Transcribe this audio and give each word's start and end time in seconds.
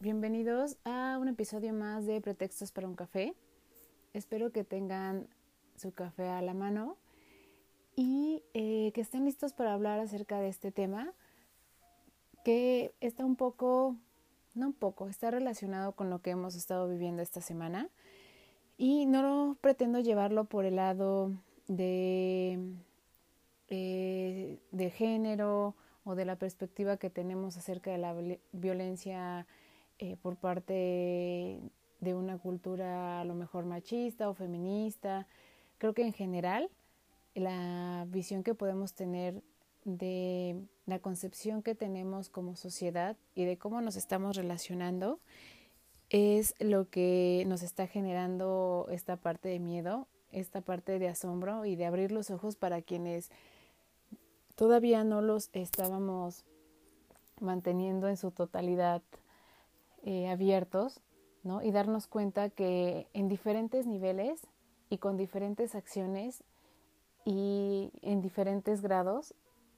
Bienvenidos 0.00 0.78
a 0.84 1.16
un 1.20 1.28
episodio 1.28 1.72
más 1.72 2.04
de 2.04 2.20
Pretextos 2.20 2.72
para 2.72 2.88
un 2.88 2.96
café. 2.96 3.34
Espero 4.12 4.50
que 4.50 4.64
tengan 4.64 5.28
su 5.76 5.92
café 5.92 6.26
a 6.26 6.42
la 6.42 6.54
mano 6.54 6.96
y 7.94 8.42
eh, 8.52 8.90
que 8.94 9.00
estén 9.00 9.26
listos 9.26 9.52
para 9.52 9.72
hablar 9.72 10.00
acerca 10.00 10.40
de 10.40 10.48
este 10.48 10.72
tema 10.72 11.12
que 12.44 12.92
está 13.00 13.24
un 13.24 13.36
poco, 13.36 13.94
no 14.54 14.68
un 14.68 14.72
poco, 14.72 15.06
está 15.06 15.30
relacionado 15.30 15.92
con 15.92 16.10
lo 16.10 16.20
que 16.20 16.30
hemos 16.30 16.56
estado 16.56 16.88
viviendo 16.88 17.22
esta 17.22 17.40
semana 17.40 17.88
y 18.76 19.06
no 19.06 19.56
pretendo 19.60 20.00
llevarlo 20.00 20.46
por 20.46 20.64
el 20.64 20.76
lado 20.76 21.30
de, 21.68 22.58
eh, 23.68 24.58
de 24.72 24.90
género 24.90 25.76
o 26.02 26.16
de 26.16 26.24
la 26.24 26.34
perspectiva 26.34 26.96
que 26.96 27.08
tenemos 27.08 27.56
acerca 27.56 27.92
de 27.92 27.98
la 27.98 28.16
violencia 28.52 29.46
eh, 30.02 30.16
por 30.22 30.36
parte 30.36 31.60
de 32.00 32.14
una 32.14 32.38
cultura 32.38 33.20
a 33.20 33.24
lo 33.26 33.34
mejor 33.34 33.66
machista 33.66 34.30
o 34.30 34.34
feminista. 34.34 35.26
Creo 35.76 35.92
que 35.92 36.06
en 36.06 36.14
general 36.14 36.70
la 37.34 38.06
visión 38.08 38.42
que 38.42 38.54
podemos 38.54 38.94
tener 38.94 39.42
de 39.84 40.58
la 40.86 41.00
concepción 41.00 41.62
que 41.62 41.74
tenemos 41.74 42.30
como 42.30 42.56
sociedad 42.56 43.18
y 43.34 43.44
de 43.44 43.58
cómo 43.58 43.82
nos 43.82 43.96
estamos 43.96 44.36
relacionando 44.36 45.20
es 46.08 46.54
lo 46.60 46.88
que 46.88 47.44
nos 47.46 47.62
está 47.62 47.86
generando 47.86 48.86
esta 48.90 49.18
parte 49.18 49.50
de 49.50 49.58
miedo, 49.58 50.08
esta 50.32 50.62
parte 50.62 50.98
de 50.98 51.08
asombro 51.08 51.66
y 51.66 51.76
de 51.76 51.84
abrir 51.84 52.10
los 52.10 52.30
ojos 52.30 52.56
para 52.56 52.80
quienes 52.80 53.30
todavía 54.54 55.04
no 55.04 55.20
los 55.20 55.50
estábamos 55.52 56.46
manteniendo 57.38 58.08
en 58.08 58.16
su 58.16 58.30
totalidad 58.30 59.02
eh, 60.02 60.28
abiertos, 60.28 61.00
¿no? 61.42 61.62
Y 61.62 61.70
darnos 61.70 62.06
cuenta 62.06 62.50
que 62.50 63.08
en 63.12 63.28
diferentes 63.28 63.86
niveles 63.86 64.46
y 64.88 64.98
con 64.98 65.16
diferentes 65.16 65.74
acciones 65.74 66.44
y 67.24 67.92
en 68.02 68.20
diferentes 68.20 68.82
grados 68.82 69.34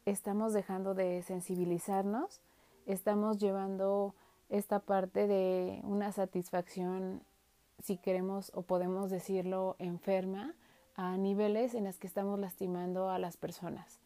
estamos 0.06 0.52
dejando 0.52 0.94
de 0.94 1.22
sensibilizarnos, 1.22 2.40
estamos 2.86 3.38
llevando 3.38 4.14
esta 4.48 4.80
parte 4.80 5.26
de 5.26 5.80
una 5.84 6.12
satisfacción, 6.12 7.22
si 7.78 7.96
queremos 7.96 8.52
o 8.54 8.62
podemos 8.62 9.10
decirlo, 9.10 9.76
enferma, 9.78 10.54
a 10.94 11.16
niveles 11.16 11.74
en 11.74 11.84
los 11.84 11.98
que 11.98 12.06
estamos 12.06 12.38
lastimando 12.38 13.08
a 13.08 13.18
las 13.18 13.36
personas. 13.36 14.00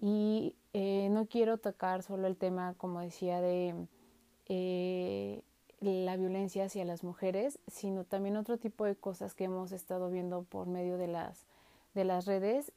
Y 0.00 0.54
eh, 0.72 1.08
no 1.10 1.26
quiero 1.26 1.58
tocar 1.58 2.02
solo 2.02 2.26
el 2.26 2.36
tema, 2.36 2.74
como 2.76 3.00
decía, 3.00 3.40
de 3.40 3.74
eh, 4.46 5.42
la 5.80 6.16
violencia 6.16 6.64
hacia 6.64 6.84
las 6.84 7.04
mujeres, 7.04 7.58
sino 7.66 8.04
también 8.04 8.36
otro 8.36 8.58
tipo 8.58 8.84
de 8.84 8.96
cosas 8.96 9.34
que 9.34 9.44
hemos 9.44 9.72
estado 9.72 10.10
viendo 10.10 10.44
por 10.44 10.66
medio 10.66 10.96
de 10.98 11.08
las, 11.08 11.46
de 11.94 12.04
las 12.04 12.26
redes. 12.26 12.72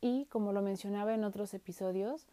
Y, 0.00 0.26
como 0.26 0.52
lo 0.52 0.62
mencionaba 0.62 1.14
en 1.14 1.24
otros 1.24 1.54
episodios, 1.54 2.26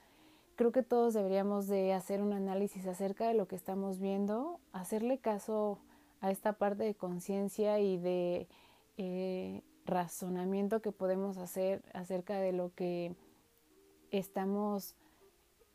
creo 0.55 0.71
que 0.71 0.83
todos 0.83 1.13
deberíamos 1.13 1.67
de 1.67 1.93
hacer 1.93 2.21
un 2.21 2.33
análisis 2.33 2.85
acerca 2.85 3.27
de 3.27 3.33
lo 3.33 3.47
que 3.47 3.55
estamos 3.55 3.99
viendo, 3.99 4.59
hacerle 4.73 5.17
caso 5.17 5.79
a 6.19 6.31
esta 6.31 6.53
parte 6.53 6.83
de 6.83 6.93
conciencia 6.93 7.79
y 7.79 7.97
de 7.97 8.47
eh, 8.97 9.63
razonamiento 9.85 10.81
que 10.81 10.91
podemos 10.91 11.37
hacer 11.37 11.81
acerca 11.93 12.37
de 12.39 12.51
lo 12.51 12.73
que 12.75 13.15
estamos 14.11 14.95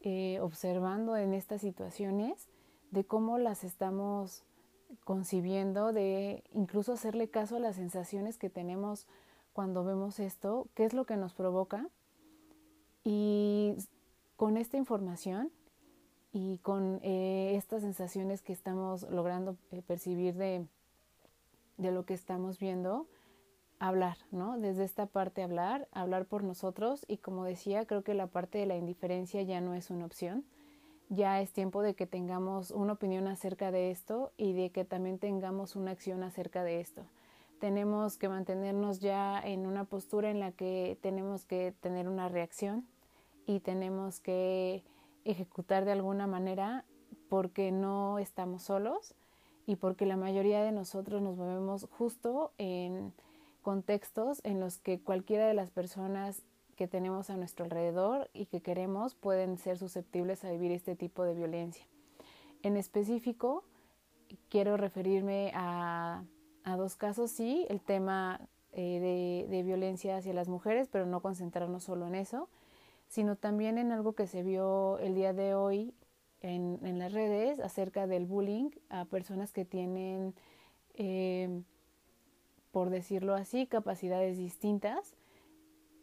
eh, 0.01 0.39
observando 0.41 1.17
en 1.17 1.35
estas 1.35 1.63
situaciones, 1.63 2.49
de 2.91 3.05
cómo 3.05 3.39
las 3.39 3.65
estamos 3.65 4.45
concibiendo, 5.05 5.93
de 5.93 6.45
incluso 6.53 6.93
hacerle 6.93 7.29
caso 7.29 7.57
a 7.57 7.61
las 7.61 7.77
sensaciones 7.77 8.39
que 8.39 8.51
tenemos 8.51 9.07
cuando 9.53 9.85
vemos 9.85 10.21
esto, 10.21 10.69
qué 10.75 10.85
es 10.85 10.93
lo 10.93 11.07
que 11.07 11.17
nos 11.17 11.35
provoca 11.35 11.89
y 13.05 13.75
con 14.37 14.57
esta 14.57 14.77
información 14.77 15.51
y 16.33 16.59
con 16.59 17.01
eh, 17.03 17.55
estas 17.57 17.83
sensaciones 17.83 18.43
que 18.43 18.53
estamos 18.53 19.09
logrando 19.11 19.57
eh, 19.71 19.81
percibir 19.81 20.35
de, 20.35 20.67
de 21.79 21.91
lo 21.91 22.05
que 22.05 22.15
estamos 22.15 22.59
viendo, 22.59 23.07
hablar, 23.79 24.19
¿no? 24.31 24.59
Desde 24.59 24.85
esta 24.85 25.07
parte 25.07 25.43
hablar, 25.43 25.89
hablar 25.93 26.27
por 26.27 26.43
nosotros 26.43 27.05
y 27.09 27.19
como 27.19 27.45
decía, 27.45 27.87
creo 27.87 28.03
que 28.03 28.15
la 28.15 28.27
parte 28.27 28.59
de 28.59 28.67
la 28.67 28.77
indiferencia 28.77 29.43
ya 29.43 29.61
no 29.61 29.75
es 29.75 29.91
una 29.91 30.05
opción. 30.05 30.45
Ya 31.09 31.41
es 31.41 31.53
tiempo 31.53 31.83
de 31.83 31.95
que 31.95 32.07
tengamos 32.07 32.71
una 32.71 32.95
opinión 32.95 33.29
acerca 33.29 33.71
de 33.71 33.91
esto 33.91 34.33
y 34.37 34.53
de 34.53 34.71
que 34.71 34.85
también 34.85 35.19
tengamos 35.19 35.77
una 35.77 35.93
acción 35.93 36.23
acerca 36.23 36.65
de 36.65 36.81
esto. 36.81 37.03
Tenemos 37.61 38.17
que 38.17 38.29
mantenernos 38.29 39.01
ya 39.01 39.41
en 39.41 39.67
una 39.67 39.85
postura 39.85 40.31
en 40.31 40.41
la 40.41 40.53
que 40.53 40.99
tenemos 41.01 41.45
que 41.45 41.73
tener 41.81 42.09
una 42.09 42.29
reacción, 42.29 42.87
y 43.47 43.61
tenemos 43.61 44.21
que 44.21 44.83
ejecutar 45.25 45.85
de 45.85 45.93
alguna 45.93 46.27
manera 46.27 46.85
porque 47.29 47.73
no 47.73 48.19
estamos 48.19 48.65
solos 48.65 49.15
y 49.67 49.77
porque 49.77 50.07
la 50.07 50.17
mayoría 50.17 50.63
de 50.63 50.73
nosotros 50.73 51.23
nos 51.23 51.37
movemos 51.37 51.89
justo 51.91 52.53
en 52.59 53.13
contextos 53.63 54.41
en 54.45 54.61
los 54.61 54.79
que 54.79 55.01
cualquiera 55.01 55.47
de 55.47 55.55
las 55.55 55.71
personas 55.71 56.43
que 56.77 56.87
tenemos 56.87 57.31
a 57.31 57.37
nuestro 57.37 57.65
alrededor 57.65 58.31
y 58.33 58.47
que 58.47 58.61
queremos 58.61 59.15
pueden 59.15 59.59
ser 59.59 59.79
susceptibles 59.79 60.45
a 60.45 60.51
vivir 60.51 60.73
este 60.73 60.95
tipo 60.95 61.25
de 61.25 61.35
violencia. 61.35 61.87
En 62.63 62.77
específico, 62.77 63.65
quiero 64.49 64.77
referirme 64.77 65.51
a, 65.55 66.25
dos 66.77 66.97
casos, 66.97 67.31
sí, 67.31 67.67
el 67.71 67.81
tema 67.81 68.41
eh, 68.73 69.47
de, 69.49 69.57
de 69.57 69.63
violencia 69.63 70.17
hacia 70.17 70.35
las 70.35 70.49
mujeres, 70.49 70.89
pero 70.91 71.07
no 71.07 71.21
concentrarnos 71.21 71.85
solo 71.85 72.07
en 72.07 72.15
eso, 72.15 72.49
sino 73.09 73.37
también 73.37 73.79
en 73.79 73.93
algo 73.93 74.15
que 74.15 74.27
se 74.27 74.43
vio 74.43 74.99
el 74.99 75.15
día 75.15 75.33
de 75.33 75.55
hoy 75.55 75.95
en, 76.41 76.81
en 76.83 76.99
las 76.99 77.13
redes 77.13 77.61
acerca 77.61 78.07
del 78.07 78.27
bullying 78.27 78.71
a 78.91 79.05
personas 79.05 79.53
que 79.53 79.65
tienen, 79.65 80.35
eh, 80.95 81.63
por 82.73 82.91
decirlo 82.91 83.35
así, 83.35 83.67
capacidades 83.67 84.37
distintas 84.37 85.15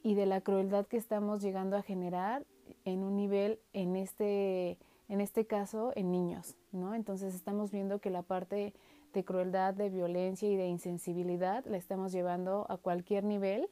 y 0.04 0.16
de 0.16 0.26
la 0.26 0.42
crueldad 0.42 0.86
que 0.86 0.98
estamos 0.98 1.42
llegando 1.42 1.78
a 1.78 1.82
generar 1.82 2.46
en 2.84 3.04
un 3.04 3.16
nivel, 3.16 3.60
en 3.72 3.96
este, 3.96 4.78
en 5.08 5.22
este 5.22 5.48
caso, 5.48 5.94
en 5.96 6.12
niños, 6.12 6.56
¿no? 6.74 6.94
Entonces 6.94 7.34
estamos 7.34 7.72
viendo 7.72 8.00
que 8.00 8.10
la 8.10 8.22
parte 8.22 8.74
de 9.14 9.24
crueldad, 9.24 9.74
de 9.74 9.90
violencia 9.90 10.50
y 10.50 10.58
de 10.58 10.68
insensibilidad 10.68 11.66
la 11.66 11.78
estamos 11.78 12.12
llevando 12.12 12.66
a 12.70 12.78
cualquier 12.78 13.24
nivel 13.24 13.70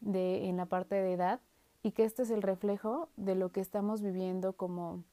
de, 0.00 0.48
en 0.48 0.58
la 0.58 0.66
parte 0.66 0.96
de 0.96 1.14
edad 1.14 1.40
y 1.82 1.92
que 1.92 2.04
este 2.04 2.22
es 2.22 2.30
el 2.30 2.42
reflejo 2.42 3.08
de 3.16 3.34
lo 3.34 3.50
que 3.50 3.60
estamos 3.60 4.02
viviendo 4.02 4.52
como, 4.52 5.04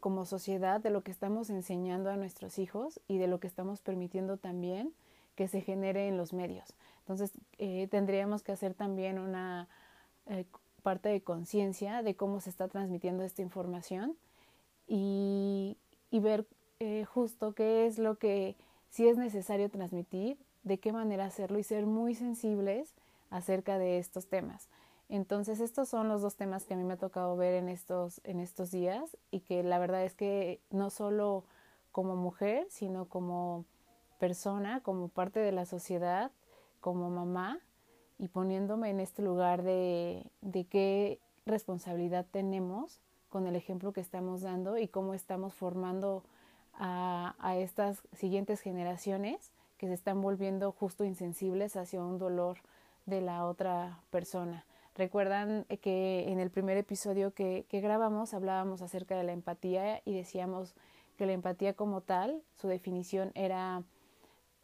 como 0.00 0.24
sociedad, 0.24 0.80
de 0.80 0.90
lo 0.90 1.02
que 1.02 1.12
estamos 1.12 1.48
enseñando 1.50 2.10
a 2.10 2.16
nuestros 2.16 2.58
hijos 2.58 3.00
y 3.06 3.18
de 3.18 3.28
lo 3.28 3.38
que 3.38 3.46
estamos 3.46 3.82
permitiendo 3.82 4.36
también 4.36 4.94
que 5.34 5.48
se 5.48 5.60
genere 5.60 6.08
en 6.08 6.16
los 6.16 6.32
medios. 6.32 6.74
Entonces, 7.00 7.32
eh, 7.58 7.88
tendríamos 7.90 8.42
que 8.42 8.52
hacer 8.52 8.74
también 8.74 9.18
una 9.18 9.68
eh, 10.26 10.44
parte 10.82 11.08
de 11.08 11.22
conciencia 11.22 12.02
de 12.02 12.14
cómo 12.14 12.40
se 12.40 12.50
está 12.50 12.68
transmitiendo 12.68 13.24
esta 13.24 13.42
información 13.42 14.16
y, 14.86 15.76
y 16.10 16.20
ver 16.20 16.46
eh, 16.78 17.04
justo 17.04 17.52
qué 17.52 17.86
es 17.86 17.98
lo 17.98 18.16
que 18.16 18.56
sí 18.88 19.06
es 19.08 19.16
necesario 19.16 19.70
transmitir, 19.70 20.38
de 20.62 20.78
qué 20.78 20.92
manera 20.92 21.26
hacerlo 21.26 21.58
y 21.58 21.62
ser 21.62 21.86
muy 21.86 22.14
sensibles 22.14 22.94
acerca 23.30 23.78
de 23.78 23.98
estos 23.98 24.28
temas. 24.28 24.68
Entonces, 25.08 25.60
estos 25.60 25.88
son 25.88 26.08
los 26.08 26.22
dos 26.22 26.36
temas 26.36 26.64
que 26.64 26.74
a 26.74 26.76
mí 26.76 26.84
me 26.84 26.94
ha 26.94 26.96
tocado 26.96 27.36
ver 27.36 27.54
en 27.54 27.68
estos, 27.68 28.20
en 28.24 28.38
estos 28.40 28.70
días 28.70 29.16
y 29.30 29.40
que 29.40 29.62
la 29.62 29.78
verdad 29.78 30.04
es 30.04 30.14
que 30.14 30.60
no 30.70 30.90
solo 30.90 31.44
como 31.90 32.14
mujer, 32.14 32.66
sino 32.70 33.06
como 33.06 33.64
persona, 34.20 34.80
como 34.84 35.08
parte 35.08 35.40
de 35.40 35.50
la 35.50 35.64
sociedad, 35.64 36.30
como 36.80 37.10
mamá, 37.10 37.58
y 38.18 38.28
poniéndome 38.28 38.90
en 38.90 39.00
este 39.00 39.22
lugar 39.22 39.62
de, 39.62 40.30
de 40.42 40.64
qué 40.66 41.18
responsabilidad 41.46 42.26
tenemos 42.30 43.00
con 43.30 43.46
el 43.46 43.56
ejemplo 43.56 43.92
que 43.92 44.02
estamos 44.02 44.42
dando 44.42 44.76
y 44.76 44.88
cómo 44.88 45.14
estamos 45.14 45.54
formando 45.54 46.22
a, 46.74 47.34
a 47.38 47.56
estas 47.56 48.02
siguientes 48.12 48.60
generaciones 48.60 49.52
que 49.78 49.86
se 49.86 49.94
están 49.94 50.20
volviendo 50.20 50.70
justo 50.70 51.04
insensibles 51.04 51.76
hacia 51.76 52.02
un 52.02 52.18
dolor 52.18 52.58
de 53.06 53.22
la 53.22 53.46
otra 53.46 54.00
persona. 54.10 54.66
Recuerdan 54.94 55.64
que 55.80 56.28
en 56.28 56.40
el 56.40 56.50
primer 56.50 56.76
episodio 56.76 57.32
que, 57.32 57.64
que, 57.70 57.80
grabamos 57.80 58.34
hablábamos 58.34 58.82
acerca 58.82 59.16
de 59.16 59.24
la 59.24 59.32
empatía 59.32 60.02
y 60.04 60.14
decíamos 60.14 60.74
que 61.16 61.24
la 61.24 61.32
empatía 61.32 61.72
como 61.72 62.02
tal, 62.02 62.42
su 62.56 62.68
definición 62.68 63.30
era 63.34 63.82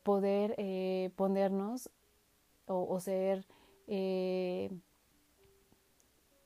poder 0.06 0.55
eh, 0.56 1.11
ponernos 1.17 1.91
o, 2.67 3.00
ser 3.00 3.44
eh, 3.88 4.70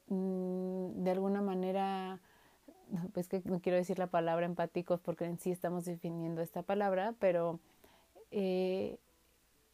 mm, 0.06 1.02
de 1.04 1.10
alguna 1.10 1.42
manera, 1.42 2.20
pues 3.12 3.28
que 3.28 3.42
no 3.44 3.60
quiero 3.60 3.76
decir 3.76 3.98
la 3.98 4.06
palabra 4.06 4.46
empáticos 4.46 5.00
porque 5.00 5.26
en 5.26 5.38
sí 5.38 5.50
estamos 5.50 5.84
definiendo 5.84 6.40
esta 6.40 6.62
palabra, 6.62 7.14
pero 7.18 7.60
eh, 8.30 8.98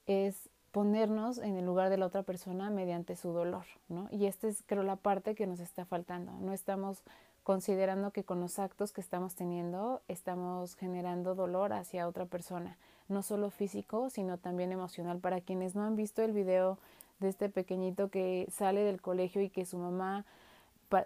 es 0.06 0.48
ponernos 0.72 1.38
en 1.38 1.56
el 1.56 1.64
lugar 1.64 1.88
de 1.88 1.96
la 1.96 2.06
otra 2.06 2.24
persona 2.24 2.70
mediante 2.70 3.14
su 3.14 3.30
dolor, 3.30 3.66
¿no? 3.88 4.08
Y 4.10 4.26
esta 4.26 4.48
es 4.48 4.64
creo 4.66 4.82
la 4.82 4.96
parte 4.96 5.36
que 5.36 5.46
nos 5.46 5.60
está 5.60 5.84
faltando. 5.84 6.32
No 6.40 6.52
estamos 6.52 7.04
considerando 7.44 8.10
que 8.10 8.24
con 8.24 8.40
los 8.40 8.58
actos 8.58 8.90
que 8.90 9.00
estamos 9.00 9.36
teniendo 9.36 10.02
estamos 10.08 10.74
generando 10.74 11.36
dolor 11.36 11.72
hacia 11.72 12.08
otra 12.08 12.26
persona, 12.26 12.76
no 13.08 13.22
solo 13.22 13.50
físico, 13.50 14.10
sino 14.10 14.38
también 14.38 14.72
emocional. 14.72 15.18
Para 15.18 15.40
quienes 15.40 15.74
no 15.74 15.82
han 15.82 15.96
visto 15.96 16.22
el 16.22 16.32
video 16.32 16.78
de 17.20 17.28
este 17.28 17.48
pequeñito 17.48 18.08
que 18.10 18.46
sale 18.50 18.82
del 18.82 19.00
colegio 19.00 19.42
y 19.42 19.50
que 19.50 19.64
su 19.64 19.78
mamá 19.78 20.24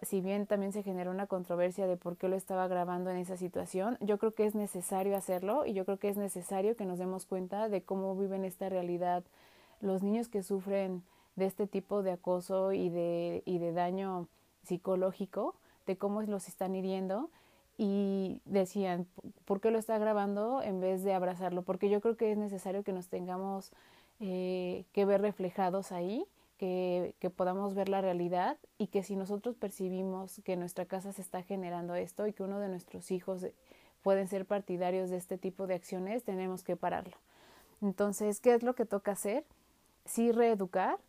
si 0.03 0.21
bien 0.21 0.47
también 0.47 0.73
se 0.73 0.83
generó 0.83 1.11
una 1.11 1.27
controversia 1.27 1.87
de 1.87 1.97
por 1.97 2.17
qué 2.17 2.29
lo 2.29 2.37
estaba 2.37 2.69
grabando 2.69 3.11
en 3.11 3.17
esa 3.17 3.37
situación, 3.37 3.97
yo 4.01 4.19
creo 4.19 4.33
que 4.33 4.45
es 4.45 4.55
necesario 4.55 5.17
hacerlo 5.17 5.65
y 5.65 5.73
yo 5.73 5.85
creo 5.85 5.99
que 5.99 6.09
es 6.09 6.17
necesario 6.17 6.77
que 6.77 6.85
nos 6.85 6.99
demos 6.99 7.25
cuenta 7.25 7.69
de 7.69 7.83
cómo 7.83 8.15
viven 8.15 8.45
esta 8.45 8.69
realidad 8.69 9.25
los 9.81 10.03
niños 10.03 10.29
que 10.29 10.43
sufren 10.43 11.03
de 11.37 11.47
este 11.47 11.67
tipo 11.67 12.03
de 12.03 12.13
acoso 12.13 12.73
y 12.73 12.91
de, 12.91 13.43
y 13.47 13.59
de 13.59 13.73
daño 13.73 14.29
psicológico, 14.65 15.55
de 15.87 15.97
cómo 15.97 16.21
los 16.23 16.49
están 16.49 16.75
hiriendo 16.75 17.31
y 17.79 18.43
decían, 18.45 19.07
¿por 19.51 19.61
qué 19.61 19.73
lo 19.73 19.81
está 19.81 19.99
grabando 19.99 20.63
en 20.63 20.79
vez 20.79 21.03
de 21.03 21.13
abrazarlo? 21.13 21.63
Porque 21.63 21.91
yo 21.91 22.01
creo 22.01 22.17
que 22.17 22.31
es 22.31 22.39
necesario 22.39 22.85
que 22.85 22.93
nos 22.93 23.09
tengamos 23.09 23.73
eh, 24.21 24.85
que 24.93 25.05
ver 25.05 25.23
reflejados 25.23 25.91
ahí, 25.91 26.25
que, 26.57 27.17
que 27.19 27.31
podamos 27.31 27.75
ver 27.75 27.89
la 27.89 28.01
realidad 28.01 28.59
y 28.79 28.87
que 28.87 29.03
si 29.03 29.17
nosotros 29.17 29.57
percibimos 29.57 30.41
que 30.45 30.53
en 30.53 30.61
nuestra 30.61 30.85
casa 30.85 31.13
se 31.13 31.21
está 31.21 31.43
generando 31.43 31.97
esto 31.97 32.29
y 32.29 32.33
que 32.33 32.45
uno 32.45 32.61
de 32.61 32.69
nuestros 32.69 33.11
hijos 33.11 33.45
pueden 34.05 34.29
ser 34.29 34.47
partidarios 34.47 35.11
de 35.11 35.17
este 35.17 35.37
tipo 35.37 35.67
de 35.67 35.75
acciones, 35.75 36.23
tenemos 36.23 36.63
que 36.63 36.77
pararlo. 36.77 37.17
Entonces, 37.83 38.39
¿qué 38.39 38.55
es 38.55 38.63
lo 38.63 38.77
que 38.77 38.85
toca 38.85 39.11
hacer? 39.11 39.45
sí 40.05 40.31
reeducar. 40.31 41.01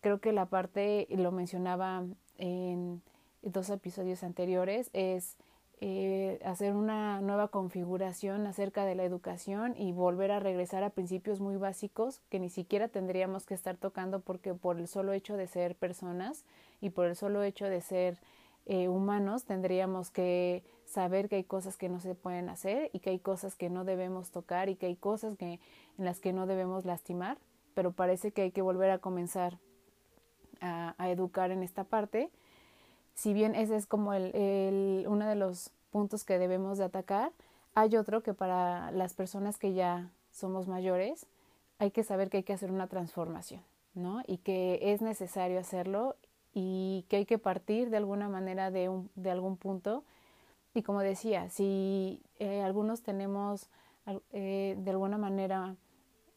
Creo 0.00 0.22
que 0.22 0.32
la 0.32 0.46
parte, 0.46 1.06
lo 1.10 1.32
mencionaba 1.32 2.04
en 2.38 3.02
dos 3.42 3.68
episodios 3.68 4.22
anteriores, 4.22 4.88
es 4.94 5.36
eh, 5.80 6.40
hacer 6.44 6.74
una 6.74 7.20
nueva 7.20 7.48
configuración 7.48 8.46
acerca 8.46 8.84
de 8.84 8.94
la 8.94 9.04
educación 9.04 9.74
y 9.76 9.92
volver 9.92 10.30
a 10.30 10.40
regresar 10.40 10.82
a 10.82 10.90
principios 10.90 11.40
muy 11.40 11.56
básicos 11.56 12.20
que 12.28 12.38
ni 12.38 12.50
siquiera 12.50 12.88
tendríamos 12.88 13.46
que 13.46 13.54
estar 13.54 13.76
tocando 13.76 14.20
porque 14.20 14.54
por 14.54 14.78
el 14.78 14.88
solo 14.88 15.12
hecho 15.12 15.36
de 15.36 15.46
ser 15.46 15.74
personas 15.76 16.44
y 16.80 16.90
por 16.90 17.06
el 17.06 17.16
solo 17.16 17.42
hecho 17.42 17.64
de 17.64 17.80
ser 17.80 18.18
eh, 18.66 18.88
humanos 18.88 19.44
tendríamos 19.44 20.10
que 20.10 20.62
saber 20.84 21.28
que 21.28 21.36
hay 21.36 21.44
cosas 21.44 21.76
que 21.76 21.88
no 21.88 22.00
se 22.00 22.14
pueden 22.14 22.50
hacer 22.50 22.90
y 22.92 22.98
que 22.98 23.10
hay 23.10 23.18
cosas 23.18 23.56
que 23.56 23.70
no 23.70 23.84
debemos 23.84 24.30
tocar 24.30 24.68
y 24.68 24.76
que 24.76 24.86
hay 24.86 24.96
cosas 24.96 25.38
que, 25.38 25.60
en 25.98 26.04
las 26.04 26.20
que 26.20 26.32
no 26.32 26.46
debemos 26.46 26.84
lastimar 26.84 27.38
pero 27.74 27.92
parece 27.92 28.32
que 28.32 28.42
hay 28.42 28.50
que 28.50 28.62
volver 28.62 28.90
a 28.90 28.98
comenzar 28.98 29.58
a, 30.60 30.94
educar 31.08 31.50
en 31.50 31.62
esta 31.62 31.84
parte. 31.84 32.30
Si 33.14 33.32
bien 33.32 33.54
ese 33.54 33.76
es 33.76 33.86
como 33.86 34.14
el, 34.14 34.34
el, 34.34 35.06
uno 35.08 35.26
de 35.26 35.34
los 35.34 35.70
puntos 35.90 36.24
que 36.24 36.38
debemos 36.38 36.78
de 36.78 36.84
atacar, 36.84 37.32
hay 37.74 37.96
otro 37.96 38.22
que 38.22 38.34
para 38.34 38.90
las 38.92 39.14
personas 39.14 39.58
que 39.58 39.74
ya 39.74 40.10
somos 40.30 40.68
mayores 40.68 41.26
hay 41.78 41.90
que 41.90 42.04
saber 42.04 42.28
que 42.30 42.38
hay 42.38 42.42
que 42.42 42.52
hacer 42.52 42.70
una 42.70 42.88
transformación, 42.88 43.62
¿no? 43.94 44.22
Y 44.26 44.38
que 44.38 44.78
es 44.82 45.00
necesario 45.00 45.58
hacerlo 45.58 46.16
y 46.52 47.06
que 47.08 47.16
hay 47.16 47.26
que 47.26 47.38
partir 47.38 47.90
de 47.90 47.96
alguna 47.96 48.28
manera 48.28 48.70
de, 48.70 48.88
un, 48.88 49.10
de 49.14 49.30
algún 49.30 49.56
punto. 49.56 50.04
Y 50.74 50.82
como 50.82 51.00
decía, 51.00 51.48
si 51.48 52.20
eh, 52.38 52.62
algunos 52.62 53.02
tenemos 53.02 53.68
eh, 54.32 54.76
de 54.78 54.90
alguna 54.90 55.18
manera 55.18 55.76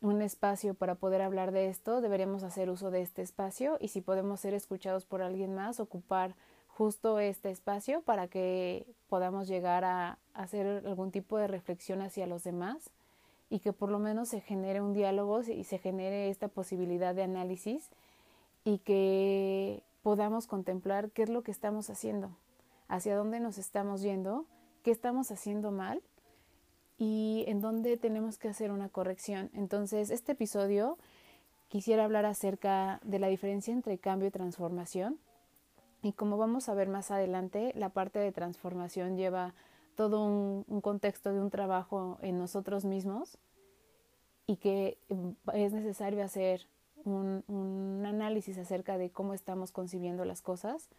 un 0.01 0.21
espacio 0.21 0.73
para 0.73 0.95
poder 0.95 1.21
hablar 1.21 1.51
de 1.51 1.67
esto, 1.67 2.01
deberíamos 2.01 2.43
hacer 2.43 2.69
uso 2.69 2.91
de 2.91 3.01
este 3.01 3.21
espacio 3.21 3.77
y 3.79 3.89
si 3.89 4.01
podemos 4.01 4.39
ser 4.39 4.53
escuchados 4.53 5.05
por 5.05 5.21
alguien 5.21 5.55
más, 5.55 5.79
ocupar 5.79 6.35
justo 6.75 7.19
este 7.19 7.51
espacio 7.51 8.01
para 8.01 8.27
que 8.27 8.85
podamos 9.07 9.47
llegar 9.47 9.85
a 9.85 10.17
hacer 10.33 10.85
algún 10.85 11.11
tipo 11.11 11.37
de 11.37 11.47
reflexión 11.47 12.01
hacia 12.01 12.25
los 12.25 12.43
demás 12.43 12.89
y 13.49 13.59
que 13.59 13.73
por 13.73 13.89
lo 13.89 13.99
menos 13.99 14.29
se 14.29 14.41
genere 14.41 14.81
un 14.81 14.93
diálogo 14.93 15.41
y 15.41 15.63
se 15.65 15.77
genere 15.77 16.29
esta 16.29 16.47
posibilidad 16.47 17.13
de 17.13 17.23
análisis 17.23 17.89
y 18.63 18.79
que 18.79 19.83
podamos 20.01 20.47
contemplar 20.47 21.11
qué 21.11 21.23
es 21.23 21.29
lo 21.29 21.43
que 21.43 21.51
estamos 21.51 21.91
haciendo, 21.91 22.31
hacia 22.87 23.15
dónde 23.15 23.39
nos 23.39 23.59
estamos 23.59 24.01
yendo, 24.01 24.45
qué 24.81 24.89
estamos 24.89 25.29
haciendo 25.31 25.71
mal 25.71 26.01
y 26.97 27.45
en 27.47 27.61
dónde 27.61 27.97
tenemos 27.97 28.39
que 28.39 28.47
hacer 28.47 28.71
una 28.71 28.89
corrección. 28.89 29.51
Entonces, 29.53 30.09
este 30.09 30.31
episodio 30.31 30.97
quisiera 31.67 32.05
hablar 32.05 32.25
acerca 32.25 32.99
de 33.03 33.19
la 33.19 33.27
diferencia 33.27 33.73
entre 33.73 33.99
cambio 33.99 34.29
y 34.29 34.31
transformación. 34.31 35.19
Y 36.03 36.11
como 36.11 36.37
vamos 36.37 36.67
a 36.67 36.73
ver 36.73 36.89
más 36.89 37.11
adelante, 37.11 37.71
la 37.75 37.89
parte 37.89 38.19
de 38.19 38.33
transformación 38.33 39.15
lleva 39.15 39.55
todo 39.95 40.25
un, 40.25 40.81
contexto 40.81 41.31
de 41.31 41.39
un 41.39 41.49
trabajo 41.49 42.17
en 42.21 42.37
nosotros 42.37 42.83
mismos 42.83 43.37
y 44.45 44.57
que 44.57 44.97
mm, 45.07 45.29
es 45.53 45.71
necesario 45.71 46.21
hacer 46.23 46.67
un, 47.05 47.45
un 47.47 48.05
análisis 48.05 48.57
acerca 48.57 48.97
de 48.97 49.11
cómo 49.11 49.33
estamos 49.33 49.71
concibiendo 49.71 50.25
las 50.25 50.41
cosas 50.41 50.89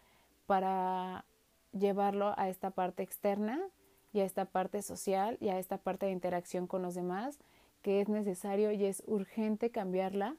para 0.47 1.23
llevarlo 1.71 2.33
a 2.35 2.49
esta 2.49 2.71
parte 2.71 3.03
externa 3.03 3.59
y 4.11 4.21
a 4.21 4.25
esta 4.25 4.45
parte 4.45 4.81
social 4.81 5.37
y 5.39 5.49
a 5.49 5.59
esta 5.59 5.77
parte 5.77 6.07
de 6.07 6.13
interacción 6.13 6.65
con 6.65 6.81
los 6.81 6.95
demás 6.95 7.39
que 7.83 8.01
es 8.01 8.09
necesario 8.09 8.71
y 8.71 8.85
es 8.85 9.03
urgente 9.05 9.69
cambiarla 9.69 10.35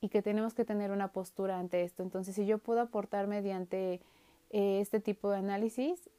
y 0.00 0.08
que 0.08 0.22
tenemos 0.22 0.54
que 0.54 0.64
tener 0.64 0.90
una 0.90 1.12
postura 1.12 1.58
ante 1.58 1.82
esto. 1.82 2.02
Entonces, 2.02 2.34
si 2.34 2.46
yo 2.46 2.58
puedo 2.58 2.80
aportar 2.80 3.26
mediante 3.26 4.00
eh, 4.50 4.80
este 4.80 5.00
tipo 5.00 5.30
de 5.30 5.38
análisis, 5.38 6.10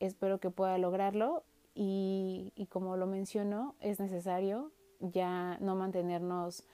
espero 0.00 0.38
que 0.38 0.50
pueda 0.50 0.76
lograrlo 0.78 1.44
y, 1.74 2.52
y 2.56 2.66
como 2.66 2.96
lo 2.96 3.06
menciono, 3.06 3.74
es 3.80 4.00
necesario 4.00 4.70
ya 5.00 5.58
no 5.60 5.76
mantenernos 5.76 6.64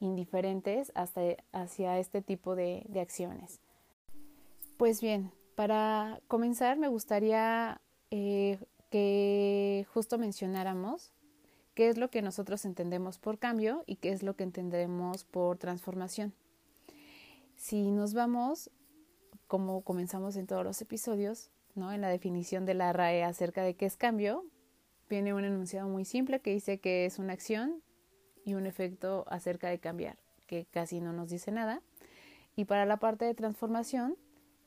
indiferentes 0.00 0.92
hasta 0.94 1.22
hacia 1.52 1.98
este 1.98 2.22
tipo 2.22 2.56
de, 2.56 2.84
de 2.88 3.00
acciones. 3.00 3.60
Pues 4.76 5.00
bien, 5.00 5.30
para 5.54 6.20
comenzar 6.28 6.76
me 6.76 6.88
gustaría 6.88 7.80
eh, 8.10 8.58
que 8.90 9.86
justo 9.94 10.18
mencionáramos 10.18 11.12
qué 11.74 11.88
es 11.88 11.98
lo 11.98 12.10
que 12.10 12.22
nosotros 12.22 12.64
entendemos 12.64 13.18
por 13.18 13.38
cambio 13.38 13.84
y 13.86 13.96
qué 13.96 14.10
es 14.10 14.22
lo 14.22 14.36
que 14.36 14.44
entendemos 14.44 15.24
por 15.24 15.58
transformación. 15.58 16.34
Si 17.56 17.90
nos 17.90 18.14
vamos, 18.14 18.70
como 19.46 19.82
comenzamos 19.82 20.36
en 20.36 20.46
todos 20.46 20.64
los 20.64 20.80
episodios, 20.80 21.50
¿no? 21.74 21.92
en 21.92 22.00
la 22.00 22.08
definición 22.08 22.66
de 22.66 22.74
la 22.74 22.92
RAE 22.92 23.24
acerca 23.24 23.62
de 23.62 23.74
qué 23.74 23.86
es 23.86 23.96
cambio, 23.96 24.44
viene 25.08 25.34
un 25.34 25.44
enunciado 25.44 25.88
muy 25.88 26.04
simple 26.04 26.40
que 26.40 26.52
dice 26.52 26.78
que 26.78 27.06
es 27.06 27.18
una 27.18 27.32
acción 27.32 27.82
y 28.44 28.54
un 28.54 28.66
efecto 28.66 29.24
acerca 29.28 29.68
de 29.68 29.78
cambiar, 29.78 30.18
que 30.46 30.66
casi 30.70 31.00
no 31.00 31.12
nos 31.12 31.30
dice 31.30 31.52
nada. 31.52 31.82
Y 32.56 32.64
para 32.64 32.86
la 32.86 32.98
parte 32.98 33.24
de 33.24 33.34
transformación 33.34 34.16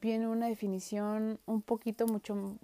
viene 0.01 0.27
una 0.27 0.47
definición 0.47 1.39
un 1.45 1.61
poquito 1.61 2.07
mucho 2.07 2.57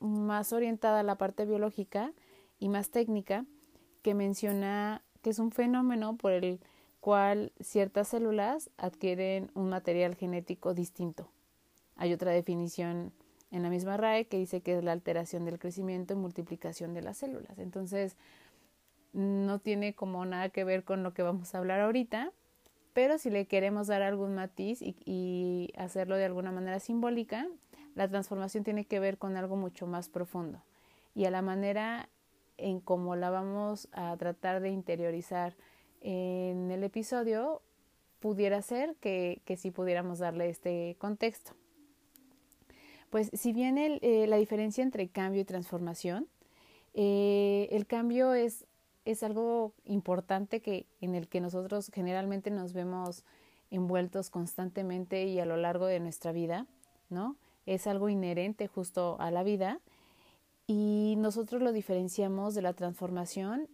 más 0.00 0.52
orientada 0.52 1.00
a 1.00 1.04
la 1.04 1.16
parte 1.16 1.44
biológica 1.44 2.12
y 2.58 2.68
más 2.68 2.90
técnica, 2.90 3.44
que 4.02 4.14
menciona 4.14 5.02
que 5.22 5.30
es 5.30 5.38
un 5.38 5.50
fenómeno 5.50 6.16
por 6.16 6.32
el 6.32 6.60
cual 7.00 7.52
ciertas 7.60 8.08
células 8.08 8.70
adquieren 8.76 9.50
un 9.54 9.68
material 9.68 10.14
genético 10.14 10.74
distinto. 10.74 11.28
Hay 11.96 12.12
otra 12.12 12.32
definición 12.32 13.12
en 13.50 13.62
la 13.62 13.70
misma 13.70 13.96
RAE 13.96 14.26
que 14.26 14.38
dice 14.38 14.60
que 14.60 14.78
es 14.78 14.84
la 14.84 14.92
alteración 14.92 15.44
del 15.44 15.58
crecimiento 15.58 16.14
y 16.14 16.16
multiplicación 16.16 16.94
de 16.94 17.02
las 17.02 17.18
células. 17.18 17.58
Entonces, 17.58 18.16
no 19.12 19.58
tiene 19.58 19.94
como 19.94 20.24
nada 20.24 20.48
que 20.48 20.64
ver 20.64 20.84
con 20.84 21.02
lo 21.02 21.12
que 21.12 21.22
vamos 21.22 21.54
a 21.54 21.58
hablar 21.58 21.80
ahorita, 21.80 22.32
pero 22.94 23.18
si 23.18 23.30
le 23.30 23.46
queremos 23.46 23.86
dar 23.86 24.02
algún 24.02 24.34
matiz 24.34 24.80
y, 24.80 24.96
y 25.04 25.72
hacerlo 25.76 26.16
de 26.16 26.24
alguna 26.24 26.50
manera 26.50 26.78
simbólica, 26.78 27.46
La 27.94 28.08
transformación 28.08 28.64
tiene 28.64 28.84
que 28.84 29.00
ver 29.00 29.18
con 29.18 29.36
algo 29.36 29.56
mucho 29.56 29.86
más 29.86 30.08
profundo 30.08 30.62
y 31.14 31.26
a 31.26 31.30
la 31.30 31.42
manera 31.42 32.08
en 32.62 32.80
cómo 32.80 33.16
la 33.16 33.30
vamos 33.30 33.88
a 33.92 34.16
tratar 34.16 34.60
de 34.60 34.70
interiorizar 34.70 35.54
en 36.00 36.70
el 36.70 36.82
episodio 36.84 37.62
pudiera 38.20 38.62
ser 38.62 38.96
que, 38.96 39.42
que 39.44 39.56
sí 39.56 39.70
pudiéramos 39.70 40.20
darle 40.20 40.48
este 40.48 40.96
contexto. 40.98 41.52
Pues 43.10 43.30
si 43.34 43.52
bien 43.52 43.76
eh, 43.76 44.26
la 44.26 44.36
diferencia 44.36 44.82
entre 44.82 45.06
cambio 45.08 45.42
y 45.42 45.44
transformación, 45.44 46.28
eh, 46.94 47.68
el 47.70 47.86
cambio 47.86 48.32
es, 48.32 48.64
es 49.04 49.22
algo 49.22 49.74
importante 49.84 50.62
que, 50.62 50.86
en 51.02 51.14
el 51.14 51.28
que 51.28 51.42
nosotros 51.42 51.90
generalmente 51.92 52.50
nos 52.50 52.72
vemos 52.72 53.24
envueltos 53.70 54.30
constantemente 54.30 55.26
y 55.26 55.40
a 55.40 55.44
lo 55.44 55.58
largo 55.58 55.86
de 55.86 56.00
nuestra 56.00 56.32
vida, 56.32 56.66
¿no? 57.10 57.36
Es 57.66 57.86
algo 57.86 58.08
inherente 58.08 58.66
justo 58.66 59.16
a 59.20 59.30
la 59.30 59.42
vida 59.42 59.80
y 60.74 61.16
nosotros 61.18 61.60
lo 61.60 61.70
diferenciamos 61.70 62.54
de 62.54 62.62
la 62.62 62.72
transformación 62.72 63.68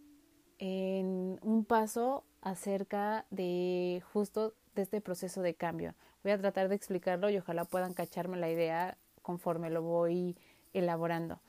en 0.57 1.39
un 1.41 1.63
paso 1.63 2.25
acerca 2.41 3.25
de 3.29 4.03
justo 4.11 4.53
de 4.75 4.81
este 4.81 4.99
proceso 4.99 5.41
de 5.41 5.53
cambio. 5.53 5.95
Voy 6.23 6.33
a 6.33 6.37
tratar 6.37 6.67
de 6.67 6.75
explicarlo 6.75 7.29
y 7.29 7.37
ojalá 7.37 7.63
puedan 7.63 7.93
cacharme 7.93 8.35
la 8.35 8.51
idea 8.51 8.97
conforme 9.21 9.69
lo 9.69 9.81
voy 9.81 10.35
elaborando. 10.73 11.39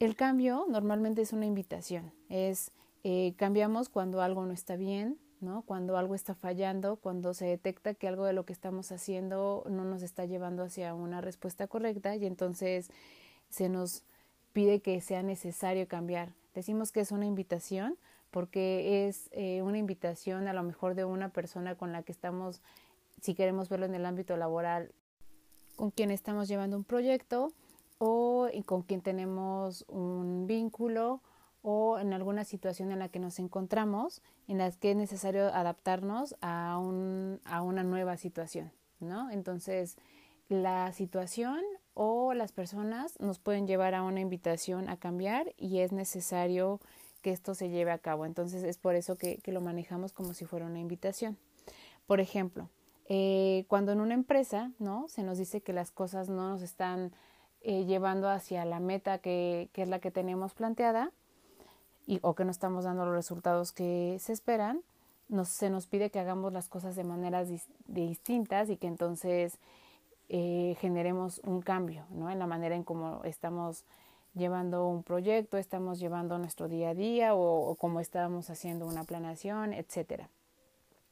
El 0.00 0.16
cambio 0.16 0.66
normalmente 0.68 1.22
es 1.22 1.32
una 1.32 1.46
invitación, 1.46 2.12
es 2.28 2.72
eh, 3.04 3.34
cambiamos 3.36 3.88
cuando 3.88 4.22
algo 4.22 4.44
no 4.44 4.52
está 4.52 4.74
bien, 4.74 5.20
¿no? 5.40 5.62
cuando 5.62 5.96
algo 5.96 6.16
está 6.16 6.34
fallando, 6.34 6.96
cuando 6.96 7.32
se 7.32 7.44
detecta 7.44 7.94
que 7.94 8.08
algo 8.08 8.24
de 8.24 8.32
lo 8.32 8.44
que 8.44 8.52
estamos 8.52 8.90
haciendo 8.90 9.62
no 9.70 9.84
nos 9.84 10.02
está 10.02 10.24
llevando 10.24 10.64
hacia 10.64 10.94
una 10.94 11.20
respuesta 11.20 11.68
correcta 11.68 12.16
y 12.16 12.26
entonces 12.26 12.90
se 13.50 13.68
nos 13.68 14.02
pide 14.54 14.80
que 14.80 15.02
sea 15.02 15.22
necesario 15.22 15.86
cambiar. 15.86 16.32
Decimos 16.54 16.92
que 16.92 17.00
es 17.00 17.12
una 17.12 17.26
invitación 17.26 17.98
porque 18.30 19.06
es 19.06 19.28
eh, 19.32 19.60
una 19.60 19.78
invitación 19.78 20.48
a 20.48 20.54
lo 20.54 20.62
mejor 20.62 20.94
de 20.94 21.04
una 21.04 21.28
persona 21.28 21.74
con 21.74 21.92
la 21.92 22.02
que 22.02 22.12
estamos, 22.12 22.62
si 23.20 23.34
queremos 23.34 23.68
verlo 23.68 23.84
en 23.84 23.94
el 23.94 24.06
ámbito 24.06 24.36
laboral, 24.36 24.92
con 25.76 25.90
quien 25.90 26.10
estamos 26.10 26.48
llevando 26.48 26.76
un 26.76 26.84
proyecto 26.84 27.52
o 27.98 28.48
con 28.64 28.82
quien 28.82 29.02
tenemos 29.02 29.84
un 29.88 30.46
vínculo 30.46 31.20
o 31.62 31.98
en 31.98 32.12
alguna 32.12 32.44
situación 32.44 32.92
en 32.92 33.00
la 33.00 33.08
que 33.08 33.18
nos 33.18 33.38
encontramos 33.38 34.22
en 34.48 34.58
la 34.58 34.70
que 34.70 34.92
es 34.92 34.96
necesario 34.96 35.46
adaptarnos 35.46 36.36
a, 36.40 36.78
un, 36.78 37.40
a 37.44 37.62
una 37.62 37.82
nueva 37.82 38.16
situación, 38.16 38.70
¿no? 39.00 39.30
Entonces, 39.30 39.96
la 40.48 40.92
situación 40.92 41.60
o 41.94 42.34
las 42.34 42.52
personas 42.52 43.18
nos 43.20 43.38
pueden 43.38 43.66
llevar 43.66 43.94
a 43.94 44.02
una 44.02 44.20
invitación 44.20 44.88
a 44.88 44.96
cambiar 44.96 45.54
y 45.56 45.78
es 45.78 45.92
necesario 45.92 46.80
que 47.22 47.30
esto 47.30 47.54
se 47.54 47.70
lleve 47.70 47.92
a 47.92 47.98
cabo. 47.98 48.26
Entonces 48.26 48.64
es 48.64 48.76
por 48.76 48.96
eso 48.96 49.16
que, 49.16 49.40
lo 49.46 49.60
manejamos 49.60 50.12
como 50.12 50.34
si 50.34 50.44
fuera 50.44 50.66
una 50.66 50.80
invitación. 50.80 51.38
Por 52.06 52.20
ejemplo, 52.20 52.68
eh, 53.08 53.64
cuando 53.68 53.92
en 53.92 54.00
una 54.00 54.14
empresa 54.14 54.72
¿no? 54.78 55.08
se 55.08 55.22
nos 55.22 55.38
dice 55.38 55.62
que 55.62 55.72
las 55.72 55.90
cosas 55.90 56.28
no 56.28 56.50
nos 56.50 56.62
están 56.62 57.12
eh, 57.62 57.84
llevando 57.86 58.28
hacia 58.28 58.64
la 58.64 58.80
meta 58.80 59.18
que, 59.18 59.70
es 59.72 59.88
la 59.88 60.00
que 60.00 60.10
tenemos 60.10 60.52
planteada 60.52 61.12
y, 62.06 62.18
o 62.22 62.34
que 62.34 62.44
no 62.44 62.50
estamos 62.50 62.84
dando 62.84 63.06
los 63.06 63.14
resultados 63.14 63.72
que 63.72 64.18
se 64.20 64.32
esperan, 64.32 64.82
nos, 65.28 65.48
se 65.48 65.70
nos 65.70 65.86
pide 65.86 66.10
que 66.10 66.18
hagamos 66.18 66.52
las 66.52 66.68
cosas 66.68 66.96
de 66.96 67.04
maneras 67.04 67.48
distintas 67.86 68.68
y 68.68 68.76
que 68.76 68.86
entonces 68.86 69.58
eh, 70.36 70.74
generemos 70.80 71.40
un 71.44 71.62
cambio 71.62 72.06
¿no? 72.10 72.28
en 72.28 72.40
la 72.40 72.48
manera 72.48 72.74
en 72.74 72.82
cómo 72.82 73.22
estamos 73.22 73.84
llevando 74.34 74.88
un 74.88 75.04
proyecto, 75.04 75.58
estamos 75.58 76.00
llevando 76.00 76.36
nuestro 76.38 76.66
día 76.66 76.88
a 76.88 76.94
día 76.94 77.36
o, 77.36 77.76
como 77.76 78.00
estamos 78.00 78.50
haciendo 78.50 78.84
una 78.84 79.04
planeación, 79.04 79.72
etcétera. 79.72 80.28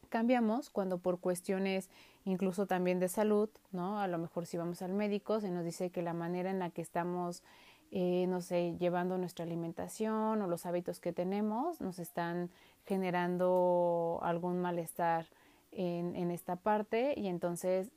Cambiamos 0.08 0.70
cuando 0.70 0.98
por 0.98 1.20
cuestiones 1.20 1.88
incluso 2.24 2.66
también 2.66 2.98
de 2.98 3.06
salud, 3.06 3.48
¿no? 3.70 4.00
A 4.00 4.08
lo 4.08 4.18
mejor 4.18 4.44
si 4.44 4.56
vamos 4.56 4.82
al 4.82 4.92
médico 4.92 5.40
se 5.40 5.52
nos 5.52 5.64
dice 5.64 5.90
que 5.90 6.02
la 6.02 6.14
manera 6.14 6.50
en 6.50 6.58
la 6.58 6.70
que 6.70 6.82
estamos, 6.82 7.44
eh, 7.92 8.26
no 8.26 8.40
sé, 8.40 8.74
llevando 8.80 9.18
nuestra 9.18 9.44
alimentación 9.44 10.42
o 10.42 10.48
los 10.48 10.66
hábitos 10.66 10.98
que 10.98 11.12
tenemos 11.12 11.80
nos 11.80 12.00
están 12.00 12.50
generando 12.86 14.18
algún 14.22 14.60
malestar 14.60 15.26
en 15.70 16.30
esta 16.30 16.56
parte 16.56 17.14
y 17.16 17.28
entonces 17.28 17.92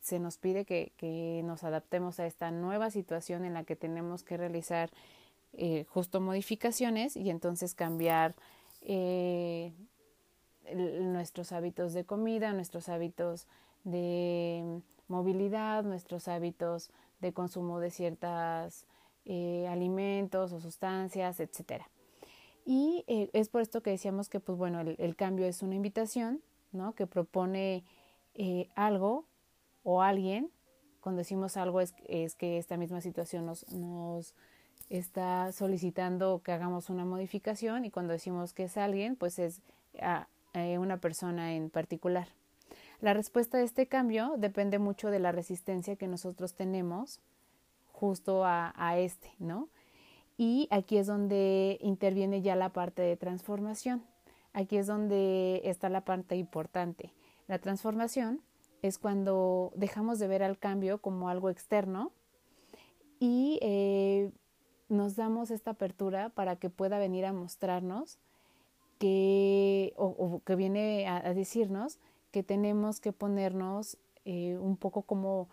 se 0.00 0.18
nos 0.18 0.38
pide 0.38 0.64
que, 0.64 0.92
que, 0.96 1.42
nos 1.44 1.64
adaptemos 1.64 2.20
a 2.20 2.26
esta 2.26 2.50
nueva 2.50 2.90
situación 2.90 3.44
en 3.44 3.54
la 3.54 3.64
que 3.64 3.76
tenemos 3.76 4.22
que 4.22 4.36
realizar 4.36 4.90
eh, 5.52 5.84
justo 5.88 6.20
modificaciones 6.20 7.16
y 7.16 7.28
entonces 7.28 7.74
cambiar 7.74 8.36
eh, 8.82 9.72
nuestros 10.72 11.50
hábitos 11.50 11.92
de 11.92 12.04
comida, 12.04 12.52
nuestros 12.52 12.88
hábitos 12.88 13.48
de 13.82 14.80
movilidad, 15.08 15.82
nuestros 15.82 16.28
hábitos 16.28 16.90
de 17.20 17.32
consumo 17.32 17.80
de 17.80 17.90
ciertos 17.90 18.86
eh, 19.24 19.66
alimentos 19.68 20.52
o 20.52 20.60
sustancias, 20.60 21.40
etcétera. 21.40 21.90
Y 22.64 23.04
es 23.08 23.48
por 23.48 23.62
esto 23.62 23.82
que 23.82 23.90
decíamos 23.90 24.28
que, 24.28 24.38
pues 24.38 24.56
bueno, 24.56 24.80
el, 24.80 24.94
el 24.98 25.16
cambio 25.16 25.46
es 25.46 25.62
una 25.62 25.74
invitación, 25.74 26.40
¿no? 26.70 26.94
Que 26.94 27.06
propone 27.06 27.84
algo 28.76 29.24
o 29.90 30.02
alguien, 30.02 30.52
cuando 31.00 31.18
decimos 31.18 31.56
algo 31.56 31.80
es, 31.80 31.92
que 32.36 32.58
esta 32.58 32.76
misma 32.76 33.00
situación 33.00 33.44
nos, 33.46 34.34
está 34.88 35.50
solicitando 35.50 36.42
que 36.44 36.52
hagamos 36.52 36.90
una 36.90 37.04
modificación 37.04 37.84
y 37.84 37.90
cuando 37.90 38.12
decimos 38.12 38.52
que 38.52 38.64
es 38.64 38.76
alguien, 38.76 39.16
pues 39.16 39.40
es 39.40 39.62
una 40.78 40.98
persona 40.98 41.54
en 41.54 41.70
particular. 41.70 42.28
La 43.00 43.14
respuesta 43.14 43.58
a 43.58 43.62
este 43.62 43.86
cambio 43.86 44.34
depende 44.38 44.78
mucho 44.78 45.10
de 45.10 45.18
la 45.18 45.32
resistencia 45.32 45.96
que 45.96 46.06
nosotros 46.06 46.54
tenemos 46.54 47.18
justo 47.92 48.44
a 48.44 48.94
este, 48.98 49.32
¿no? 49.40 49.68
Y 50.36 50.68
aquí 50.70 50.98
es 50.98 51.06
donde 51.08 51.78
interviene 51.82 52.42
ya 52.42 52.54
la 52.54 52.70
parte 52.70 53.02
de 53.02 53.16
transformación. 53.16 54.04
Aquí 54.52 54.76
es 54.76 54.86
donde 54.86 55.60
está 55.64 55.88
la 55.88 56.02
parte 56.02 56.36
importante. 56.36 57.12
La 57.48 57.58
transformación 57.58 58.40
es 58.82 58.98
cuando 58.98 59.72
dejamos 59.74 60.18
de 60.18 60.28
ver 60.28 60.42
al 60.42 60.58
cambio 60.58 60.98
como 60.98 61.28
algo 61.28 61.50
externo 61.50 62.12
y 63.18 63.58
eh, 63.62 64.30
nos 64.88 65.16
damos 65.16 65.50
esta 65.50 65.72
apertura 65.72 66.30
para 66.30 66.56
que 66.56 66.70
pueda 66.70 66.98
venir 66.98 67.26
a 67.26 67.32
mostrarnos 67.32 68.18
que, 68.98 69.94
o, 69.96 70.42
que 70.44 70.56
viene 70.56 71.08
a, 71.08 71.34
decirnos 71.34 71.98
que 72.30 72.42
tenemos 72.42 73.00
que 73.00 73.12
ponernos 73.12 73.96
eh, 74.24 74.58
un 74.58 74.76
poco 74.76 75.02
como 75.02 75.48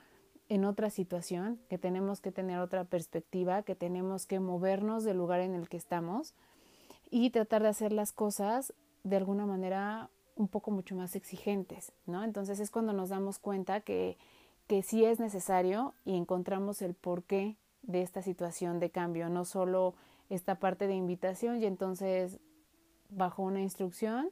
en 0.50 0.64
otra 0.64 0.90
situación, 0.90 1.60
que 1.70 1.78
tenemos 1.78 2.22
que 2.22 2.32
tener 2.32 2.60
otra 2.60 2.86
perspectiva, 2.86 3.64
que 3.64 3.76
tenemos 3.76 4.26
que 4.26 4.40
movernos 4.40 5.04
del 5.04 5.18
lugar 5.18 5.42
en 5.42 5.56
el 5.56 5.68
que 5.68 5.78
estamos 5.78 6.34
y 7.10 7.30
tratar 7.32 7.64
de 7.64 7.70
hacer 7.70 7.92
las 7.92 8.12
cosas 8.12 8.74
de 9.04 9.18
alguna 9.18 9.46
manera 9.46 10.10
un 10.38 10.48
poco 10.48 10.72
mucho 10.72 10.96
más 10.96 11.16
exigentes, 11.16 11.92
¿no? 12.06 12.24
Entonces 12.24 12.60
es 12.60 12.72
cuando 12.72 12.94
nos 12.94 13.10
damos 13.10 13.40
cuenta 13.40 13.82
que, 13.82 14.18
que 14.68 14.84
sí 14.84 15.04
es 15.04 15.20
necesario 15.20 15.94
y 16.06 16.16
encontramos 16.16 16.82
el 16.82 16.94
porqué 16.94 17.58
de 17.82 18.02
esta 18.02 18.22
situación 18.22 18.80
de 18.80 18.90
cambio, 18.90 19.30
no 19.30 19.46
solo 19.46 19.96
esta 20.30 20.56
parte 20.56 20.88
de 20.88 20.96
invitación 20.96 21.62
y 21.62 21.66
entonces 21.66 22.40
bajo 23.10 23.44
una 23.44 23.62
instrucción 23.62 24.30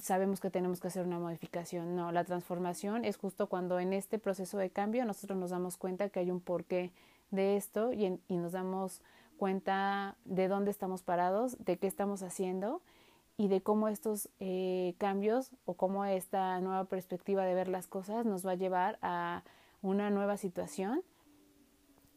sabemos 0.00 0.40
que 0.40 0.50
tenemos 0.50 0.80
que 0.80 0.88
hacer 0.88 1.06
una 1.06 1.18
modificación. 1.18 1.96
No, 1.96 2.12
la 2.12 2.24
transformación 2.24 3.04
es 3.04 3.16
justo 3.16 3.48
cuando 3.48 3.80
en 3.80 3.92
este 3.92 4.18
proceso 4.18 4.58
de 4.58 4.70
cambio 4.70 5.04
nosotros 5.04 5.38
nos 5.38 5.50
damos 5.50 5.76
cuenta 5.76 6.08
que 6.08 6.20
hay 6.20 6.30
un 6.30 6.40
porqué 6.40 6.92
de 7.30 7.56
esto 7.56 7.92
y, 7.92 8.20
y 8.28 8.36
nos 8.36 8.52
damos 8.52 9.00
cuenta 9.38 10.16
de 10.24 10.48
dónde 10.48 10.70
estamos 10.70 11.02
parados, 11.02 11.56
de 11.64 11.78
qué 11.78 11.86
estamos 11.86 12.22
haciendo 12.22 12.82
y 13.42 13.48
de 13.48 13.60
cómo 13.60 13.88
estos 13.88 14.28
eh, 14.38 14.94
cambios 14.98 15.50
o 15.64 15.74
cómo 15.74 16.04
esta 16.04 16.60
nueva 16.60 16.84
perspectiva 16.84 17.44
de 17.44 17.54
ver 17.54 17.66
las 17.66 17.88
cosas 17.88 18.24
nos 18.24 18.46
va 18.46 18.52
a 18.52 18.54
llevar 18.54 19.00
a 19.02 19.42
una 19.80 20.10
nueva 20.10 20.36
situación 20.36 21.02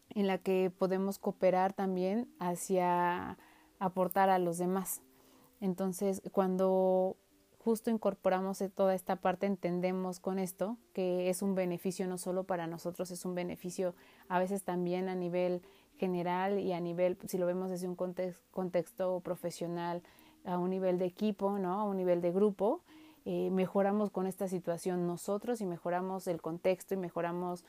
en 0.10 0.28
la 0.28 0.38
que 0.38 0.72
podemos 0.78 1.18
cooperar 1.18 1.74
también 1.74 2.32
hacia 2.38 3.40
aportar 3.80 4.30
a 4.30 4.38
los 4.38 4.60
demás. 4.60 5.02
Entonces, 5.62 6.22
cuando 6.32 7.18
justo 7.58 7.90
incorporamos 7.90 8.64
toda 8.76 8.94
esta 8.94 9.16
parte, 9.16 9.48
entendemos 9.48 10.20
con 10.20 10.38
esto 10.38 10.78
que 10.94 11.32
es 11.32 11.42
un 11.42 11.56
beneficio 11.56 12.06
no 12.06 12.20
solo 12.20 12.44
para 12.44 12.68
nosotros, 12.68 13.10
es 13.10 13.26
un 13.26 13.34
beneficio 13.34 13.96
a 14.28 14.38
veces 14.38 14.62
también 14.62 15.10
a 15.10 15.16
nivel 15.16 15.64
general 15.98 16.60
y 16.60 16.72
a 16.74 16.80
nivel, 16.80 17.18
si 17.28 17.40
lo 17.40 17.48
vemos 17.48 17.72
desde 17.72 17.88
un 17.88 17.96
contexto 17.96 19.22
profesional, 19.22 20.04
a 20.46 20.58
un 20.58 20.70
nivel 20.70 20.98
de 20.98 21.06
equipo, 21.06 21.58
¿no? 21.58 21.80
a 21.80 21.84
un 21.84 21.98
nivel 21.98 22.22
de 22.22 22.32
grupo, 22.32 22.82
eh, 23.26 23.50
mejoramos 23.52 24.12
con 24.12 24.28
esta 24.28 24.48
situación 24.48 25.08
nosotros 25.08 25.60
y 25.60 25.66
mejoramos 25.66 26.28
el 26.28 26.42
contexto 26.42 26.94
y 26.94 26.98
mejoramos 26.98 27.66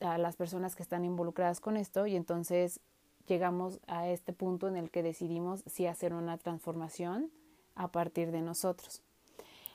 a 0.00 0.18
las 0.18 0.36
personas 0.36 0.76
que 0.76 0.82
están 0.82 1.04
involucradas 1.04 1.60
con 1.60 1.76
esto 1.76 2.06
y 2.06 2.16
entonces 2.16 2.80
llegamos 3.26 3.80
a 3.86 4.08
este 4.08 4.32
punto 4.32 4.68
en 4.68 4.76
el 4.76 4.90
que 4.90 5.02
decidimos 5.02 5.62
si 5.66 5.86
hacer 5.86 6.12
una 6.12 6.36
transformación 6.38 7.30
a 7.74 7.88
partir 7.88 8.30
de 8.30 8.42
nosotros. 8.42 9.02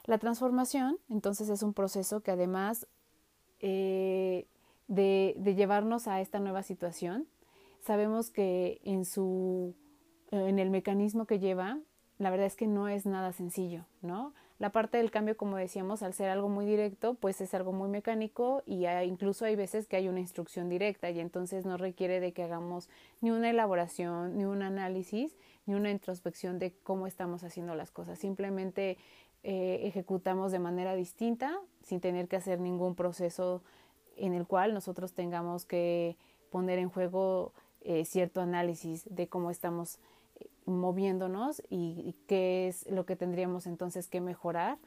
La 0.06 0.18
transformación 0.18 0.98
entonces 1.10 1.50
es 1.50 1.64
un 1.64 1.74
proceso 1.74 2.22
que 2.22 2.32
además 2.32 2.88
eh, 3.60 4.46
de, 4.88 5.36
de, 5.38 5.56
llevarnos 5.56 6.08
a 6.08 6.22
esta 6.22 6.40
nueva 6.40 6.64
situación, 6.64 7.28
sabemos 7.82 8.30
que 8.30 8.82
en, 8.84 9.06
su, 9.06 9.76
en 10.32 10.60
el 10.60 10.70
mecanismo 10.70 11.26
que 11.26 11.40
lleva, 11.40 11.80
la 12.22 12.30
verdad 12.30 12.46
es 12.46 12.56
que 12.56 12.68
no 12.68 12.88
es 12.88 13.08
nada 13.08 13.34
sencillo, 13.34 13.86
¿no? 14.04 14.34
La 14.60 14.72
parte 14.72 15.00
del 15.00 15.10
cambio, 15.10 15.36
como 15.36 15.58
decíamos, 15.58 16.04
al 16.04 16.14
ser 16.14 16.30
algo 16.30 16.50
muy 16.50 16.68
directo, 16.68 17.16
pues 17.16 17.42
es 17.42 17.56
algo 17.56 17.74
muy 17.74 17.90
mecánico 17.90 18.62
y 18.68 18.86
incluso 18.86 19.46
hay 19.46 19.56
veces 19.56 19.88
que 19.88 19.96
hay 19.96 20.08
una 20.08 20.20
instrucción 20.20 20.70
directa 20.70 21.10
y 21.10 21.20
entonces 21.20 21.66
no 21.66 21.78
requiere 21.78 22.20
de 22.20 22.32
que 22.32 22.44
hagamos 22.44 22.90
ni 23.22 23.32
una 23.32 23.50
elaboración, 23.50 24.38
ni 24.38 24.46
un 24.46 24.62
análisis, 24.62 25.36
ni 25.66 25.74
una 25.74 25.90
introspección 25.90 26.60
de 26.60 26.76
cómo 26.84 27.08
estamos 27.08 27.44
haciendo 27.44 27.74
las 27.74 27.90
cosas. 27.90 28.20
Simplemente 28.20 29.00
eh, 29.42 29.80
ejecutamos 29.86 30.52
de 30.52 30.60
manera 30.60 30.94
distinta 30.94 31.60
sin 31.82 32.02
tener 32.02 32.28
que 32.28 32.36
hacer 32.36 32.60
ningún 32.60 32.94
proceso 32.94 33.64
en 34.16 34.36
el 34.36 34.46
cual 34.46 34.76
nosotros 34.76 35.14
tengamos 35.14 35.66
que 35.66 36.18
poner 36.52 36.78
en 36.78 36.90
juego 36.90 37.54
eh, 37.82 38.06
cierto 38.06 38.42
análisis 38.42 39.06
de 39.10 39.28
cómo 39.28 39.50
estamos 39.50 39.98
moviéndonos 40.66 41.62
y, 41.70 42.16
qué 42.28 42.68
es 42.68 42.90
lo 42.90 43.06
que 43.06 43.16
tendríamos 43.16 43.68
entonces 43.68 44.08
que 44.08 44.22
mejorar 44.22 44.78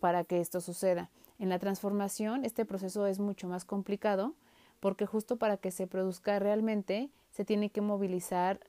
para 0.00 0.24
que 0.24 0.40
esto 0.40 0.60
suceda. 0.60 1.10
En 1.38 1.48
la 1.48 1.58
transformación 1.58 2.44
este 2.44 2.64
proceso 2.64 3.06
es 3.06 3.18
mucho 3.18 3.48
más 3.48 3.64
complicado 3.64 4.34
porque 4.80 5.06
justo 5.06 5.36
para 5.36 5.56
que 5.56 5.70
se 5.70 5.86
produzca 5.86 6.38
realmente 6.38 7.10
se 7.30 7.44
tiene 7.44 7.70
que 7.70 7.80
movilizar 7.80 8.60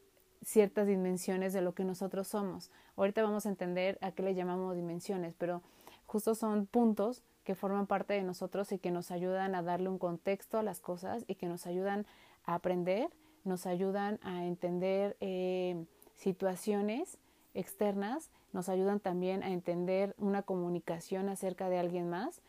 ciertas 0.44 0.88
dimensiones 0.88 1.54
de 1.54 1.62
lo 1.62 1.74
que 1.74 1.84
nosotros 1.84 2.28
somos. 2.28 2.72
Ahorita 2.96 3.22
vamos 3.24 3.46
a 3.46 3.50
entender 3.50 3.98
a 4.02 4.12
qué 4.12 4.24
le 4.24 4.36
llamamos 4.36 4.76
dimensiones, 4.76 5.34
pero 5.38 5.62
justo 6.06 6.36
son 6.36 6.68
puntos 6.68 7.24
que 7.44 7.56
forman 7.56 7.88
parte 7.88 8.14
de 8.14 8.24
nosotros 8.24 8.72
y 8.72 8.80
que 8.80 8.92
nos 8.92 9.12
ayudan 9.12 9.56
a 9.56 9.62
darle 9.62 9.90
un 9.90 10.00
contexto 10.00 10.58
a 10.58 10.64
las 10.64 10.80
cosas 10.80 11.24
y 11.28 11.36
que 11.36 11.48
nos 11.48 11.68
ayudan 11.68 12.06
a 12.44 12.56
aprender, 12.56 13.10
nos 13.44 13.66
ayudan 13.66 14.20
a 14.24 14.46
entender 14.46 15.16
eh, 15.20 15.86
situaciones 16.16 17.18
externas 17.54 18.30
nos 18.54 18.70
ayudan 18.70 19.00
también 19.00 19.44
a 19.44 19.52
entender 19.52 20.16
una 20.18 20.42
comunicación 20.42 21.30
acerca 21.30 21.70
de 21.70 21.80
alguien 21.80 22.10
más 22.10 22.42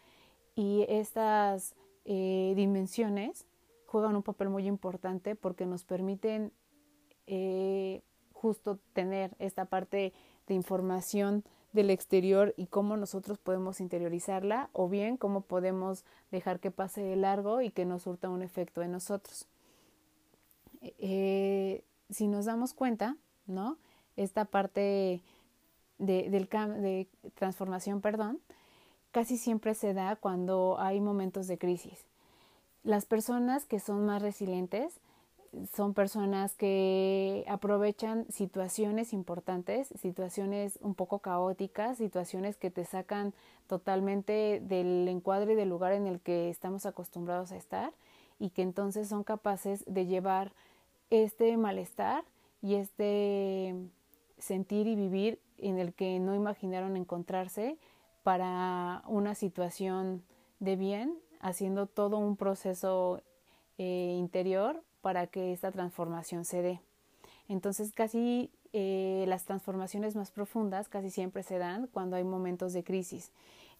y 0.54 0.84
estas 0.88 1.74
eh, 2.04 2.54
dimensiones 2.56 3.46
juegan 3.86 4.16
un 4.16 4.22
papel 4.22 4.48
muy 4.48 4.66
importante 4.66 5.34
porque 5.36 5.66
nos 5.66 5.84
permiten 5.84 6.52
eh, 7.26 8.02
justo 8.32 8.78
tener 8.92 9.34
esta 9.38 9.64
parte 9.64 10.12
de 10.46 10.54
información 10.54 11.44
del 11.72 11.90
exterior 11.90 12.54
y 12.56 12.66
cómo 12.66 12.96
nosotros 12.96 13.38
podemos 13.38 13.80
interiorizarla 13.80 14.70
o 14.72 14.88
bien 14.88 15.16
cómo 15.16 15.42
podemos 15.42 16.04
dejar 16.30 16.60
que 16.60 16.70
pase 16.70 17.02
de 17.02 17.16
largo 17.16 17.60
y 17.60 17.70
que 17.70 17.84
nos 17.84 18.02
surta 18.02 18.28
un 18.28 18.42
efecto 18.42 18.82
en 18.82 18.92
nosotros. 18.92 19.46
Eh, 20.80 21.84
si 22.10 22.28
nos 22.28 22.44
damos 22.46 22.72
cuenta, 22.72 23.16
¿no? 23.46 23.78
Esta 24.16 24.44
parte 24.44 25.22
de, 25.98 26.30
del 26.30 26.48
de 26.48 27.08
transformación, 27.34 28.00
perdón, 28.00 28.40
casi 29.12 29.38
siempre 29.38 29.74
se 29.74 29.94
da 29.94 30.16
cuando 30.16 30.76
hay 30.78 31.00
momentos 31.00 31.46
de 31.46 31.58
crisis. 31.58 32.06
Las 32.82 33.06
personas 33.06 33.66
que 33.66 33.80
son 33.80 34.06
más 34.06 34.22
resilientes 34.22 35.00
son 35.74 35.94
personas 35.94 36.54
que 36.54 37.44
aprovechan 37.48 38.26
situaciones 38.30 39.12
importantes, 39.12 39.88
situaciones 40.00 40.78
un 40.82 40.94
poco 40.94 41.20
caóticas, 41.20 41.98
situaciones 41.98 42.56
que 42.56 42.70
te 42.70 42.84
sacan 42.84 43.32
totalmente 43.66 44.60
del 44.62 45.08
encuadre 45.08 45.54
y 45.54 45.56
del 45.56 45.68
lugar 45.68 45.92
en 45.92 46.06
el 46.06 46.20
que 46.20 46.50
estamos 46.50 46.86
acostumbrados 46.86 47.52
a 47.52 47.56
estar 47.56 47.92
y 48.38 48.50
que 48.50 48.62
entonces 48.62 49.08
son 49.08 49.24
capaces 49.24 49.84
de 49.86 50.06
llevar 50.06 50.52
este 51.10 51.56
malestar 51.56 52.24
y 52.66 52.74
este 52.74 53.76
sentir 54.38 54.88
y 54.88 54.96
vivir 54.96 55.38
en 55.58 55.78
el 55.78 55.94
que 55.94 56.18
no 56.18 56.34
imaginaron 56.34 56.96
encontrarse 56.96 57.78
para 58.24 59.04
una 59.06 59.36
situación 59.36 60.24
de 60.58 60.74
bien, 60.74 61.16
haciendo 61.40 61.86
todo 61.86 62.18
un 62.18 62.36
proceso 62.36 63.22
eh, 63.78 64.16
interior 64.18 64.82
para 65.00 65.28
que 65.28 65.52
esta 65.52 65.70
transformación 65.70 66.44
se 66.44 66.60
dé. 66.60 66.80
Entonces 67.48 67.92
casi 67.92 68.50
eh, 68.72 69.24
las 69.28 69.44
transformaciones 69.44 70.16
más 70.16 70.32
profundas 70.32 70.88
casi 70.88 71.10
siempre 71.10 71.44
se 71.44 71.58
dan 71.58 71.86
cuando 71.86 72.16
hay 72.16 72.24
momentos 72.24 72.72
de 72.72 72.82
crisis. 72.82 73.30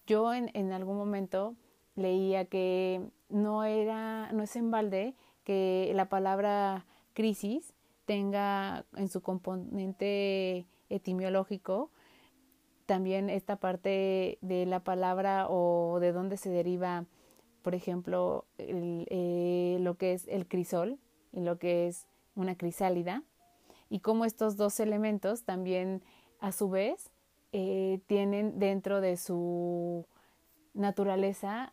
Yo 0.07 0.33
en, 0.33 0.73
algún 0.73 0.97
momento 0.97 1.57
leía 1.97 2.45
que 2.45 3.01
no 3.31 3.65
era, 3.65 4.31
no 4.31 4.45
es 4.45 4.55
en 4.55 4.71
balde 4.71 5.17
que 5.43 5.91
la 5.93 6.09
palabra 6.09 6.87
crisis 7.15 7.73
tenga 8.07 8.87
en 8.97 9.09
su 9.09 9.21
componente 9.21 10.67
etimiológico 10.89 11.91
también 12.87 13.29
esta 13.29 13.57
parte 13.57 14.39
de 14.41 14.65
la 14.65 14.81
palabra 14.81 15.49
o 15.49 15.99
de 16.01 16.13
dónde 16.13 16.37
se 16.37 16.51
deriva, 16.51 17.05
por 17.63 17.75
ejemplo, 17.75 18.47
eh, 18.59 19.77
lo 19.81 19.97
que 19.97 20.15
es 20.15 20.27
el 20.29 20.47
crisol 20.47 20.99
y 21.33 21.41
lo 21.41 21.59
que 21.59 21.89
es 21.89 22.07
una 22.37 22.57
crisálida, 22.57 23.25
y 23.89 24.01
cómo 24.01 24.25
estos 24.25 24.57
dos 24.57 24.81
elementos 24.81 25.45
también 25.45 26.03
a 26.41 26.53
su 26.53 26.71
vez 26.71 27.11
eh, 27.53 28.01
tienen 28.07 28.59
dentro 28.59 29.01
de 29.01 29.17
su 29.17 30.07
naturaleza 30.75 31.73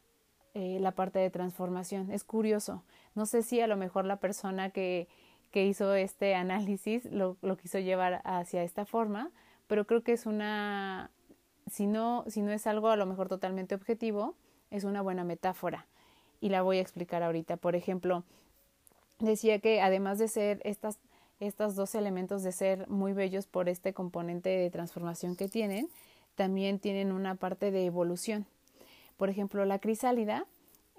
eh, 0.53 0.79
la 0.79 0.91
parte 0.91 1.19
de 1.19 1.29
transformación. 1.29 2.11
Es 2.11 2.23
curioso. 2.23 2.83
No 3.15 3.25
sé 3.25 3.41
si 3.41 3.59
a 3.61 3.67
lo 3.67 3.77
mejor 3.77 4.05
la 4.05 4.17
persona 4.17 4.69
que 4.69 5.07
que 5.53 5.67
hizo 5.67 5.93
este 5.93 6.33
análisis 6.33 7.05
lo, 7.05 7.37
lo, 7.43 7.57
quiso 7.57 7.77
llevar 7.77 8.21
hacia 8.25 8.63
esta 8.63 8.85
forma, 8.85 9.29
pero 9.67 9.85
creo 9.85 10.01
que 10.01 10.11
es 10.11 10.25
una, 10.25 11.11
si 11.71 11.85
no, 11.85 12.25
si 12.27 12.41
no 12.41 12.51
es 12.51 12.65
algo 12.65 12.89
a 12.89 12.95
lo 12.95 13.05
mejor 13.05 13.29
totalmente 13.29 13.75
objetivo, 13.75 14.33
es 14.71 14.83
una 14.83 15.03
buena 15.03 15.23
metáfora 15.23 15.85
y 16.41 16.49
la 16.49 16.63
voy 16.63 16.79
a 16.79 16.81
explicar 16.81 17.21
ahorita. 17.21 17.57
Por 17.57 17.75
ejemplo, 17.75 18.23
decía 19.19 19.59
que 19.59 19.79
además 19.79 20.17
de 20.17 20.27
ser 20.27 20.59
estas, 20.63 20.97
estos 21.39 21.75
dos 21.75 21.93
elementos 21.93 22.41
de 22.41 22.51
ser 22.51 22.89
muy 22.89 23.13
bellos 23.13 23.45
por 23.45 23.69
este 23.69 23.93
componente 23.93 24.49
de 24.49 24.71
transformación 24.71 25.35
que 25.35 25.47
tienen, 25.47 25.87
también 26.33 26.79
tienen 26.79 27.11
una 27.11 27.35
parte 27.35 27.69
de 27.69 27.85
evolución. 27.85 28.47
Por 29.17 29.29
ejemplo, 29.29 29.65
la 29.65 29.77
crisálida, 29.77 30.47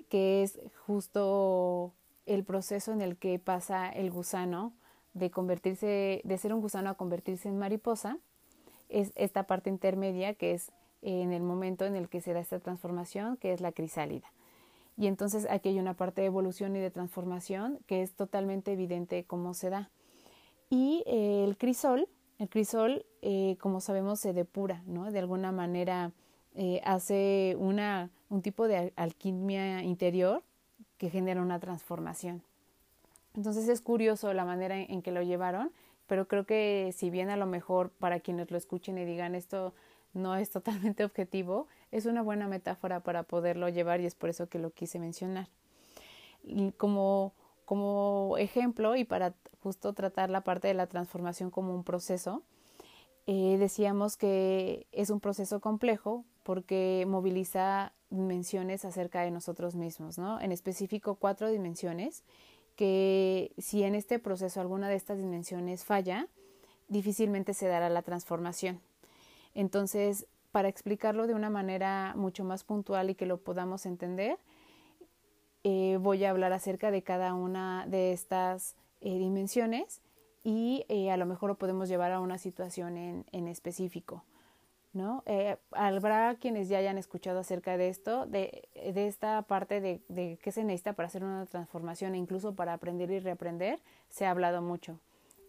que 0.08 0.44
es 0.44 0.60
justo 0.86 1.92
el 2.26 2.44
proceso 2.44 2.92
en 2.92 3.00
el 3.00 3.16
que 3.16 3.38
pasa 3.38 3.88
el 3.88 4.10
gusano 4.10 4.72
de 5.12 5.30
convertirse, 5.30 6.20
de 6.24 6.38
ser 6.38 6.52
un 6.52 6.60
gusano 6.60 6.90
a 6.90 6.94
convertirse 6.94 7.48
en 7.48 7.58
mariposa, 7.58 8.18
es 8.88 9.12
esta 9.14 9.44
parte 9.44 9.70
intermedia 9.70 10.34
que 10.34 10.52
es 10.52 10.72
en 11.02 11.32
el 11.32 11.42
momento 11.42 11.84
en 11.84 11.96
el 11.96 12.08
que 12.08 12.20
se 12.20 12.32
da 12.32 12.40
esta 12.40 12.60
transformación, 12.60 13.36
que 13.36 13.52
es 13.52 13.60
la 13.60 13.72
crisálida. 13.72 14.32
Y 14.96 15.06
entonces 15.06 15.46
aquí 15.50 15.70
hay 15.70 15.78
una 15.78 15.94
parte 15.94 16.20
de 16.20 16.28
evolución 16.28 16.76
y 16.76 16.80
de 16.80 16.90
transformación 16.90 17.80
que 17.86 18.02
es 18.02 18.14
totalmente 18.14 18.72
evidente 18.72 19.24
cómo 19.24 19.54
se 19.54 19.70
da. 19.70 19.90
Y 20.70 21.02
eh, 21.06 21.44
el 21.44 21.56
crisol, 21.56 22.08
el 22.38 22.48
crisol, 22.48 23.04
eh, 23.22 23.56
como 23.60 23.80
sabemos, 23.80 24.20
se 24.20 24.32
depura, 24.32 24.82
¿no? 24.86 25.10
De 25.10 25.18
alguna 25.18 25.52
manera 25.52 26.12
eh, 26.54 26.80
hace 26.84 27.56
una, 27.58 28.10
un 28.28 28.42
tipo 28.42 28.68
de 28.68 28.92
alquimia 28.96 29.82
interior 29.82 30.42
que 30.98 31.10
genera 31.10 31.42
una 31.42 31.58
transformación. 31.60 32.42
Entonces 33.34 33.68
es 33.68 33.80
curioso 33.80 34.32
la 34.32 34.44
manera 34.44 34.78
en, 34.78 35.02
que 35.02 35.10
lo 35.10 35.22
llevaron, 35.22 35.72
pero 36.06 36.28
creo 36.28 36.44
que 36.44 36.92
si 36.96 37.10
bien 37.10 37.30
a 37.30 37.36
lo 37.36 37.46
mejor 37.46 37.90
para 37.90 38.20
quienes 38.20 38.50
lo 38.50 38.56
escuchen 38.56 38.98
y 38.98 39.04
digan 39.04 39.34
esto 39.34 39.74
no 40.12 40.36
es 40.36 40.50
totalmente 40.50 41.04
objetivo, 41.04 41.66
es 41.90 42.06
una 42.06 42.22
buena 42.22 42.46
metáfora 42.46 43.00
para 43.00 43.24
poderlo 43.24 43.68
llevar 43.68 44.00
y 44.00 44.06
es 44.06 44.14
por 44.14 44.30
eso 44.30 44.48
que 44.48 44.58
lo 44.58 44.70
quise 44.70 44.98
mencionar. 44.98 45.48
como, 46.76 47.32
como 47.64 48.36
ejemplo 48.38 48.94
y 48.96 49.04
para 49.04 49.34
justo 49.62 49.94
tratar 49.94 50.30
la 50.30 50.42
parte 50.42 50.68
de 50.68 50.74
la 50.74 50.86
transformación 50.86 51.50
como 51.50 51.74
un 51.74 51.84
proceso, 51.84 52.42
eh, 53.26 53.56
decíamos 53.58 54.16
que 54.16 54.86
es 54.92 55.10
un 55.10 55.18
proceso 55.18 55.60
complejo 55.60 56.24
porque 56.42 57.06
moviliza 57.08 57.94
dimensiones 58.10 58.84
acerca 58.84 59.22
de 59.22 59.30
nosotros 59.30 59.74
mismos, 59.74 60.18
¿no? 60.18 60.40
En 60.40 60.52
específico 60.52 61.16
cuatro 61.16 61.50
dimensiones 61.50 62.22
que 62.76 63.52
si 63.58 63.82
en 63.84 63.94
este 63.94 64.18
proceso 64.18 64.60
alguna 64.60 64.88
de 64.88 64.96
estas 64.96 65.18
dimensiones 65.18 65.84
falla, 65.84 66.28
difícilmente 66.88 67.54
se 67.54 67.68
dará 67.68 67.88
la 67.88 68.02
transformación. 68.02 68.80
Entonces, 69.54 70.26
para 70.52 70.68
explicarlo 70.68 71.26
de 71.26 71.34
una 71.34 71.50
manera 71.50 72.14
mucho 72.16 72.44
más 72.44 72.64
puntual 72.64 73.10
y 73.10 73.14
que 73.14 73.26
lo 73.26 73.38
podamos 73.38 73.86
entender, 73.86 74.38
eh, 75.62 75.98
voy 76.00 76.24
a 76.24 76.30
hablar 76.30 76.52
acerca 76.52 76.90
de 76.90 77.02
cada 77.02 77.34
una 77.34 77.86
de 77.86 78.12
estas 78.12 78.76
eh, 79.00 79.18
dimensiones 79.18 80.02
y 80.42 80.84
eh, 80.88 81.10
a 81.10 81.16
lo 81.16 81.26
mejor 81.26 81.48
lo 81.48 81.54
podemos 81.56 81.88
llevar 81.88 82.12
a 82.12 82.20
una 82.20 82.38
situación 82.38 82.98
en, 82.98 83.24
en 83.32 83.48
específico. 83.48 84.24
¿No? 84.94 85.22
habrá 85.72 86.34
quienes 86.36 86.68
ya 86.68 86.78
hayan 86.78 86.98
escuchado 86.98 87.40
acerca 87.40 87.76
de 87.76 87.88
esto, 87.88 88.26
de, 88.26 88.68
de 88.74 89.06
esta 89.06 89.42
parte 89.42 89.80
de, 89.80 90.00
de, 90.08 90.38
qué 90.42 90.52
se 90.52 90.64
necesita 90.64 90.94
para 90.94 91.08
hacer 91.08 91.24
una 91.24 91.44
transformación 91.46 92.14
e 92.14 92.18
incluso 92.18 92.54
para 92.54 92.72
aprender 92.72 93.10
y 93.10 93.18
reaprender, 93.18 93.80
se 94.08 94.24
ha 94.24 94.30
hablado 94.30 94.62
mucho. 94.62 94.98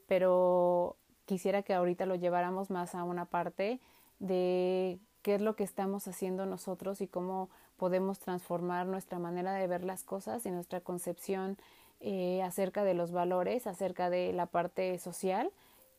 Pero 0.07 0.97
quisiera 1.25 1.63
que 1.63 1.73
ahorita 1.73 2.05
lo 2.05 2.15
lleváramos 2.15 2.69
más 2.69 2.95
a 2.95 3.03
una 3.03 3.25
parte 3.25 3.79
de 4.19 4.99
qué 5.21 5.35
es 5.35 5.41
lo 5.41 5.55
que 5.55 5.63
estamos 5.63 6.07
haciendo 6.07 6.45
nosotros 6.45 7.01
y 7.01 7.07
cómo 7.07 7.49
podemos 7.77 8.19
transformar 8.19 8.85
nuestra 8.85 9.19
manera 9.19 9.53
de 9.53 9.67
ver 9.67 9.83
las 9.83 10.03
cosas 10.03 10.45
y 10.45 10.51
nuestra 10.51 10.81
concepción 10.81 11.57
eh, 11.99 12.43
acerca 12.43 12.83
de 12.83 12.93
los 12.93 13.11
valores, 13.11 13.67
acerca 13.67 14.09
de 14.09 14.33
la 14.33 14.45
parte 14.45 14.97
social, 14.99 15.51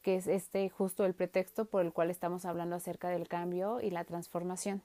que 0.07 0.15
es 0.15 0.29
este 0.29 0.69
justo 0.69 1.05
el 1.05 1.15
pretexto 1.15 1.65
por 1.65 1.85
el 1.85 1.93
cual 1.93 2.11
estamos 2.11 2.45
hablando 2.45 2.77
acerca 2.77 3.09
del 3.09 3.27
cambio 3.27 3.81
y 3.81 3.91
la 3.91 4.05
transformación. 4.05 4.81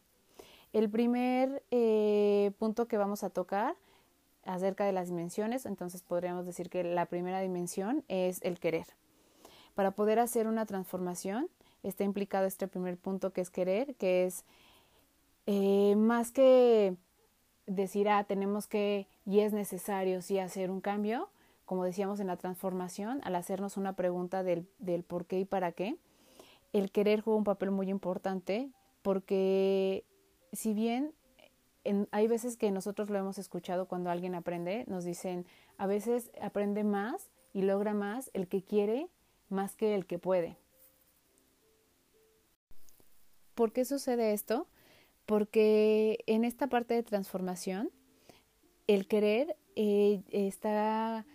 El 0.73 0.89
primer 0.89 1.61
eh, 1.69 2.53
punto 2.57 2.87
que 2.87 2.97
vamos 2.97 3.23
a 3.23 3.29
tocar 3.29 3.75
acerca 4.45 4.83
de 4.83 4.93
las 4.93 5.09
dimensiones, 5.09 5.67
entonces 5.67 6.01
podríamos 6.01 6.47
decir 6.47 6.71
que 6.71 6.83
la 6.83 7.05
primera 7.05 7.39
dimensión 7.39 8.03
es 8.07 8.41
el 8.41 8.59
querer. 8.59 8.87
Para 9.75 9.91
poder 9.91 10.17
hacer 10.17 10.47
una 10.47 10.65
transformación 10.65 11.49
está 11.83 12.03
implicado 12.03 12.47
este 12.47 12.67
primer 12.67 12.97
punto 12.97 13.31
que 13.31 13.41
es 13.41 13.51
querer, 13.51 13.93
que 13.97 14.25
es 14.25 14.43
eh, 15.45 15.93
más 15.97 16.31
que 16.31 16.95
decir, 17.67 18.09
ah, 18.09 18.23
tenemos 18.23 18.65
que 18.65 19.07
y 19.27 19.41
es 19.41 19.53
necesario 19.53 20.23
sí 20.23 20.39
hacer 20.39 20.71
un 20.71 20.81
cambio, 20.81 21.29
como 21.71 21.85
decíamos 21.85 22.19
en 22.19 22.27
la 22.27 22.35
transformación, 22.35 23.21
al 23.23 23.33
hacernos 23.33 23.77
una 23.77 23.93
pregunta 23.93 24.43
del, 24.43 24.67
del 24.79 25.03
por 25.03 25.25
qué 25.25 25.39
y 25.39 25.45
para 25.45 25.71
qué, 25.71 25.95
el 26.73 26.91
querer 26.91 27.21
juega 27.21 27.37
un 27.37 27.45
papel 27.45 27.71
muy 27.71 27.89
importante 27.89 28.69
porque 29.01 30.03
si 30.51 30.73
bien 30.73 31.13
hay 32.11 32.27
veces 32.27 32.57
que 32.57 32.71
nosotros 32.71 33.09
lo 33.09 33.17
hemos 33.19 33.37
escuchado 33.37 33.87
cuando 33.87 34.09
alguien 34.09 34.35
aprende, 34.35 34.83
nos 34.89 35.05
dicen, 35.05 35.45
a 35.77 35.87
veces 35.87 36.29
aprende 36.41 36.83
más 36.83 37.29
y 37.53 37.61
logra 37.61 37.93
más 37.93 38.31
el 38.33 38.49
que 38.49 38.61
quiere 38.61 39.07
más 39.47 39.77
que 39.77 39.95
el 39.95 40.05
que 40.05 40.19
puede. 40.19 40.57
¿Por 43.55 43.71
qué 43.71 43.85
sucede 43.85 44.33
esto? 44.33 44.67
Porque 45.25 46.21
en 46.27 46.43
esta 46.43 46.67
parte 46.67 46.95
de 46.95 47.03
transformación, 47.03 47.91
el 48.87 49.07
querer 49.07 49.55
eh, 49.77 50.21
está 50.31 51.25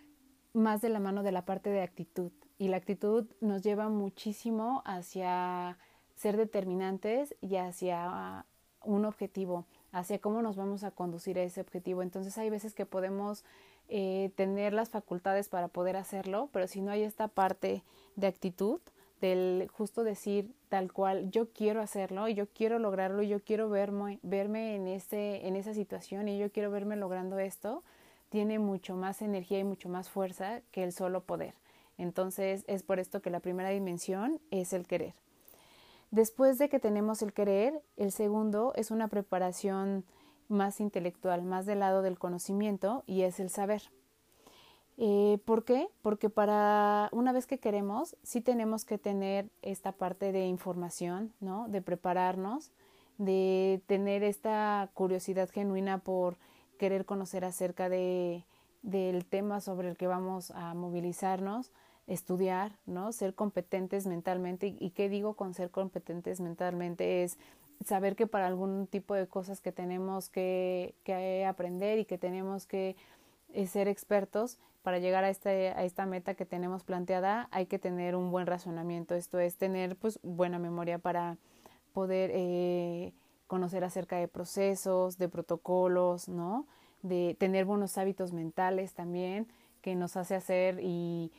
más 0.56 0.80
de 0.80 0.88
la 0.88 1.00
mano 1.00 1.22
de 1.22 1.32
la 1.32 1.44
parte 1.44 1.70
de 1.70 1.82
actitud 1.82 2.32
y 2.58 2.68
la 2.68 2.78
actitud 2.78 3.26
nos 3.40 3.62
lleva 3.62 3.88
muchísimo 3.88 4.82
hacia 4.86 5.78
ser 6.14 6.36
determinantes 6.36 7.34
y 7.42 7.56
hacia 7.56 8.46
un 8.82 9.04
objetivo, 9.04 9.66
hacia 9.92 10.18
cómo 10.18 10.40
nos 10.40 10.56
vamos 10.56 10.82
a 10.82 10.90
conducir 10.90 11.38
a 11.38 11.42
ese 11.42 11.60
objetivo. 11.60 12.02
Entonces 12.02 12.38
hay 12.38 12.48
veces 12.48 12.72
que 12.72 12.86
podemos 12.86 13.44
eh, 13.88 14.30
tener 14.36 14.72
las 14.72 14.88
facultades 14.88 15.48
para 15.50 15.68
poder 15.68 15.96
hacerlo, 15.96 16.48
pero 16.52 16.66
si 16.66 16.80
no 16.80 16.90
hay 16.90 17.02
esta 17.02 17.28
parte 17.28 17.82
de 18.16 18.26
actitud, 18.26 18.80
del 19.20 19.68
justo 19.72 20.04
decir 20.04 20.54
tal 20.68 20.92
cual, 20.92 21.30
yo 21.30 21.50
quiero 21.50 21.80
hacerlo 21.80 22.28
y 22.28 22.34
yo 22.34 22.46
quiero 22.48 22.78
lograrlo 22.78 23.22
y 23.22 23.28
yo 23.28 23.40
quiero 23.40 23.70
verme, 23.70 24.18
verme 24.22 24.74
en, 24.74 24.88
ese, 24.88 25.46
en 25.46 25.56
esa 25.56 25.72
situación 25.72 26.28
y 26.28 26.38
yo 26.38 26.50
quiero 26.50 26.70
verme 26.70 26.96
logrando 26.96 27.38
esto, 27.38 27.82
tiene 28.28 28.58
mucho 28.58 28.96
más 28.96 29.22
energía 29.22 29.58
y 29.58 29.64
mucho 29.64 29.88
más 29.88 30.08
fuerza 30.08 30.60
que 30.70 30.84
el 30.84 30.92
solo 30.92 31.22
poder. 31.22 31.54
Entonces 31.98 32.64
es 32.66 32.82
por 32.82 32.98
esto 32.98 33.22
que 33.22 33.30
la 33.30 33.40
primera 33.40 33.70
dimensión 33.70 34.40
es 34.50 34.72
el 34.72 34.86
querer. 34.86 35.14
Después 36.10 36.58
de 36.58 36.68
que 36.68 36.78
tenemos 36.78 37.22
el 37.22 37.32
querer, 37.32 37.82
el 37.96 38.12
segundo 38.12 38.72
es 38.76 38.90
una 38.90 39.08
preparación 39.08 40.04
más 40.48 40.80
intelectual, 40.80 41.42
más 41.42 41.66
del 41.66 41.80
lado 41.80 42.02
del 42.02 42.18
conocimiento 42.18 43.02
y 43.06 43.22
es 43.22 43.40
el 43.40 43.50
saber. 43.50 43.82
Eh, 44.98 45.38
¿Por 45.44 45.64
qué? 45.64 45.88
Porque 46.00 46.30
para 46.30 47.10
una 47.12 47.32
vez 47.32 47.46
que 47.46 47.58
queremos, 47.58 48.16
sí 48.22 48.40
tenemos 48.40 48.84
que 48.84 48.98
tener 48.98 49.50
esta 49.62 49.92
parte 49.92 50.32
de 50.32 50.46
información, 50.46 51.34
¿no? 51.40 51.68
De 51.68 51.82
prepararnos, 51.82 52.70
de 53.18 53.82
tener 53.86 54.22
esta 54.22 54.88
curiosidad 54.94 55.50
genuina 55.50 55.98
por 55.98 56.38
querer 56.76 57.04
conocer 57.04 57.44
acerca 57.44 57.88
de, 57.88 58.44
del 58.82 59.24
tema 59.24 59.60
sobre 59.60 59.88
el 59.88 59.96
que 59.96 60.06
vamos 60.06 60.50
a 60.52 60.74
movilizarnos, 60.74 61.72
estudiar, 62.06 62.72
¿no? 62.86 63.12
Ser 63.12 63.34
competentes 63.34 64.06
mentalmente. 64.06 64.76
¿Y 64.78 64.90
qué 64.90 65.08
digo 65.08 65.34
con 65.34 65.54
ser 65.54 65.70
competentes 65.70 66.40
mentalmente? 66.40 67.24
Es 67.24 67.38
saber 67.84 68.16
que 68.16 68.26
para 68.26 68.46
algún 68.46 68.86
tipo 68.86 69.14
de 69.14 69.26
cosas 69.26 69.60
que 69.60 69.72
tenemos 69.72 70.28
que, 70.28 70.94
que 71.04 71.44
aprender 71.44 71.98
y 71.98 72.04
que 72.04 72.18
tenemos 72.18 72.66
que 72.66 72.96
eh, 73.52 73.66
ser 73.66 73.88
expertos, 73.88 74.58
para 74.86 75.00
llegar 75.00 75.24
a, 75.24 75.30
este, 75.30 75.70
a 75.70 75.82
esta 75.82 76.06
meta 76.06 76.34
que 76.34 76.46
tenemos 76.46 76.84
planteada 76.84 77.48
hay 77.50 77.66
que 77.66 77.76
tener 77.76 78.14
un 78.14 78.30
buen 78.30 78.46
razonamiento, 78.46 79.16
esto 79.16 79.40
es 79.40 79.56
tener 79.56 79.96
pues 79.96 80.20
buena 80.22 80.60
memoria 80.60 80.98
para 81.00 81.38
poder 81.92 82.30
eh, 82.32 83.12
conocer 83.46 83.84
acerca 83.84 84.16
de 84.16 84.28
procesos, 84.28 85.18
de 85.18 85.28
protocolos, 85.28 86.28
¿no? 86.28 86.66
De 87.02 87.36
tener 87.38 87.64
buenos 87.64 87.98
hábitos 87.98 88.32
mentales 88.32 88.94
también 88.94 89.46
que 89.82 89.94
nos 89.94 90.16
hace 90.16 90.34
hacer 90.34 90.80
y 90.82 91.32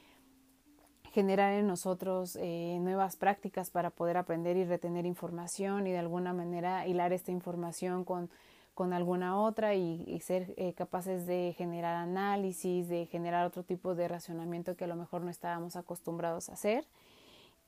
generar 1.11 1.53
en 1.53 1.67
nosotros 1.67 2.37
eh, 2.39 2.77
nuevas 2.81 3.15
prácticas 3.15 3.69
para 3.69 3.89
poder 3.89 4.17
aprender 4.17 4.55
y 4.55 4.65
retener 4.65 5.05
información 5.05 5.87
y 5.87 5.91
de 5.91 5.97
alguna 5.97 6.33
manera 6.33 6.87
hilar 6.87 7.13
esta 7.13 7.31
información 7.31 8.03
con 8.03 8.29
con 8.77 8.93
alguna 8.93 9.41
otra 9.41 9.73
y, 9.73 10.19
ser 10.19 10.53
eh, 10.55 10.73
capaces 10.73 11.25
de 11.25 11.55
generar 11.57 11.95
análisis, 11.95 12.87
de 12.87 13.07
generar 13.07 13.47
otro 13.47 13.63
tipo 13.63 13.95
de 13.95 14.07
racionamiento 14.07 14.75
que 14.75 14.83
a 14.83 14.87
lo 14.87 14.95
mejor 14.95 15.23
no 15.23 15.31
estábamos 15.31 15.75
acostumbrados 15.75 16.49
a 16.49 16.53
hacer. 16.53 16.85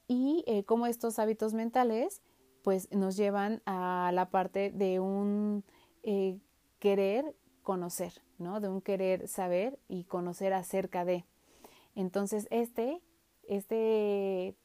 Y 0.07 0.43
eh, 0.45 0.65
como 0.65 0.85
estos 0.85 1.17
hábitos 1.17 1.55
mentales 1.55 2.21
pues 2.63 2.91
nos 2.91 3.15
llevan 3.17 3.61
a 3.65 4.11
la 4.13 4.29
parte 4.29 4.71
de 4.71 4.99
un 4.99 5.63
eh, 6.03 6.37
querer 6.79 7.35
conocer, 7.63 8.13
¿no? 8.37 8.59
De 8.59 8.69
un 8.69 8.81
querer 8.81 9.27
saber 9.27 9.79
y 9.87 10.03
conocer 10.05 10.53
acerca 10.53 11.05
de. 11.05 11.25
Entonces 11.95 12.47
este, 12.51 13.01
este 13.47 14.55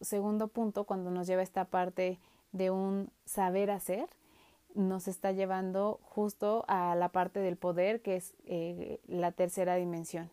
segundo 0.00 0.48
punto, 0.48 0.84
cuando 0.84 1.10
nos 1.10 1.26
lleva 1.26 1.40
a 1.40 1.44
esta 1.44 1.64
parte 1.64 2.18
de 2.52 2.70
un 2.70 3.10
saber 3.24 3.70
hacer, 3.70 4.08
nos 4.74 5.08
está 5.08 5.32
llevando 5.32 6.00
justo 6.02 6.64
a 6.68 6.94
la 6.96 7.10
parte 7.10 7.40
del 7.40 7.56
poder, 7.56 8.02
que 8.02 8.16
es 8.16 8.34
eh, 8.46 9.00
la 9.06 9.32
tercera 9.32 9.76
dimensión. 9.76 10.30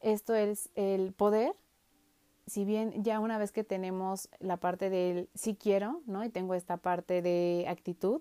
Esto 0.00 0.34
es 0.34 0.70
el 0.76 1.12
poder, 1.12 1.54
si 2.48 2.64
bien 2.64 3.02
ya 3.02 3.20
una 3.20 3.38
vez 3.38 3.52
que 3.52 3.64
tenemos 3.64 4.28
la 4.40 4.56
parte 4.56 4.90
del 4.90 5.28
sí 5.34 5.54
quiero, 5.54 6.00
¿no? 6.06 6.24
Y 6.24 6.30
tengo 6.30 6.54
esta 6.54 6.76
parte 6.76 7.22
de 7.22 7.66
actitud, 7.68 8.20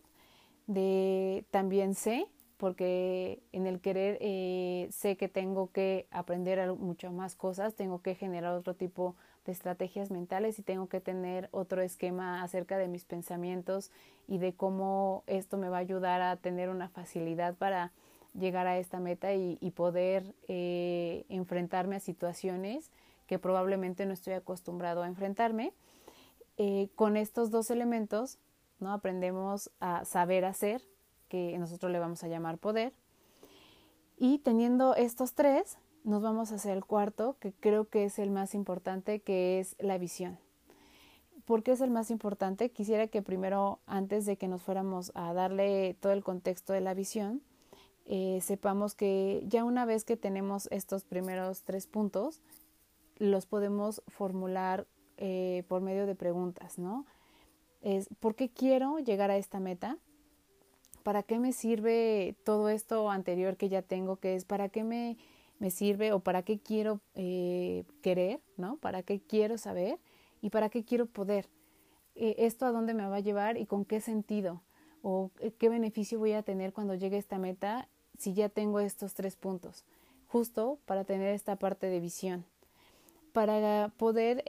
de 0.68 1.46
también 1.52 1.96
sé, 1.96 2.28
porque 2.58 3.42
en 3.52 3.68
el 3.68 3.80
querer 3.80 4.18
eh, 4.20 4.90
sé 4.92 5.16
que 5.16 5.30
tengo 5.30 5.72
que 5.72 6.08
aprender 6.12 6.74
mucho 6.74 7.12
más 7.12 7.36
cosas, 7.36 7.76
tengo 7.76 8.02
que 8.02 8.16
generar 8.16 8.54
otro 8.54 8.74
tipo 8.74 9.16
de 9.46 9.52
estrategias 9.52 10.12
mentales 10.12 10.60
y 10.60 10.64
tengo 10.64 10.88
que 10.88 11.00
tener 11.00 11.48
otro 11.52 11.82
esquema 11.82 12.44
acerca 12.44 12.78
de 12.78 12.88
mis 12.88 13.06
pensamientos 13.06 13.92
y 14.28 14.40
de 14.40 14.54
cómo 14.54 15.24
esto 15.28 15.58
me 15.58 15.70
va 15.70 15.78
a 15.78 15.82
ayudar 15.82 16.22
a 16.22 16.36
tener 16.36 16.70
una 16.70 16.90
facilidad 16.90 17.56
para 17.56 17.92
llegar 18.34 18.68
a 18.68 18.78
esta 18.78 19.00
meta 19.00 19.34
y, 19.34 19.56
poder 19.76 20.36
eh, 20.48 21.26
enfrentarme 21.30 21.96
a 21.96 22.00
situaciones 22.00 22.92
que 23.28 23.40
probablemente 23.40 24.06
no 24.06 24.14
estoy 24.14 24.34
acostumbrado 24.34 25.04
a 25.04 25.08
enfrentarme. 25.08 25.74
Eh, 26.58 26.90
con 26.96 27.18
estos 27.18 27.52
dos 27.52 27.70
elementos 27.70 28.40
¿no? 28.80 28.92
aprendemos 28.92 29.70
a 29.80 30.06
saber 30.06 30.46
hacer, 30.46 30.82
que 31.30 31.58
nosotros 31.60 31.92
le 31.92 32.00
vamos 32.00 32.24
a 32.24 32.28
llamar 32.28 32.58
poder, 32.58 32.94
y 34.18 34.40
teniendo 34.40 34.96
estos 34.96 35.34
tres, 35.34 35.78
nos 36.04 36.24
vamos 36.24 36.52
hacia 36.52 36.74
el 36.74 36.86
cuarto, 36.86 37.36
que 37.40 37.54
creo 37.54 37.88
que 37.90 38.06
es 38.06 38.18
el 38.18 38.32
más 38.32 38.56
importante, 38.56 39.20
que 39.20 39.60
es 39.60 39.76
la 39.78 39.98
visión. 39.98 40.40
¿Por 41.46 41.64
qué 41.64 41.74
es 41.74 41.82
el 41.82 41.92
más 41.92 42.10
importante? 42.10 42.72
Quisiera 42.72 43.08
que 43.08 43.22
primero, 43.22 43.80
antes 43.86 44.26
de 44.26 44.38
que 44.38 44.48
nos 44.48 44.64
fuéramos 44.64 45.12
a 45.16 45.34
darle 45.34 45.96
todo 46.00 46.14
el 46.14 46.24
contexto 46.24 46.74
de 46.74 46.82
la 46.82 46.94
visión, 46.94 47.42
eh, 48.06 48.40
sepamos 48.42 48.96
que 48.96 49.44
ya 49.48 49.64
una 49.64 49.86
vez 49.86 50.04
que 50.04 50.18
tenemos 50.18 50.68
estos 50.72 51.04
primeros 51.04 51.64
tres 51.64 51.88
puntos, 51.88 52.42
los 53.18 53.46
podemos 53.46 54.02
formular 54.08 54.88
eh, 55.18 55.64
por 55.68 55.82
medio 55.82 56.06
de 56.06 56.16
preguntas, 56.16 56.78
¿no? 56.78 57.06
Es, 57.82 58.10
¿por 58.20 58.36
qué 58.36 58.50
quiero 58.50 59.00
llegar 59.00 59.32
a 59.32 59.38
esta 59.38 59.60
meta? 59.60 59.98
¿para 61.08 61.24
qué 61.24 61.40
me 61.40 61.54
sirve 61.54 62.36
todo 62.44 62.68
esto 62.68 63.10
anterior 63.10 63.56
que 63.56 63.70
ya 63.70 63.82
tengo? 63.82 64.18
Que 64.18 64.36
es, 64.36 64.44
¿para 64.44 64.68
qué 64.68 64.84
me, 64.84 65.16
me 65.58 65.72
sirve 65.72 66.12
o 66.12 66.20
para 66.20 66.44
qué 66.44 66.60
quiero 66.60 67.00
eh, 67.16 67.86
querer, 68.02 68.42
¿no? 68.58 68.76
¿Para 68.76 69.04
qué 69.04 69.22
quiero 69.22 69.58
saber 69.58 70.00
y 70.42 70.50
para 70.50 70.68
qué 70.68 70.84
quiero 70.84 71.06
poder? 71.06 71.48
Eh, 72.16 72.36
¿Esto 72.40 72.66
a 72.66 72.74
dónde 72.74 72.94
me 72.94 73.08
va 73.08 73.16
a 73.16 73.20
llevar 73.22 73.56
y 73.56 73.66
con 73.68 73.86
qué 73.86 74.02
sentido? 74.02 74.62
¿O 75.02 75.32
eh, 75.40 75.54
qué 75.58 75.70
beneficio 75.70 76.20
voy 76.20 76.34
a 76.34 76.44
tener 76.44 76.74
cuando 76.74 76.94
llegue 76.94 77.16
a 77.16 77.20
esta 77.20 77.38
meta 77.38 77.88
si 78.18 78.34
ya 78.34 78.50
tengo 78.50 78.82
estos 78.82 79.14
tres 79.14 79.38
puntos? 79.38 79.86
Justo 80.28 80.78
para 80.86 81.06
tener 81.06 81.34
esta 81.34 81.56
parte 81.56 81.88
de 81.88 82.02
visión. 82.02 82.44
Para 83.38 83.90
poder 83.98 84.44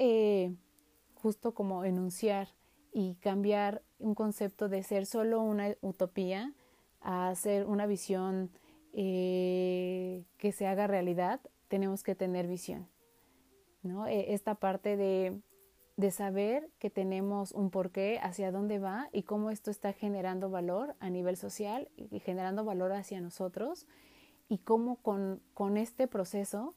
justo 1.13 1.53
como 1.53 1.85
enunciar 1.85 2.49
y 2.91 3.17
cambiar 3.17 3.83
un 3.99 4.15
concepto 4.15 4.71
de 4.71 4.83
ser 4.83 5.05
solo 5.05 5.43
una 5.43 5.75
utopía 5.83 6.55
a 7.03 7.35
ser 7.35 7.67
una 7.67 7.85
visión 7.85 8.51
eh, 8.95 10.25
que 10.39 10.53
se 10.53 10.67
haga 10.67 10.87
realidad, 10.87 11.43
tenemos 11.69 12.03
que 12.03 12.15
tener 12.15 12.47
visión. 12.47 12.89
¿no? 13.83 14.07
E, 14.07 14.33
esta 14.33 14.55
parte 14.55 14.97
de, 14.97 15.39
de 15.99 16.11
saber 16.11 16.71
que 16.79 16.89
tenemos 16.89 17.53
un 17.53 17.69
porqué, 17.69 18.19
hacia 18.23 18.51
dónde 18.51 18.79
va 18.79 19.11
y 19.13 19.25
cómo 19.25 19.51
esto 19.51 19.71
está 19.71 19.93
generando 19.93 20.49
valor 20.49 20.97
a 20.99 21.11
nivel 21.11 21.37
social 21.37 21.91
y 21.95 22.21
generando 22.21 22.65
valor 22.65 22.93
hacia 22.93 23.21
nosotros 23.21 23.87
y 24.49 24.57
cómo 24.57 24.97
con, 25.03 25.43
con 25.53 25.77
este 25.77 26.09
proceso 26.09 26.75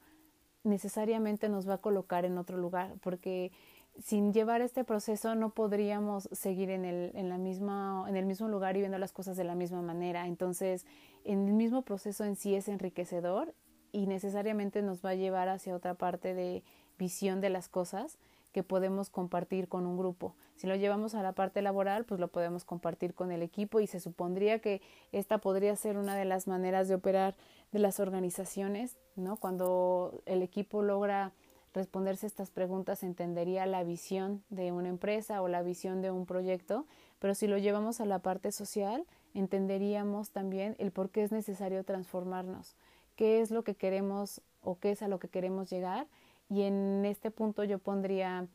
necesariamente 0.63 1.49
nos 1.49 1.67
va 1.67 1.75
a 1.75 1.77
colocar 1.79 2.25
en 2.25 2.37
otro 2.37 2.57
lugar, 2.57 2.95
porque 3.01 3.51
sin 3.99 4.33
llevar 4.33 4.61
este 4.61 4.83
proceso 4.83 5.35
no 5.35 5.53
podríamos 5.53 6.29
seguir 6.31 6.69
en 6.69 6.85
el, 6.85 7.11
en, 7.13 7.29
la 7.29 7.37
misma, 7.37 8.05
en 8.07 8.15
el 8.15 8.25
mismo 8.25 8.47
lugar 8.47 8.75
y 8.77 8.79
viendo 8.79 8.97
las 8.97 9.11
cosas 9.11 9.37
de 9.37 9.43
la 9.43 9.55
misma 9.55 9.81
manera. 9.81 10.27
Entonces, 10.27 10.85
en 11.23 11.47
el 11.47 11.53
mismo 11.53 11.81
proceso 11.81 12.23
en 12.23 12.35
sí 12.35 12.55
es 12.55 12.67
enriquecedor 12.67 13.53
y 13.91 14.07
necesariamente 14.07 14.81
nos 14.81 15.03
va 15.03 15.11
a 15.11 15.15
llevar 15.15 15.49
hacia 15.49 15.75
otra 15.75 15.95
parte 15.95 16.33
de 16.33 16.63
visión 16.97 17.41
de 17.41 17.49
las 17.49 17.67
cosas 17.67 18.17
que 18.51 18.63
podemos 18.63 19.09
compartir 19.09 19.67
con 19.67 19.85
un 19.85 19.97
grupo. 19.97 20.35
Si 20.55 20.67
lo 20.67 20.75
llevamos 20.75 21.15
a 21.15 21.23
la 21.23 21.33
parte 21.33 21.61
laboral, 21.61 22.05
pues 22.05 22.19
lo 22.19 22.27
podemos 22.27 22.65
compartir 22.65 23.13
con 23.13 23.31
el 23.31 23.41
equipo 23.41 23.79
y 23.79 23.87
se 23.87 23.99
supondría 23.99 24.59
que 24.59 24.81
esta 25.11 25.37
podría 25.37 25.75
ser 25.75 25.97
una 25.97 26.15
de 26.15 26.25
las 26.25 26.47
maneras 26.47 26.87
de 26.87 26.95
operar 26.95 27.35
de 27.71 27.79
las 27.79 27.99
organizaciones, 27.99 28.97
¿no? 29.15 29.37
Cuando 29.37 30.21
el 30.25 30.41
equipo 30.41 30.81
logra 30.81 31.31
responderse 31.73 32.27
estas 32.27 32.51
preguntas 32.51 33.03
entendería 33.03 33.65
la 33.65 33.83
visión 33.83 34.43
de 34.49 34.71
una 34.71 34.89
empresa 34.89 35.41
o 35.41 35.47
la 35.47 35.61
visión 35.61 36.01
de 36.01 36.11
un 36.11 36.25
proyecto, 36.25 36.85
pero 37.19 37.33
si 37.33 37.47
lo 37.47 37.57
llevamos 37.57 38.01
a 38.01 38.05
la 38.05 38.19
parte 38.19 38.51
social, 38.51 39.05
entenderíamos 39.33 40.31
también 40.31 40.75
el 40.79 40.91
por 40.91 41.09
qué 41.09 41.23
es 41.23 41.31
necesario 41.31 41.83
transformarnos, 41.83 42.75
qué 43.15 43.39
es 43.39 43.51
lo 43.51 43.63
que 43.63 43.75
queremos 43.75 44.41
o 44.61 44.79
qué 44.79 44.91
es 44.91 45.01
a 45.01 45.07
lo 45.07 45.19
que 45.19 45.29
queremos 45.29 45.69
llegar. 45.69 46.07
Y 46.51 46.63
en 46.63 47.05
este 47.05 47.31
punto 47.31 47.63
yo 47.63 47.79
pondría, 47.79 48.45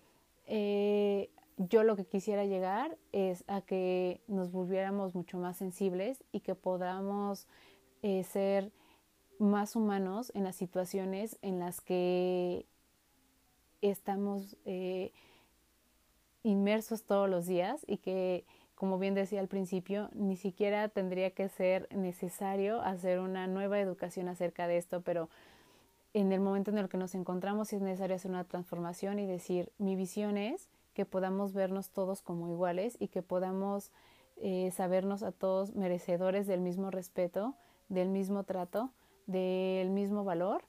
eh, 0.47 1.31
yo 1.57 1.83
lo 1.83 1.97
que 1.97 2.05
quisiera 2.05 2.45
llegar 2.45 2.99
es 3.13 3.43
a 3.47 3.63
que 3.63 4.21
nos 4.29 4.53
volviéramos 4.53 5.15
mucho 5.15 5.39
más 5.39 5.57
sensibles 5.57 6.23
y 6.31 6.41
que 6.41 6.55
podamos 6.55 7.47
eh, 8.03 8.23
ser 8.25 8.71
más 9.39 9.77
humanos 9.77 10.31
en 10.35 10.45
las 10.45 10.57
situaciones 10.57 11.39
en 11.41 11.59
las 11.59 11.81
que 11.81 12.67
estamos 13.81 14.59
eh, 14.67 15.13
inmersos 16.43 17.05
todos 17.05 17.31
los 17.31 17.47
días 17.47 17.83
y 17.87 17.97
que, 17.97 18.45
como 18.75 18.99
bien 18.99 19.15
decía 19.15 19.41
al 19.41 19.49
principio, 19.49 20.11
ni 20.13 20.37
siquiera 20.37 20.91
tendría 20.91 21.31
que 21.31 21.49
ser 21.49 21.89
necesario 21.97 22.83
hacer 22.83 23.21
una 23.21 23.47
nueva 23.47 23.81
educación 23.81 24.29
acerca 24.29 24.69
de 24.69 24.77
esto, 24.77 25.01
pero 25.01 25.31
en 26.17 26.33
el 26.33 26.41
momento 26.41 26.71
en 26.71 26.79
el 26.79 26.89
que 26.89 26.97
nos 26.97 27.15
encontramos 27.15 27.75
es 27.75 27.83
necesario 27.83 28.17
hacer 28.17 28.31
una 28.31 28.45
transformación 28.45 29.19
y 29.19 29.27
decir, 29.27 29.71
mi 29.77 29.97
visión 29.97 30.39
es 30.39 30.71
que 30.95 31.05
podamos 31.05 31.53
vernos 31.53 31.91
todos 31.91 32.23
como 32.23 32.49
iguales 32.49 32.97
y 32.99 33.09
que 33.09 33.21
podamos 33.21 33.93
eh, 34.39 34.71
sabernos 34.75 35.23
a 35.23 35.31
todos 35.31 35.75
merecedores 35.75 36.47
del 36.47 36.63
mismo 36.63 36.91
respeto, 36.91 37.55
del 37.91 38.09
mismo 38.09 38.45
trato, 38.45 38.93
del 39.27 39.91
mismo 39.91 40.25
valor 40.25 40.65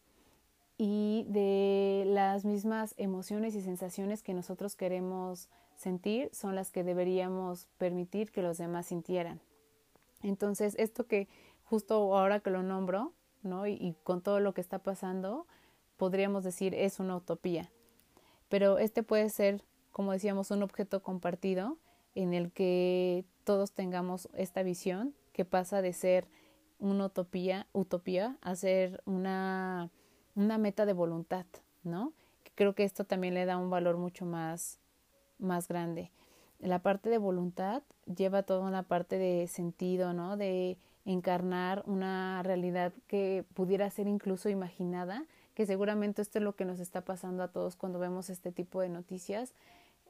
y 0.78 1.26
de 1.30 2.04
las 2.08 2.44
mismas 2.44 2.94
emociones 2.98 3.56
y 3.56 3.62
sensaciones 3.62 4.24
que 4.24 4.34
nosotros 4.34 4.76
queremos 4.76 5.48
sentir 5.78 6.30
son 6.34 6.56
las 6.56 6.72
que 6.72 6.84
deberíamos 6.84 7.70
permitir 7.78 8.34
que 8.34 8.42
los 8.42 8.58
demás 8.58 8.88
sintieran. 8.88 9.40
Entonces, 10.24 10.76
esto 10.78 11.08
que 11.08 11.30
justo 11.64 11.96
ahora 12.18 12.42
que 12.42 12.50
lo 12.50 12.64
nombro, 12.64 13.14
y, 13.68 13.96
con 14.04 14.22
todo 14.22 14.40
lo 14.40 14.54
que 14.54 14.62
está 14.62 14.80
pasando, 14.80 15.46
podríamos 15.98 16.44
decir 16.44 16.74
es 16.74 17.00
una 17.00 17.16
utopía. 17.16 17.72
Pero 18.50 18.78
este 18.78 19.04
puede 19.04 19.30
ser, 19.30 19.64
como 19.92 20.12
decíamos, 20.12 20.52
un 20.52 20.64
objeto 20.64 21.02
compartido 21.02 21.78
en 22.16 22.34
el 22.34 22.52
que 22.52 23.26
todos 23.44 23.72
tengamos 23.72 24.30
esta 24.34 24.64
visión 24.64 25.14
que 25.34 25.46
pasa 25.46 25.82
de 25.82 25.94
ser 25.94 26.28
una 26.80 27.06
utopía, 27.06 27.68
utopía 27.74 28.38
a 28.42 28.56
ser 28.56 29.02
una 29.06 29.92
una 30.38 30.60
meta 30.60 30.86
de 30.86 30.94
voluntad, 30.94 31.46
¿no? 31.84 32.14
Creo 32.56 32.76
que 32.76 32.84
esto 32.84 33.04
también 33.06 33.34
le 33.34 33.46
da 33.46 33.58
un 33.58 33.72
valor 33.72 33.98
mucho 33.98 34.26
más, 34.26 34.80
más 35.40 35.68
grande. 35.68 36.12
La 36.60 36.80
parte 36.84 37.10
de 37.10 37.18
voluntad 37.18 37.82
lleva 38.06 38.44
toda 38.44 38.62
una 38.62 38.84
parte 38.84 39.18
de 39.18 39.48
sentido, 39.48 40.14
¿no? 40.14 40.38
De 40.38 40.78
encarnar 41.12 41.84
una 41.88 42.44
realidad 42.44 42.94
que 43.08 43.44
pudiera 43.54 43.90
ser 43.90 44.08
incluso 44.08 44.50
imaginada, 44.50 45.26
que 45.56 45.66
seguramente 45.66 46.22
esto 46.22 46.38
es 46.38 46.44
lo 46.44 46.56
que 46.56 46.66
nos 46.66 46.80
está 46.80 47.02
pasando 47.02 47.42
a 47.42 47.48
todos 47.48 47.76
cuando 47.76 47.98
vemos 47.98 48.30
este 48.30 48.52
tipo 48.52 48.82
de 48.82 48.90
noticias. 48.90 49.54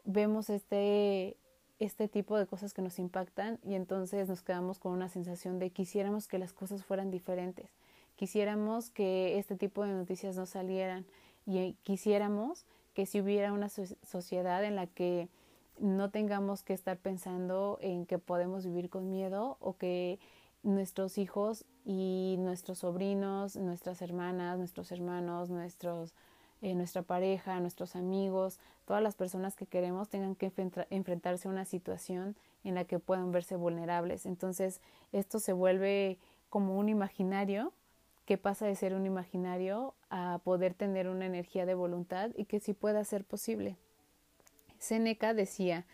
Vemos 0.03 0.49
este, 0.49 1.38
este 1.79 2.07
tipo 2.07 2.38
de 2.38 2.47
cosas 2.47 2.73
que 2.73 2.81
nos 2.81 2.99
impactan 2.99 3.60
y 3.63 3.75
entonces 3.75 4.27
nos 4.27 4.41
quedamos 4.41 4.79
con 4.79 4.91
una 4.91 5.07
sensación 5.07 5.60
de 5.60 5.69
quisiéramos 5.69 6.27
que 6.27 6.39
las 6.39 6.53
cosas 6.53 6.83
fueran 6.83 7.12
diferentes 7.12 7.69
Quisiéramos 8.17 8.89
que 8.89 9.38
este 9.38 9.55
tipo 9.55 9.83
de 9.83 9.93
noticias 9.93 10.36
no 10.36 10.47
salieran 10.47 11.05
y 11.45 11.73
quisiéramos 11.83 12.65
que 12.95 13.05
si 13.05 13.21
hubiera 13.21 13.53
una 13.53 13.69
sociedad 13.69 14.65
en 14.65 14.75
la 14.75 14.88
que 14.88 15.29
no 15.77 16.10
tengamos 16.10 16.63
que 16.63 16.73
estar 16.73 16.97
pensando 16.97 17.77
en 17.79 18.07
que 18.07 18.17
podemos 18.17 18.65
vivir 18.65 18.89
con 18.89 19.12
miedo 19.12 19.57
o 19.60 19.77
que 19.77 20.17
nuestros 20.63 21.17
hijos 21.17 21.65
y 21.85 22.35
nuestros 22.39 22.79
sobrinos, 22.79 23.55
nuestras 23.55 24.01
hermanas, 24.01 24.57
nuestros 24.57 24.91
hermanos, 24.91 25.49
nuestros, 25.49 26.13
eh, 26.61 26.75
nuestra 26.75 27.01
pareja, 27.01 27.59
nuestros 27.59 27.95
amigos, 27.95 28.59
todas 28.85 29.01
las 29.01 29.15
personas 29.15 29.55
que 29.55 29.65
queremos 29.65 30.09
tengan 30.09 30.35
que 30.35 30.51
enfrentarse 30.89 31.47
a 31.47 31.51
una 31.51 31.65
situación 31.65 32.35
en 32.63 32.75
la 32.75 32.85
que 32.85 32.99
puedan 32.99 33.31
verse 33.31 33.55
vulnerables. 33.55 34.25
Entonces, 34.25 34.81
esto 35.11 35.39
se 35.39 35.53
vuelve 35.53 36.17
como 36.49 36.77
un 36.77 36.89
imaginario 36.89 37.73
que 38.25 38.37
pasa 38.37 38.65
de 38.65 38.75
ser 38.75 38.93
un 38.93 39.05
imaginario 39.05 39.93
a 40.09 40.41
poder 40.43 40.73
tener 40.73 41.07
una 41.07 41.25
energía 41.25 41.65
de 41.65 41.75
voluntad 41.75 42.31
y 42.35 42.43
que 42.43 42.59
sí 42.59 42.73
pueda 42.73 43.03
ser 43.05 43.23
posible. 43.23 43.77
Seneca 44.79 45.33
decía 45.33 45.85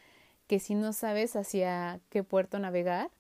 que 0.47 0.60
si 0.60 0.73
no 0.73 0.93
sabes 0.93 1.36
hacia 1.36 1.99
qué 2.10 2.23
puerto 2.23 2.58
navegar, 2.58 3.12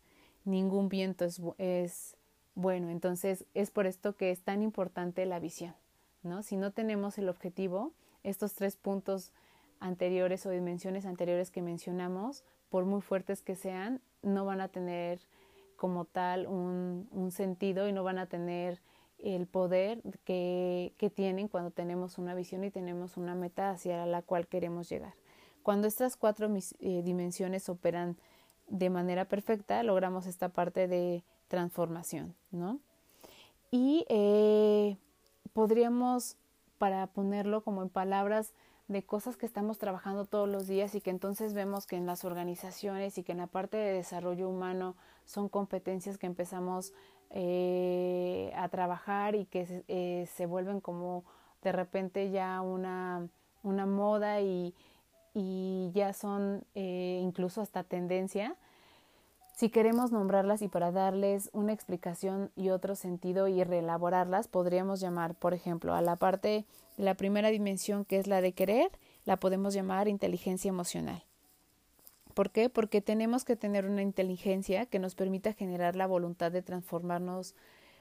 ningún 0.45 0.89
viento 0.89 1.25
es, 1.25 1.41
es 1.57 2.17
bueno. 2.55 2.89
Entonces 2.89 3.45
es 3.53 3.71
por 3.71 3.87
esto 3.87 4.15
que 4.15 4.31
es 4.31 4.41
tan 4.41 4.61
importante 4.61 5.25
la 5.25 5.39
visión. 5.39 5.75
¿no? 6.23 6.43
Si 6.43 6.57
no 6.57 6.71
tenemos 6.71 7.17
el 7.17 7.29
objetivo, 7.29 7.93
estos 8.23 8.53
tres 8.53 8.75
puntos 8.75 9.31
anteriores 9.79 10.45
o 10.45 10.49
dimensiones 10.49 11.05
anteriores 11.05 11.51
que 11.51 11.61
mencionamos, 11.61 12.43
por 12.69 12.85
muy 12.85 13.01
fuertes 13.01 13.41
que 13.41 13.55
sean, 13.55 14.01
no 14.21 14.45
van 14.45 14.61
a 14.61 14.69
tener 14.69 15.19
como 15.75 16.05
tal 16.05 16.47
un, 16.47 17.07
un 17.11 17.31
sentido 17.31 17.87
y 17.87 17.91
no 17.91 18.03
van 18.03 18.17
a 18.17 18.27
tener 18.27 18.81
el 19.19 19.47
poder 19.47 20.01
que, 20.23 20.93
que, 20.97 21.09
tienen 21.09 21.47
cuando 21.47 21.71
tenemos 21.71 22.17
una 22.17 22.33
visión 22.35 22.63
y 22.63 22.71
tenemos 22.71 23.17
una 23.17 23.35
meta 23.35 23.69
hacia 23.69 24.05
la 24.05 24.21
cual 24.21 24.47
queremos 24.47 24.89
llegar. 24.89 25.13
Cuando 25.61 25.87
estas 25.87 26.17
cuatro 26.17 26.49
eh, 26.79 27.01
dimensiones 27.03 27.69
operan 27.69 28.17
de 28.73 28.89
manera 28.89 29.25
perfecta, 29.25 29.83
logramos 29.83 30.25
esta 30.25 30.49
parte 30.49 30.87
de 30.87 31.23
transformación, 31.47 32.33
¿no? 32.49 32.79
Y 33.69 34.03
eh, 34.09 34.97
podríamos, 35.53 36.37
para 36.79 37.05
ponerlo 37.05 37.61
como 37.61 37.83
en 37.83 37.89
palabras 37.89 38.53
de 38.87 39.03
cosas 39.03 39.37
que 39.37 39.45
estamos 39.45 39.77
trabajando 39.77 40.25
todos 40.25 40.49
los 40.49 40.67
días 40.67 40.95
y 40.95 41.01
que 41.01 41.11
entonces 41.11 41.53
vemos 41.53 41.85
que 41.85 41.97
en 41.97 42.07
las 42.07 42.25
organizaciones 42.25 43.17
y 43.19 43.23
que 43.23 43.33
en 43.33 43.37
la 43.37 43.47
parte 43.47 43.77
de 43.77 43.93
desarrollo 43.93 44.49
humano 44.49 44.95
son 45.23 45.49
competencias 45.49 46.17
que 46.17 46.25
empezamos 46.25 46.93
eh, 47.29 48.51
a 48.55 48.69
trabajar 48.69 49.35
y 49.35 49.45
que 49.45 49.83
eh, 49.87 50.27
se, 50.33 50.47
vuelven 50.47 50.81
como 50.81 51.23
de 51.61 51.71
repente 51.71 52.31
ya 52.31 52.59
una, 52.61 53.27
una 53.61 53.85
moda 53.85 54.41
y, 54.41 54.73
y 55.33 55.91
ya 55.93 56.13
son 56.13 56.63
eh, 56.75 57.19
incluso 57.21 57.61
hasta 57.61 57.83
tendencia, 57.83 58.55
Si 59.55 59.69
queremos 59.69 60.11
nombrarlas 60.11 60.63
y 60.63 60.67
para 60.67 60.91
darles 60.91 61.51
una 61.53 61.73
explicación 61.73 62.51
y 62.55 62.69
otro 62.69 62.95
sentido 62.95 63.47
y 63.47 63.63
reelaborarlas, 63.63 64.47
podríamos 64.47 64.99
llamar, 64.99 65.35
por 65.35 65.53
ejemplo, 65.53 65.93
a 65.93 66.01
la 66.01 66.15
parte 66.15 66.65
de 66.97 67.03
la 67.03 67.13
primera 67.13 67.49
dimensión 67.49 68.03
que 68.03 68.17
es 68.17 68.25
la 68.25 68.41
de 68.41 68.53
querer, 68.53 68.89
la 69.25 69.37
podemos 69.37 69.75
llamar 69.75 70.07
inteligencia 70.07 70.69
emocional. 70.69 71.23
¿Por 72.33 72.49
qué? 72.49 72.69
Porque 72.69 73.01
tenemos 73.01 73.45
que 73.45 73.55
tener 73.55 73.85
una 73.85 74.01
inteligencia 74.01 74.87
que 74.87 74.97
nos 74.97 75.13
permita 75.13 75.53
generar 75.53 75.95
la 75.95 76.07
voluntad 76.07 76.51
de 76.51 76.63
transformarnos 76.63 77.53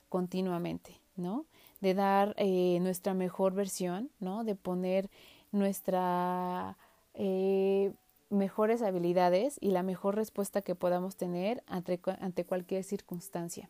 continuamente, 0.08 1.00
¿no? 1.16 1.44
De 1.82 1.92
dar 1.92 2.34
eh, 2.38 2.78
nuestra 2.80 3.12
mejor 3.12 3.52
versión, 3.52 4.10
¿no? 4.20 4.42
De 4.44 4.54
poner 4.54 5.10
nuestra 5.50 6.78
eh, 7.14 7.92
mejores 8.30 8.82
habilidades 8.82 9.58
y 9.60 9.70
la 9.70 9.82
mejor 9.82 10.16
respuesta 10.16 10.62
que 10.62 10.74
podamos 10.74 11.16
tener 11.16 11.62
ante, 11.66 12.00
ante 12.20 12.44
cualquier 12.44 12.84
circunstancia. 12.84 13.68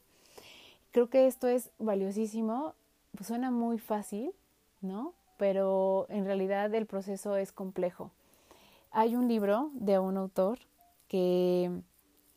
Creo 0.93 1.09
que 1.09 1.27
esto 1.27 1.49
es 1.49 1.71
valiosísimo, 1.79 2.75
pues 3.17 3.27
suena 3.27 3.51
muy 3.51 3.79
fácil, 3.79 4.33
¿no? 4.81 5.15
Pero 5.39 6.07
en 6.09 6.25
realidad 6.25 6.73
el 6.75 6.87
proceso 6.87 7.37
es 7.37 7.51
complejo. 7.51 8.11
Hay 8.91 9.17
un 9.17 9.27
libro 9.27 9.71
de 9.75 9.99
un 9.99 10.17
autor 10.17 10.59
que 11.09 11.71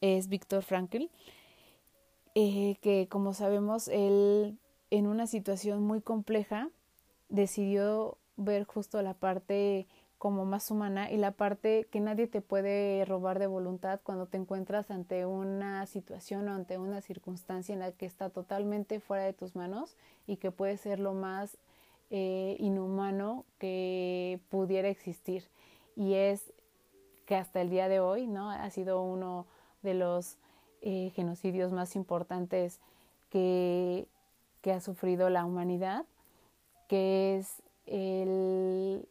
es 0.02 0.28
Víctor 0.28 0.64
Frankl, 0.64 1.10
eh, 2.34 2.78
que 2.82 3.08
como 3.10 3.34
sabemos, 3.34 3.88
él 3.88 4.58
en 4.90 5.08
una 5.08 5.28
situación 5.28 5.84
muy 5.84 6.02
compleja 6.02 6.70
decidió 7.30 8.18
ver 8.38 8.66
justo 8.66 9.02
la 9.02 9.14
parte 9.14 9.88
como 10.26 10.44
más 10.44 10.72
humana 10.72 11.12
y 11.12 11.18
la 11.18 11.34
parte 11.34 11.86
que 11.92 12.00
nadie 12.00 12.26
te 12.26 12.42
puede 12.42 13.06
robar 13.06 13.38
de 13.38 13.46
voluntad 13.46 14.00
cuando 14.02 14.26
te 14.26 14.38
encuentras 14.38 14.90
ante 14.90 15.28
una 15.28 15.86
situación 15.86 16.50
o 16.50 16.56
ante 16.56 16.80
una 16.80 17.00
circunstancia 17.02 17.74
en 17.74 17.80
la 17.80 17.92
que 17.92 18.08
está 18.08 18.32
totalmente 18.32 19.00
fuera 19.00 19.24
de 19.24 19.34
tus 19.34 19.56
manos 19.56 19.96
y 20.26 20.38
que 20.38 20.50
puede 20.50 20.78
ser 20.78 21.00
lo 21.00 21.14
más 21.14 21.60
eh, 22.10 22.58
inhumano 22.60 23.46
que 23.60 24.40
pudiera 24.50 24.90
existir. 24.90 25.44
Y 25.96 26.16
es 26.16 26.52
que 27.28 27.36
hasta 27.36 27.62
el 27.62 27.70
día 27.70 27.88
de 27.88 28.00
hoy 28.00 28.26
no 28.26 28.50
ha 28.50 28.68
sido 28.72 29.04
uno 29.04 29.46
de 29.84 29.94
los 29.94 30.40
eh, 30.82 31.12
genocidios 31.14 31.72
más 31.72 31.96
importantes 31.96 32.80
que, 33.30 34.08
que 34.64 34.72
ha 34.72 34.82
sufrido 34.82 35.30
la 35.30 35.46
humanidad, 35.46 36.04
que 36.88 37.38
es 37.38 37.62
el 37.86 39.08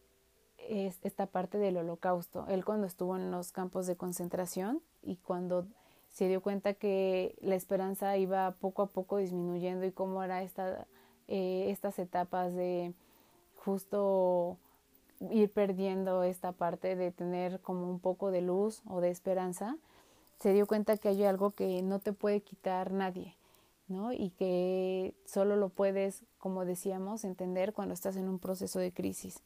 es 0.69 0.99
esta 1.03 1.25
parte 1.25 1.57
del 1.57 1.77
holocausto. 1.77 2.45
Él 2.47 2.65
cuando 2.65 2.87
estuvo 2.87 3.15
en 3.15 3.31
los 3.31 3.51
campos 3.51 3.87
de 3.87 3.95
concentración 3.95 4.81
y 5.01 5.17
cuando 5.17 5.65
se 6.09 6.27
dio 6.27 6.41
cuenta 6.41 6.73
que 6.73 7.35
la 7.41 7.55
esperanza 7.55 8.15
iba 8.17 8.51
poco 8.51 8.81
a 8.81 8.87
poco 8.87 9.17
disminuyendo 9.17 9.85
y 9.85 9.91
cómo 9.91 10.23
era 10.23 10.43
esta, 10.43 10.87
eh, 11.27 11.67
estas 11.69 11.99
etapas 11.99 12.53
de 12.53 12.93
justo 13.57 14.57
ir 15.31 15.51
perdiendo 15.51 16.23
esta 16.23 16.51
parte 16.51 16.95
de 16.95 17.11
tener 17.11 17.59
como 17.61 17.89
un 17.89 17.99
poco 17.99 18.31
de 18.31 18.41
luz 18.41 18.81
o 18.87 19.01
de 19.01 19.09
esperanza, 19.09 19.77
se 20.39 20.53
dio 20.53 20.67
cuenta 20.67 20.97
que 20.97 21.09
hay 21.09 21.23
algo 21.23 21.51
que 21.51 21.81
no 21.81 21.99
te 21.99 22.13
puede 22.13 22.41
quitar 22.41 22.91
nadie, 22.91 23.35
¿no? 23.87 24.11
Y 24.11 24.31
que 24.31 25.13
solo 25.25 25.55
lo 25.55 25.69
puedes, 25.69 26.23
como 26.37 26.65
decíamos, 26.65 27.23
entender 27.23 27.73
cuando 27.73 27.93
estás 27.93 28.17
en 28.17 28.27
un 28.27 28.39
proceso 28.39 28.79
de 28.79 28.91
crisis. 28.91 29.41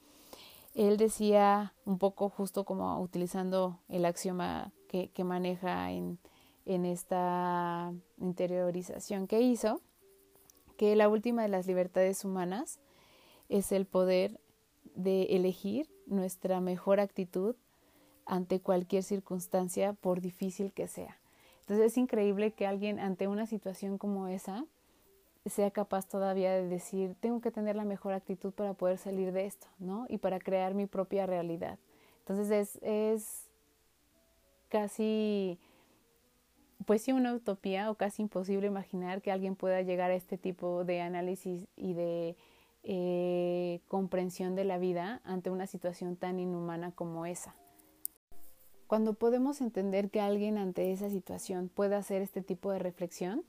Él 0.80 0.96
decía 0.96 1.74
un 1.84 1.98
poco 1.98 2.30
justo 2.30 2.64
como 2.64 3.02
utilizando 3.02 3.82
el 3.90 4.06
axioma 4.06 4.72
que, 4.88 5.10
que 5.10 5.26
maneja 5.26 5.92
en, 5.92 6.20
en 6.64 6.86
esta 6.86 7.92
interiorización 8.18 9.28
que 9.28 9.42
hizo, 9.42 9.82
que 10.78 10.96
la 10.96 11.10
última 11.10 11.42
de 11.42 11.50
las 11.50 11.68
libertades 11.68 12.24
humanas 12.24 12.80
es 13.50 13.74
el 13.74 13.88
poder 13.88 14.40
de 14.96 15.24
elegir 15.24 15.90
nuestra 16.06 16.62
mejor 16.62 17.02
actitud 17.02 17.58
ante 18.26 18.62
cualquier 18.62 19.04
circunstancia, 19.04 19.92
por 19.92 20.22
difícil 20.22 20.72
que 20.72 20.88
sea. 20.88 21.20
Entonces 21.60 21.88
es 21.88 21.98
increíble 21.98 22.54
que 22.54 22.66
alguien 22.66 23.00
ante 23.00 23.28
una 23.28 23.48
situación 23.48 23.98
como 23.98 24.30
esa 24.30 24.64
sea 25.50 25.72
capaz 25.72 26.08
todavía 26.08 26.54
de 26.54 26.68
decir, 26.68 27.16
tengo 27.20 27.42
que 27.42 27.52
tener 27.52 27.76
la 27.76 27.86
mejor 27.86 28.14
actitud 28.14 28.52
para 28.54 28.74
poder 28.74 28.98
salir 28.98 29.32
de 29.32 29.46
esto, 29.46 29.68
¿no? 29.80 30.06
Y 30.10 30.18
para 30.18 30.40
crear 30.40 30.74
mi 30.74 30.86
propia 30.86 31.26
realidad. 31.26 31.80
Entonces 32.20 32.52
es, 32.52 32.80
es 32.84 33.50
casi, 34.70 35.60
pues 36.86 37.02
sí, 37.02 37.12
una 37.12 37.34
utopía 37.34 37.90
o 37.92 37.96
casi 37.96 38.22
imposible 38.22 38.68
imaginar 38.68 39.22
que 39.22 39.32
alguien 39.32 39.56
pueda 39.56 39.82
llegar 39.82 40.12
a 40.12 40.16
este 40.16 40.38
tipo 40.38 40.86
de 40.86 41.02
análisis 41.02 41.68
y 41.76 41.94
de 41.94 42.36
eh, 42.84 43.82
comprensión 43.88 44.56
de 44.56 44.64
la 44.64 44.78
vida 44.78 45.22
ante 45.24 45.50
una 45.50 45.68
situación 45.68 46.16
tan 46.16 46.40
inhumana 46.40 46.92
como 46.92 47.26
esa. 47.26 47.56
Cuando 48.88 49.14
podemos 49.14 49.62
entender 49.62 50.10
que 50.10 50.22
alguien 50.22 50.58
ante 50.58 50.92
esa 50.92 51.10
situación 51.10 51.70
puede 51.70 51.96
hacer 51.96 52.22
este 52.22 52.42
tipo 52.42 52.72
de 52.72 52.80
reflexión, 52.80 53.44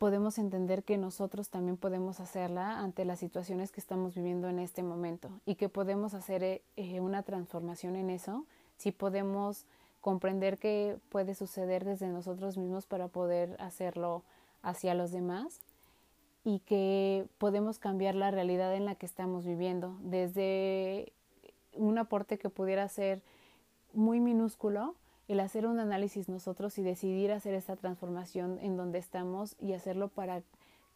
podemos 0.00 0.38
entender 0.38 0.82
que 0.82 0.96
nosotros 0.96 1.50
también 1.50 1.76
podemos 1.76 2.20
hacerla 2.20 2.80
ante 2.80 3.04
las 3.04 3.18
situaciones 3.18 3.70
que 3.70 3.80
estamos 3.80 4.14
viviendo 4.14 4.48
en 4.48 4.58
este 4.58 4.82
momento 4.82 5.28
y 5.44 5.56
que 5.56 5.68
podemos 5.68 6.14
hacer 6.14 6.42
eh, 6.42 6.62
eh, 6.76 7.00
una 7.00 7.22
transformación 7.22 7.96
en 7.96 8.08
eso 8.08 8.46
si 8.78 8.92
podemos 8.92 9.66
comprender 10.00 10.56
que 10.56 10.96
puede 11.10 11.34
suceder 11.34 11.84
desde 11.84 12.08
nosotros 12.08 12.56
mismos 12.56 12.86
para 12.86 13.08
poder 13.08 13.58
hacerlo 13.60 14.22
hacia 14.62 14.94
los 14.94 15.10
demás 15.10 15.60
y 16.44 16.60
que 16.60 17.26
podemos 17.36 17.78
cambiar 17.78 18.14
la 18.14 18.30
realidad 18.30 18.74
en 18.74 18.86
la 18.86 18.94
que 18.94 19.04
estamos 19.04 19.44
viviendo, 19.44 19.98
desde 20.00 21.12
un 21.74 21.98
aporte 21.98 22.38
que 22.38 22.48
pudiera 22.48 22.88
ser 22.88 23.20
muy 23.92 24.18
minúsculo, 24.18 24.94
el 25.30 25.38
hacer 25.38 25.64
un 25.66 25.78
análisis 25.78 26.28
nosotros 26.28 26.76
y 26.78 26.82
decidir 26.82 27.30
hacer 27.30 27.54
esta 27.54 27.76
transformación 27.76 28.58
en 28.62 28.76
donde 28.76 28.98
estamos 28.98 29.54
y 29.60 29.74
hacerlo 29.74 30.08
para 30.08 30.42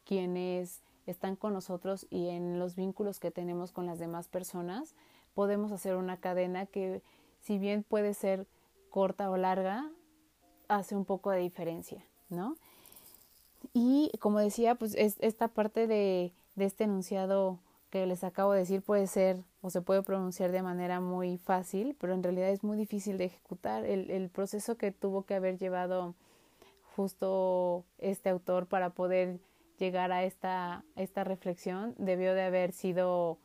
quienes 0.04 0.80
están 1.06 1.36
con 1.36 1.52
nosotros 1.52 2.08
y 2.10 2.30
en 2.30 2.58
los 2.58 2.74
vínculos 2.74 3.20
que 3.20 3.30
tenemos 3.30 3.70
con 3.70 3.86
las 3.86 4.00
demás 4.00 4.26
personas, 4.26 4.96
podemos 5.34 5.70
hacer 5.70 5.94
una 5.94 6.16
cadena 6.16 6.66
que 6.66 7.00
si 7.42 7.58
bien 7.58 7.84
puede 7.84 8.12
ser 8.12 8.48
corta 8.90 9.30
o 9.30 9.36
larga, 9.36 9.88
hace 10.66 10.96
un 10.96 11.04
poco 11.04 11.30
de 11.30 11.38
diferencia, 11.38 12.04
¿no? 12.28 12.56
Y 13.72 14.10
como 14.18 14.40
decía, 14.40 14.74
pues 14.74 14.96
es, 14.96 15.14
esta 15.20 15.46
parte 15.46 15.86
de, 15.86 16.32
de 16.56 16.64
este 16.64 16.84
enunciado 16.84 17.60
que 17.94 18.06
les 18.06 18.24
acabo 18.24 18.50
de 18.50 18.58
decir 18.58 18.82
puede 18.82 19.06
ser 19.06 19.44
o 19.60 19.70
se 19.70 19.80
puede 19.80 20.02
pronunciar 20.02 20.50
de 20.50 20.62
manera 20.62 20.98
muy 20.98 21.38
fácil, 21.38 21.96
pero 22.00 22.12
en 22.12 22.24
realidad 22.24 22.48
es 22.48 22.64
muy 22.64 22.76
difícil 22.76 23.18
de 23.18 23.26
ejecutar. 23.26 23.84
El, 23.84 24.28
proceso 24.30 24.76
que 24.76 24.90
tuvo 24.90 25.26
que 25.26 25.36
haber 25.36 25.58
llevado 25.58 26.16
justo 26.96 27.84
este 27.98 28.30
autor 28.30 28.66
para 28.66 28.90
poder 28.90 29.38
llegar 29.78 30.10
a 30.10 30.24
esta, 30.24 30.82
esta 30.96 31.22
reflexión 31.22 31.94
debió 31.96 32.34
de 32.34 32.42
haber 32.42 32.72
sido 32.72 33.38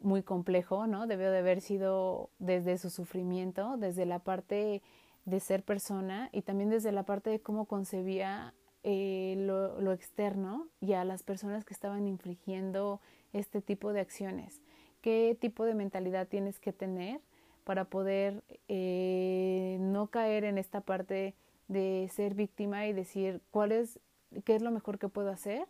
muy 0.00 0.24
complejo, 0.24 0.88
¿no? 0.88 1.06
Debió 1.06 1.30
de 1.30 1.38
haber 1.38 1.60
sido 1.60 2.30
desde 2.40 2.78
su 2.78 2.90
sufrimiento, 2.90 3.76
desde 3.76 4.06
la 4.06 4.18
parte 4.18 4.82
de 5.24 5.38
ser 5.38 5.62
persona 5.62 6.30
y 6.32 6.42
también 6.42 6.68
desde 6.68 6.90
la 6.90 7.04
parte 7.04 7.30
de 7.30 7.40
cómo 7.40 7.66
concebía 7.66 8.54
eh, 8.82 9.34
lo, 9.38 9.92
externo 9.92 10.66
y 10.80 10.94
a 10.94 11.04
las 11.04 11.22
personas 11.22 11.64
que 11.64 11.74
estaban 11.74 12.08
infligiendo 12.08 13.00
este 13.32 13.60
tipo 13.60 13.92
de 13.92 14.00
acciones. 14.00 14.60
¿Qué 15.00 15.36
tipo 15.40 15.64
de 15.64 15.74
mentalidad 15.74 16.28
tienes 16.28 16.58
que 16.58 16.72
tener 16.72 17.20
para 17.64 17.84
poder 17.84 18.42
eh, 18.68 19.76
no 19.80 20.08
caer 20.08 20.44
en 20.44 20.58
esta 20.58 20.80
parte 20.80 21.34
de 21.68 22.08
ser 22.12 22.34
víctima 22.34 22.86
y 22.86 22.92
decir 22.92 23.40
cuál 23.50 23.72
es, 23.72 24.00
qué 24.44 24.56
es 24.56 24.62
lo 24.62 24.70
mejor 24.70 24.98
que 24.98 25.08
puedo 25.08 25.30
hacer? 25.30 25.66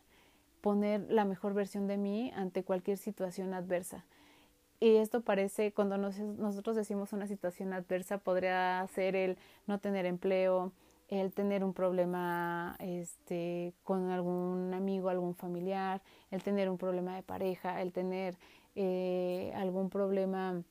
Poner 0.61 1.07
la 1.11 1.25
mejor 1.25 1.55
versión 1.55 1.87
de 1.87 1.99
mí 1.99 2.33
ante 2.35 2.65
cualquier 2.65 2.99
situación 2.99 3.55
adversa. 3.55 4.05
Y 4.81 4.97
esto 4.97 5.23
parece, 5.23 5.73
cuando 5.73 5.99
nosotros 5.99 6.77
decimos 6.77 7.13
una 7.13 7.27
situación 7.27 7.73
adversa, 7.73 8.19
podría 8.19 8.87
ser 8.95 9.17
el 9.17 9.37
no 9.67 9.81
tener 9.81 10.07
empleo, 10.07 10.73
el 11.09 11.33
tener 11.33 11.65
un 11.65 11.73
problema 11.73 12.77
este, 12.81 13.73
con 13.83 14.11
algún 14.11 14.75
amigo, 14.75 15.09
algún 15.09 15.35
familiar, 15.35 16.03
el 16.31 16.43
tener 16.43 16.69
un 16.69 16.77
problema 16.77 17.17
de 17.17 17.23
pareja, 17.23 17.81
el 17.81 17.93
tener 17.93 18.37
eh, 18.77 19.53
algún 19.57 19.89
problema 19.89 20.63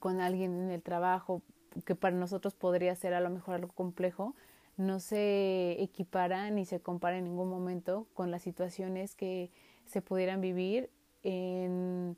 con 0.00 0.20
alguien 0.20 0.52
en 0.60 0.70
el 0.70 0.82
trabajo, 0.82 1.42
que 1.84 1.94
para 1.94 2.16
nosotros 2.16 2.54
podría 2.54 2.94
ser 2.96 3.14
a 3.14 3.20
lo 3.20 3.30
mejor 3.30 3.54
algo 3.54 3.72
complejo, 3.72 4.34
no 4.76 4.98
se 4.98 5.80
equipara 5.80 6.50
ni 6.50 6.64
se 6.64 6.80
compara 6.80 7.18
en 7.18 7.24
ningún 7.24 7.48
momento 7.48 8.06
con 8.14 8.30
las 8.30 8.42
situaciones 8.42 9.14
que 9.14 9.50
se 9.86 10.02
pudieran 10.02 10.40
vivir 10.40 10.90
en, 11.22 12.16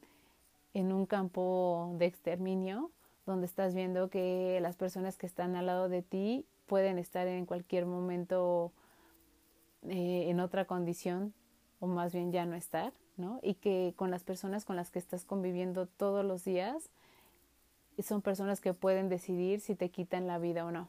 en 0.73 0.93
un 0.93 1.05
campo 1.07 1.93
de 1.99 2.07
exterminio, 2.07 2.91
donde 3.27 3.47
estás 3.47 3.75
viendo 3.75 4.09
que 4.09 4.59
las 4.63 4.77
personas 4.77 5.17
que 5.17 5.27
están 5.27 5.57
al 5.57 5.67
lado 5.67 5.89
de 5.89 6.03
ti 6.03 6.47
pueden 6.67 6.99
estar 6.99 7.27
en 7.27 7.47
cualquier 7.47 7.87
momento 7.87 8.73
eh, 9.89 10.27
en 10.29 10.41
otra 10.41 10.65
condición 10.65 11.35
o 11.81 11.87
más 11.87 12.13
bien 12.13 12.33
ya 12.33 12.47
no 12.47 12.55
estar, 12.55 12.93
¿no? 13.17 13.41
Y 13.43 13.55
que 13.55 13.95
con 13.97 14.11
las 14.11 14.23
personas 14.23 14.65
con 14.65 14.77
las 14.77 14.91
que 14.91 14.99
estás 14.99 15.25
conviviendo 15.25 15.87
todos 15.87 16.25
los 16.25 16.45
días 16.45 16.91
son 17.99 18.23
personas 18.23 18.61
que 18.61 18.75
pueden 18.75 19.09
decidir 19.09 19.61
si 19.61 19.75
te 19.75 19.91
quitan 19.91 20.27
la 20.27 20.39
vida 20.39 20.65
o 20.65 20.71
no. 20.71 20.89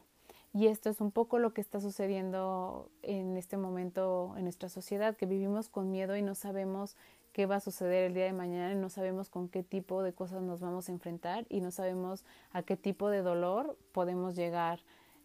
Y 0.52 0.68
esto 0.68 0.88
es 0.88 1.00
un 1.00 1.10
poco 1.10 1.40
lo 1.40 1.52
que 1.52 1.60
está 1.60 1.80
sucediendo 1.80 2.88
en 3.02 3.36
este 3.36 3.56
momento 3.56 4.34
en 4.36 4.44
nuestra 4.44 4.68
sociedad, 4.68 5.16
que 5.16 5.26
vivimos 5.26 5.68
con 5.68 5.90
miedo 5.90 6.16
y 6.16 6.22
no 6.22 6.36
sabemos 6.36 6.96
qué 7.32 7.46
va 7.46 7.56
a 7.56 7.60
suceder 7.60 8.04
el 8.04 8.14
día 8.14 8.26
de 8.26 8.32
mañana 8.32 8.72
y 8.72 8.76
no 8.76 8.88
sabemos 8.88 9.28
con 9.28 9.48
qué 9.48 9.64
tipo 9.64 10.04
de 10.04 10.12
cosas 10.12 10.42
nos 10.42 10.60
vamos 10.60 10.88
a 10.88 10.92
enfrentar 10.92 11.44
y 11.48 11.60
no 11.60 11.72
sabemos 11.72 12.24
a 12.52 12.62
qué 12.62 12.76
tipo 12.76 13.10
de 13.10 13.22
dolor 13.22 13.76
podemos 13.90 14.36
llegar 14.36 14.78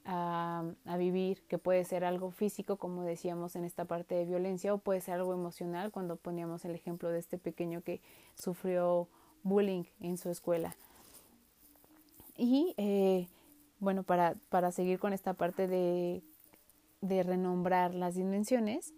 a, 0.05 0.63
vivir, 0.97 1.41
que 1.47 1.57
puede 1.57 1.83
ser 1.85 2.03
algo 2.03 2.31
físico, 2.31 2.77
como 2.77 3.03
decíamos 3.03 3.55
en 3.55 3.63
esta 3.63 3.85
parte 3.85 4.15
de 4.15 4.25
violencia, 4.25 4.73
o 4.73 4.77
puede 4.77 5.01
ser 5.01 5.15
algo 5.15 5.33
emocional, 5.33 5.91
cuando 5.91 6.15
poníamos 6.15 6.65
el 6.65 6.75
ejemplo 6.75 7.09
de 7.09 7.19
este 7.19 7.37
pequeño 7.37 7.81
que 7.81 8.01
sufrió 8.35 9.07
bullying 9.43 9.83
en 9.99 10.17
su 10.17 10.29
escuela. 10.29 10.75
Y 12.35 12.73
eh, 12.77 13.27
bueno, 13.79 14.03
para, 14.03 14.35
para, 14.49 14.71
seguir 14.71 14.99
con 14.99 15.13
esta 15.13 15.33
parte 15.33 15.67
de, 15.67 16.21
de 17.01 17.23
renombrar 17.23 17.93
las 17.93 18.15
dimensiones, 18.15 18.93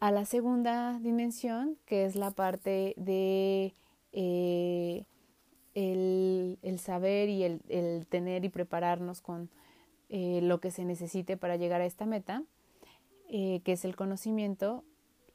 a 0.00 0.10
la 0.10 0.24
segunda 0.24 0.98
dimensión, 0.98 1.78
que 1.86 2.04
es 2.04 2.16
la 2.16 2.30
parte 2.30 2.94
de 2.96 3.74
eh, 4.12 5.04
el, 5.74 6.78
saber 6.78 7.28
y 7.28 7.44
el, 7.44 8.06
tener 8.08 8.44
y 8.44 8.48
prepararnos 8.48 9.20
con 9.20 9.50
eh, 10.08 10.40
lo 10.42 10.60
que 10.60 10.70
se 10.70 10.84
necesite 10.84 11.36
para 11.36 11.56
llegar 11.56 11.80
a 11.80 11.86
esta 11.86 12.06
meta, 12.06 12.42
eh, 13.28 13.60
que 13.64 13.72
es 13.72 13.84
el 13.84 13.96
conocimiento, 13.96 14.84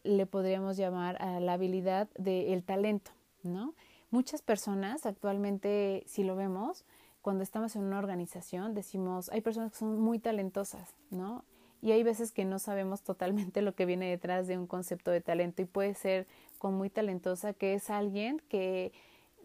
le 0.03 0.26
podríamos 0.26 0.78
llamar 0.78 1.22
a 1.22 1.39
la 1.39 1.53
habilidad 1.53 2.09
del 2.17 2.63
talento, 2.63 3.11
¿no? 3.43 3.74
Muchas 4.09 4.41
personas 4.41 5.05
actualmente, 5.05 6.03
si 6.07 6.24
lo 6.24 6.36
vemos, 6.36 6.84
cuando 7.22 7.43
estamos 7.43 7.76
en 7.76 7.84
una 7.84 7.99
organización, 7.99 8.74
decimos, 8.74 9.30
hay 9.30 9.41
personas 9.41 9.72
que 9.72 9.78
son 9.78 9.99
muy 9.99 10.19
talentosas, 10.19 10.95
¿no? 11.11 11.43
y 11.82 11.91
hay 11.91 12.03
veces 12.03 12.32
que 12.32 12.45
no 12.45 12.59
sabemos 12.59 13.01
totalmente 13.01 13.61
lo 13.61 13.74
que 13.74 13.86
viene 13.86 14.09
detrás 14.09 14.47
de 14.47 14.57
un 14.57 14.67
concepto 14.67 15.11
de 15.11 15.22
talento 15.22 15.61
y 15.61 15.65
puede 15.65 15.95
ser 15.95 16.28
con 16.59 16.76
muy 16.76 16.89
talentosa 16.89 17.53
que 17.53 17.74
es 17.74 17.89
alguien 17.89 18.41
que 18.49 18.91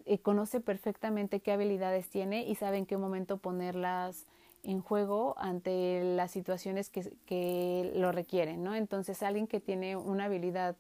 eh, 0.05 0.19
conoce 0.19 0.61
perfectamente 0.61 1.41
qué 1.41 1.53
habilidades 1.53 2.09
tiene 2.09 2.47
y 2.47 2.55
sabe 2.55 2.77
en 2.77 2.87
qué 2.87 2.97
momento 2.99 3.39
ponerlas 3.39 4.27
en 4.67 4.81
juego 4.81 5.37
ante 5.39 6.03
las 6.03 6.33
situaciones 6.33 6.91
que, 6.91 7.13
que 7.25 7.93
lo 7.95 8.11
requieren, 8.11 8.65
¿no? 8.65 8.75
Entonces 8.75 9.23
alguien 9.23 9.47
que 9.47 9.61
tiene 9.61 9.97
una 9.97 10.25
habilidad 10.25 10.75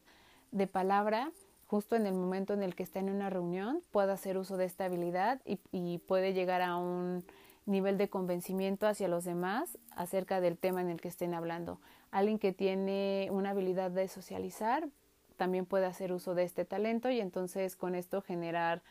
de 0.51 0.67
palabra, 0.67 1.31
justo 1.67 1.95
en 1.95 2.07
el 2.07 2.15
momento 2.15 2.53
en 2.53 2.65
el 2.65 2.75
que 2.75 2.83
está 2.83 2.99
en 2.99 3.11
una 3.11 3.31
reunión, 3.31 3.83
puede 3.93 4.13
hacer 4.13 4.39
uso 4.39 4.57
de 4.57 4.65
esta 4.65 4.87
habilidad 4.87 5.41
y, 5.45 5.61
y 5.71 5.99
puede 5.99 6.33
llegar 6.33 6.63
a 6.63 6.77
un 6.77 7.25
nivel 7.65 7.97
de 7.97 8.09
convencimiento 8.09 8.89
hacia 8.89 9.07
los 9.07 9.25
demás 9.25 9.79
acerca 9.93 10.41
del 10.41 10.59
tema 10.59 10.81
en 10.81 10.91
el 10.91 11.01
que 11.01 11.09
estén 11.09 11.33
hablando. 11.33 11.81
Alguien 12.11 12.41
que 12.41 12.53
tiene 12.53 13.29
una 13.31 13.51
habilidad 13.51 13.93
de 13.93 14.09
socializar 14.09 14.89
también 15.37 15.65
puede 15.65 15.87
hacer 15.87 16.13
uso 16.13 16.35
de 16.35 16.43
este 16.43 16.65
talento 16.65 17.09
y 17.11 17.21
entonces 17.21 17.77
con 17.77 17.95
esto 17.95 18.21
generar 18.21 18.83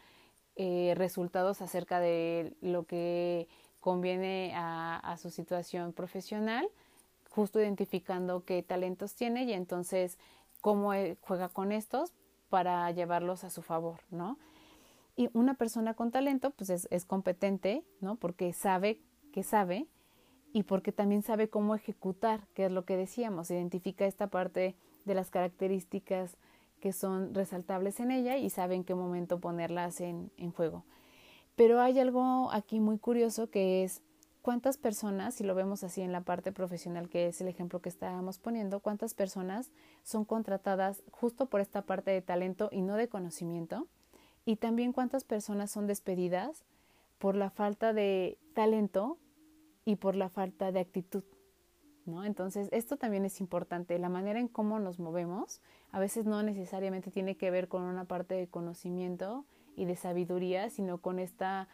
eh, 0.55 0.93
resultados 0.95 1.61
acerca 1.61 1.99
de 1.99 2.53
lo 2.61 2.85
que 2.85 3.49
conviene 3.85 4.51
a, 4.55 5.15
su 5.21 5.29
situación 5.29 5.93
profesional, 5.93 6.67
justo 7.29 7.61
identificando 7.61 8.43
qué 8.43 8.63
talentos 8.63 9.13
tiene 9.13 9.43
y 9.43 9.53
entonces 9.53 10.17
cómo 10.59 10.95
eh, 10.95 11.17
juega 11.21 11.49
con 11.49 11.71
estos 11.71 12.11
para 12.49 12.89
llevarlos 12.89 13.43
a 13.43 13.51
su 13.51 13.61
favor, 13.61 13.99
¿no? 14.09 14.39
Y 15.15 15.29
una 15.33 15.53
persona 15.53 15.93
con 15.93 16.09
talento, 16.09 16.49
pues 16.49 16.71
es, 16.71 17.05
competente, 17.05 17.83
¿no? 18.01 18.15
Porque 18.15 18.53
sabe 18.53 18.99
que 19.31 19.43
sabe 19.43 19.85
y 20.51 20.63
porque 20.63 20.91
también 20.91 21.21
sabe 21.21 21.47
cómo 21.47 21.75
ejecutar, 21.75 22.47
que 22.55 22.65
es 22.65 22.71
lo 22.71 22.85
que 22.85 22.97
decíamos, 22.97 23.51
identifica 23.51 24.07
esta 24.07 24.25
parte 24.25 24.75
de 25.05 25.13
las 25.13 25.29
características 25.29 26.37
que 26.79 26.91
son 26.91 27.35
resaltables 27.35 27.99
en 27.99 28.09
ella 28.09 28.35
y 28.37 28.49
sabe 28.49 28.73
en 28.73 28.83
qué 28.83 28.95
momento 28.95 29.39
ponerlas 29.39 30.01
en 30.01 30.51
juego. 30.55 30.85
Pero 31.55 31.79
hay 31.79 31.99
algo 31.99 32.51
aquí 32.51 32.79
muy 32.79 32.97
curioso 32.97 33.49
que 33.49 33.83
es 33.83 34.01
cuántas 34.41 34.77
personas, 34.77 35.33
si 35.33 35.43
lo 35.43 35.55
vemos 35.55 35.83
así 35.83 36.01
en 36.01 36.11
la 36.11 36.21
parte 36.21 36.51
profesional, 36.51 37.09
que 37.09 37.27
es 37.27 37.41
el 37.41 37.47
ejemplo 37.47 37.81
que 37.81 37.89
estábamos 37.89 38.37
poniendo, 38.39 38.79
cuántas 38.79 39.13
personas 39.13 39.71
son 40.03 40.25
contratadas 40.25 41.01
justo 41.11 41.47
por 41.47 41.61
esta 41.61 41.81
parte 41.81 42.11
de 42.11 42.21
talento 42.21 42.69
y 42.71 42.81
no 42.81 42.95
de 42.95 43.07
conocimiento, 43.07 43.87
y 44.45 44.57
también 44.57 44.93
cuántas 44.93 45.23
personas 45.23 45.71
son 45.71 45.87
despedidas 45.87 46.63
por 47.17 47.35
la 47.35 47.49
falta 47.49 47.93
de 47.93 48.37
talento 48.53 49.17
y 49.85 49.95
por 49.95 50.15
la 50.15 50.29
falta 50.29 50.71
de 50.71 50.81
actitud. 50.81 51.23
¿no? 52.05 52.23
Entonces, 52.23 52.69
esto 52.71 52.97
también 52.97 53.25
es 53.25 53.39
importante. 53.39 53.97
La 53.97 54.09
manera 54.09 54.39
en 54.39 54.47
cómo 54.47 54.79
nos 54.79 54.99
movemos 54.99 55.61
a 55.91 55.99
veces 55.99 56.25
no 56.25 56.43
necesariamente 56.43 57.09
tiene 57.09 57.35
que 57.35 57.49
ver 57.49 57.67
con 57.67 57.81
una 57.81 58.05
parte 58.05 58.35
de 58.35 58.47
conocimiento 58.47 59.45
y 59.75 59.85
de 59.85 59.95
sabiduría, 59.95 60.69
sino 60.69 60.99
con 60.99 61.19
esta 61.19 61.67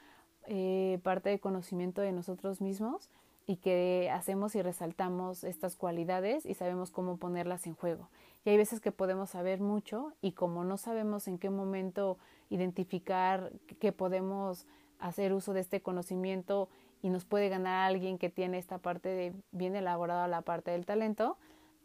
eh, 0.47 0.99
parte 1.04 1.30
de 1.30 1.39
conocimiento 1.39 2.02
de 2.02 2.12
nosotros 2.12 2.62
mismos 2.62 3.10
y 3.47 3.58
que 3.58 4.10
hacemos 4.12 4.56
y 4.56 4.62
resaltamos 4.62 5.43
estas 5.43 5.76
cualidades 5.76 6.45
y 6.45 6.54
sabemos 6.54 6.91
cómo 6.91 7.18
ponerlas 7.18 7.68
en 7.68 7.76
juego. 7.76 8.10
Y 8.43 8.49
hay 8.49 8.58
veces 8.58 8.80
que 8.80 8.91
podemos 8.91 9.30
saber 9.30 9.60
mucho 9.60 10.14
y 10.22 10.32
como 10.32 10.64
no 10.64 10.78
sabemos 10.78 11.28
en 11.28 11.38
qué 11.38 11.49
momento 11.49 12.18
identificar 12.49 13.52
que 13.80 13.91
podemos 13.91 14.66
hacer 14.99 15.34
uso 15.34 15.54
de 15.54 15.60
este 15.60 15.82
conocimiento 15.82 16.70
y 17.02 17.10
nos 17.10 17.26
puede 17.26 17.49
ganar 17.49 17.89
alguien 17.89 18.18
que 18.18 18.30
tiene 18.30 18.58
esta 18.58 18.78
parte 18.78 19.10
de 19.10 19.34
bien 19.52 19.76
elaborada 19.76 20.28
la 20.28 20.41
parte 20.41 20.72
del 20.72 20.86
talento, 20.86 21.38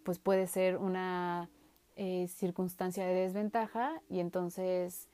pues 0.04 0.18
puede 0.18 0.46
ser 0.46 0.76
una 0.76 1.48
eh, 1.96 2.28
circunstancia 2.28 3.06
de 3.06 3.14
desventaja 3.14 4.00
y 4.08 4.20
entonces 4.20 5.08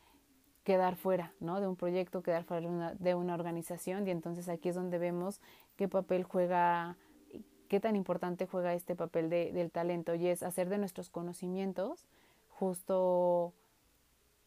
quedar 0.65 0.97
fuera 0.97 1.33
¿no? 1.41 1.61
de 1.61 1.67
un 1.67 1.77
proyecto, 1.77 2.23
quedar 2.23 2.45
fuera 2.45 2.61
de 2.61 2.69
una, 2.69 2.95
de 2.95 3.15
una 3.15 3.35
organización 3.35 4.07
y 4.07 4.11
entonces 4.11 4.49
aquí 4.49 4.69
es 4.69 4.75
donde 4.75 4.99
vemos 4.99 5.41
qué 5.77 5.89
papel 5.89 6.25
juega, 6.25 6.97
qué 7.69 7.81
tan 7.81 7.97
importante 7.97 8.47
juega 8.47 8.75
este 8.75 8.95
papel 8.95 9.29
de, 9.29 9.53
del 9.53 9.71
talento 9.71 10.15
y 10.15 10.29
es 10.29 10.43
hacer 10.43 10.69
de 10.69 10.79
nuestros 10.79 11.11
conocimientos 11.11 12.07
justo 12.49 13.53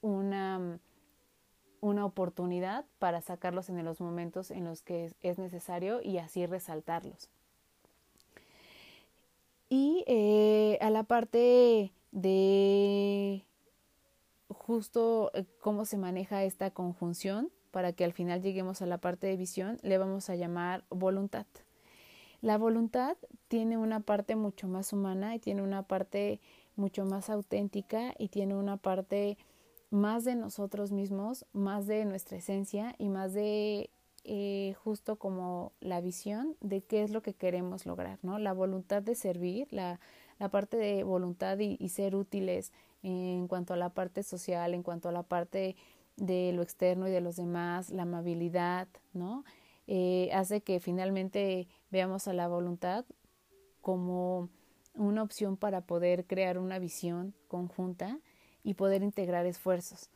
una 0.01 0.79
una 1.85 2.05
oportunidad 2.05 2.85
para 2.99 3.21
sacarlos 3.21 3.69
en 3.69 3.83
los 3.85 4.01
momentos 4.01 4.51
en 4.51 4.65
los 4.65 4.81
que 4.81 5.13
es, 5.21 5.37
necesario 5.37 6.01
y 6.01 6.17
así 6.17 6.45
resaltarlos. 6.45 7.29
Y 9.69 10.03
eh, 10.07 10.77
a 10.81 10.89
la 10.89 11.03
parte 11.03 11.91
de 12.11 13.43
justo 14.65 15.29
eh, 15.35 15.45
cómo 15.59 15.85
se 15.85 15.97
maneja 15.97 16.43
esta 16.43 16.71
conjunción 16.71 17.51
para 17.69 17.93
que 17.93 18.03
al 18.03 18.13
final 18.13 18.41
lleguemos 18.41 18.81
a 18.81 18.87
la 18.87 18.97
parte 18.97 19.27
de 19.27 19.37
visión, 19.37 19.77
le 19.83 19.99
vamos 19.99 20.29
a 20.31 20.35
llamar 20.35 20.85
voluntad. 20.89 21.45
La 22.41 22.57
voluntad 22.57 23.15
tiene 23.47 23.77
una 23.77 23.99
parte 23.99 24.35
mucho 24.35 24.67
más 24.67 24.91
humana 24.91 25.35
y 25.35 25.39
tiene 25.39 25.61
una 25.61 25.83
parte 25.83 26.39
mucho 26.75 27.05
más 27.05 27.29
auténtica 27.29 28.15
y 28.17 28.29
tiene 28.29 28.55
una 28.55 28.77
parte 28.77 29.37
más 29.91 30.23
de 30.23 30.35
nosotros 30.35 30.91
mismos, 30.91 31.45
más 31.53 31.85
de 31.85 32.05
nuestra 32.05 32.37
esencia 32.37 32.95
y 32.97 33.09
más 33.09 33.33
de 33.33 33.91
eh, 34.23 34.73
justo 34.83 35.17
como 35.17 35.73
la 35.79 36.01
visión 36.01 36.55
de 36.61 36.81
qué 36.81 37.03
es 37.03 37.11
lo 37.11 37.21
que 37.21 37.35
queremos 37.35 37.85
lograr, 37.85 38.17
¿no? 38.23 38.39
La 38.39 38.53
voluntad 38.53 39.03
de 39.03 39.13
servir, 39.13 39.67
la, 39.71 39.99
la 40.39 40.49
parte 40.49 40.77
de 40.77 41.03
voluntad 41.03 41.59
y, 41.59 41.89
ser 41.89 42.15
útiles 42.15 42.71
en 43.05 43.47
cuanto 43.47 43.73
a 43.73 43.77
la 43.77 43.89
parte 43.89 44.23
social, 44.23 44.73
en 44.73 44.81
cuanto 44.81 45.09
a 45.09 45.11
la 45.11 45.21
parte 45.21 45.75
de 46.17 46.51
lo 46.53 46.63
externo 46.63 47.07
y 47.07 47.11
de 47.11 47.21
los 47.21 47.35
demás, 47.35 47.91
la 47.91 48.01
amabilidad, 48.01 48.87
¿no? 49.13 49.43
Eh, 49.87 50.31
hace 50.33 50.61
que 50.61 50.79
finalmente 50.79 51.67
veamos 51.91 52.27
a 52.27 52.33
la 52.33 52.47
voluntad 52.47 53.05
como 53.81 54.49
una 54.95 55.21
opción 55.21 55.55
para 55.55 55.81
poder 55.81 56.25
crear 56.25 56.57
una 56.57 56.79
visión 56.79 57.35
conjunta 57.47 58.17
y 58.63 58.73
poder 58.73 59.03
integrar 59.03 59.45
esfuerzos. 59.45 60.09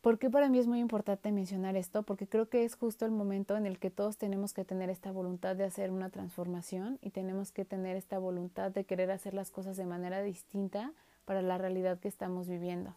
¿Por 0.00 0.18
qué 0.18 0.30
para 0.30 0.48
mí 0.48 0.58
es 0.58 0.66
muy 0.66 0.80
importante 0.80 1.30
mencionar 1.30 1.76
esto? 1.76 2.04
Porque 2.04 2.26
creo 2.26 2.48
que 2.48 2.64
es 2.64 2.74
justo 2.74 3.04
el 3.04 3.10
momento 3.10 3.58
en 3.58 3.66
el 3.66 3.78
que 3.78 3.90
todos 3.90 4.16
tenemos 4.16 4.54
que 4.54 4.64
tener 4.64 4.88
esta 4.88 5.12
voluntad 5.12 5.56
de 5.56 5.64
hacer 5.64 5.90
una 5.90 6.08
transformación 6.08 6.98
y 7.02 7.10
tenemos 7.10 7.52
que 7.52 7.66
tener 7.66 7.98
esta 7.98 8.18
voluntad 8.18 8.70
de 8.70 8.84
querer 8.84 9.10
hacer 9.10 9.34
las 9.34 9.50
cosas 9.50 9.76
de 9.76 9.84
manera 9.84 10.22
distinta 10.22 10.94
para 11.30 11.42
la 11.42 11.58
realidad 11.58 12.00
que 12.00 12.08
estamos 12.08 12.48
viviendo, 12.48 12.96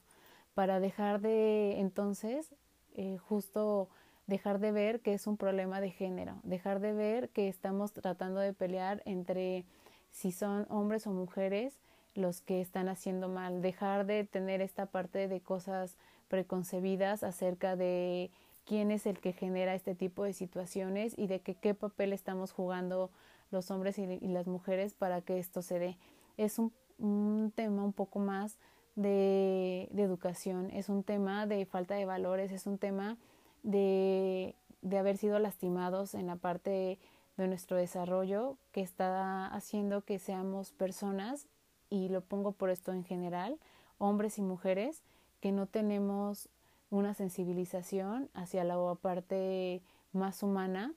para 0.55 0.79
dejar 0.79 1.21
de 1.21 1.79
entonces 1.79 2.55
eh, 2.95 3.19
justo 3.19 3.89
dejar 4.25 4.57
de 4.57 4.71
ver 4.71 5.01
que 5.01 5.13
es 5.13 5.27
un 5.27 5.37
problema 5.37 5.81
de 5.81 5.91
género, 5.91 6.39
dejar 6.41 6.79
de 6.79 6.93
ver 6.93 7.29
que 7.29 7.47
estamos 7.47 7.93
tratando 7.93 8.39
de 8.39 8.51
pelear 8.51 9.03
entre 9.05 9.65
si 10.09 10.31
son 10.31 10.65
hombres 10.71 11.05
o 11.05 11.11
mujeres 11.11 11.77
los 12.15 12.41
que 12.41 12.59
están 12.59 12.89
haciendo 12.89 13.29
mal, 13.29 13.61
dejar 13.61 14.07
de 14.07 14.23
tener 14.23 14.61
esta 14.61 14.87
parte 14.87 15.27
de 15.27 15.39
cosas 15.39 15.99
preconcebidas 16.27 17.23
acerca 17.23 17.75
de 17.75 18.31
quién 18.65 18.89
es 18.89 19.05
el 19.05 19.19
que 19.19 19.33
genera 19.33 19.75
este 19.75 19.93
tipo 19.93 20.23
de 20.23 20.33
situaciones 20.33 21.13
y 21.19 21.27
de 21.27 21.41
que 21.41 21.53
qué 21.53 21.75
papel 21.75 22.13
estamos 22.13 22.51
jugando 22.51 23.11
los 23.51 23.69
hombres 23.69 23.99
y, 23.99 24.07
las 24.21 24.47
mujeres 24.47 24.95
para 24.95 25.21
que 25.21 25.37
esto 25.37 25.61
se 25.61 25.77
dé. 25.77 25.97
Es 26.35 26.57
un, 26.57 26.73
un 27.03 27.51
tema 27.53 27.83
un 27.83 27.93
poco 27.93 28.19
más 28.19 28.57
de, 28.95 29.89
educación, 29.95 30.69
es 30.71 30.89
un 30.89 31.03
tema 31.03 31.45
de 31.45 31.65
falta 31.65 31.95
de 31.95 32.05
valores, 32.05 32.51
es 32.51 32.65
un 32.65 32.77
tema 32.77 33.17
de, 33.61 34.55
de 34.81 34.97
haber 34.97 35.17
sido 35.17 35.37
lastimados 35.39 36.15
en 36.15 36.27
la 36.27 36.37
parte 36.37 36.99
de 37.37 37.47
nuestro 37.47 37.77
desarrollo 37.77 38.57
que 38.71 38.81
está 38.81 39.47
haciendo 39.47 40.01
que 40.01 40.17
seamos 40.17 40.71
personas, 40.71 41.47
y 41.89 42.09
lo 42.09 42.21
pongo 42.21 42.53
por 42.53 42.69
esto 42.69 42.91
en 42.93 43.03
general, 43.03 43.59
hombres 43.97 44.37
y 44.37 44.41
mujeres, 44.41 45.03
que 45.41 45.51
no 45.51 45.67
tenemos 45.67 46.49
una 46.89 47.13
sensibilización 47.13 48.29
hacia 48.33 48.63
la 48.63 48.77
parte 48.95 49.81
más 50.13 50.41
humana 50.41 50.93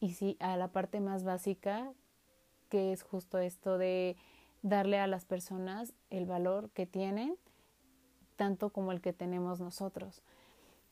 y 0.00 0.14
sí 0.14 0.36
a 0.40 0.56
la 0.56 0.68
parte 0.68 1.00
más 1.00 1.22
básica, 1.22 1.92
que 2.70 2.92
es 2.92 3.02
justo 3.02 3.38
esto 3.38 3.78
de 3.78 4.16
darle 4.64 4.98
a 4.98 5.06
las 5.06 5.26
personas 5.26 5.92
el 6.08 6.24
valor 6.24 6.70
que 6.70 6.86
tienen, 6.86 7.36
tanto 8.36 8.70
como 8.70 8.92
el 8.92 9.02
que 9.02 9.12
tenemos 9.12 9.60
nosotros. 9.60 10.22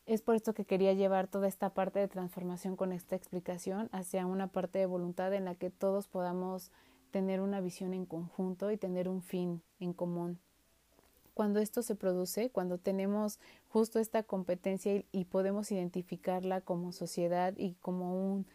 Es 0.05 0.20
por 0.20 0.37
esto 0.37 0.53
que 0.53 0.66
quería 0.66 0.93
llevar 0.93 1.27
toda 1.27 1.49
esta 1.49 1.70
parte 1.70 1.99
de 1.99 2.07
transformación 2.07 2.77
con 2.77 2.93
esta 2.93 3.16
explicación 3.16 3.89
hacia 3.91 4.27
una 4.27 4.49
parte 4.49 4.79
de 4.79 4.87
voluntad 4.87 5.33
en 5.33 5.47
la 5.47 5.55
que 5.55 5.70
todos 5.70 6.07
podamos 6.07 6.70
tener 7.11 7.41
una 7.41 7.62
visión 7.62 7.95
en 7.95 8.05
conjunto 8.05 8.70
y 8.70 8.77
tener 8.77 9.09
un 9.09 9.23
fin 9.23 9.62
en 9.81 9.95
común. 9.95 10.39
Cuando 11.33 11.59
esto 11.59 11.83
se 11.83 11.95
produce, 11.95 12.51
cuando 12.51 12.77
tenemos 12.77 13.41
justo 13.68 13.99
esta 13.99 14.23
competencia 14.23 15.03
y, 15.12 15.25
podemos 15.25 15.73
identificarla 15.73 16.61
como 16.61 16.93
sociedad 16.93 17.55
y 17.57 17.73
como 17.81 18.35
un, 18.35 18.47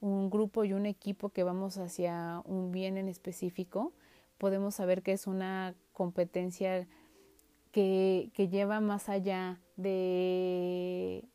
un 0.00 0.30
grupo 0.30 0.64
y 0.64 0.74
un 0.74 0.86
equipo 0.86 1.30
que 1.30 1.42
vamos 1.42 1.76
hacia 1.76 2.40
un 2.44 2.70
bien 2.70 2.98
en 2.98 3.08
específico, 3.08 3.92
podemos 4.40 4.74
saber 4.74 5.02
que 5.02 5.12
es 5.12 5.26
una 5.26 5.74
competencia 5.92 6.88
que, 7.72 8.30
que 8.34 8.48
lleva 8.48 8.80
más 8.80 9.10
allá 9.10 9.60
de, 9.76 11.28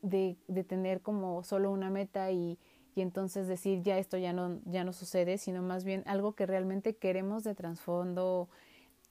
de, 0.00 0.64
tener 0.64 1.02
como 1.02 1.44
solo 1.44 1.70
una 1.70 1.90
meta 1.90 2.32
y, 2.32 2.58
y, 2.96 3.02
entonces 3.02 3.46
decir 3.46 3.82
ya 3.82 3.98
esto 3.98 4.16
ya 4.16 4.32
no, 4.32 4.58
ya 4.64 4.84
no 4.84 4.94
sucede, 4.94 5.36
sino 5.36 5.62
más 5.62 5.84
bien 5.84 6.02
algo 6.06 6.32
que 6.32 6.46
realmente 6.46 6.96
queremos 6.96 7.44
de 7.44 7.54
trasfondo 7.54 8.48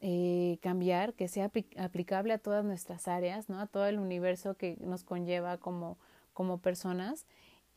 eh, 0.01 0.57
cambiar, 0.61 1.13
que 1.13 1.27
sea 1.27 1.51
aplicable 1.77 2.33
a 2.33 2.39
todas 2.39 2.65
nuestras 2.65 3.07
áreas, 3.07 3.47
¿no? 3.47 3.59
a 3.59 3.67
todo 3.67 3.85
el 3.85 3.99
universo 3.99 4.55
que 4.55 4.75
nos 4.81 5.03
conlleva 5.03 5.57
como, 5.59 5.99
como 6.33 6.57
personas 6.57 7.27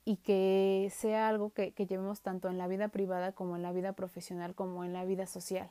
y 0.06 0.16
que 0.16 0.90
sea 0.94 1.28
algo 1.28 1.50
que, 1.50 1.72
que 1.72 1.84
llevemos 1.84 2.20
tanto 2.20 2.48
en 2.48 2.56
la 2.56 2.68
vida 2.68 2.88
privada 2.88 3.32
como 3.32 3.56
en 3.56 3.62
la 3.62 3.72
vida 3.72 3.92
profesional 3.92 4.54
como 4.54 4.84
en 4.84 4.94
la 4.94 5.04
vida 5.04 5.26
social. 5.26 5.68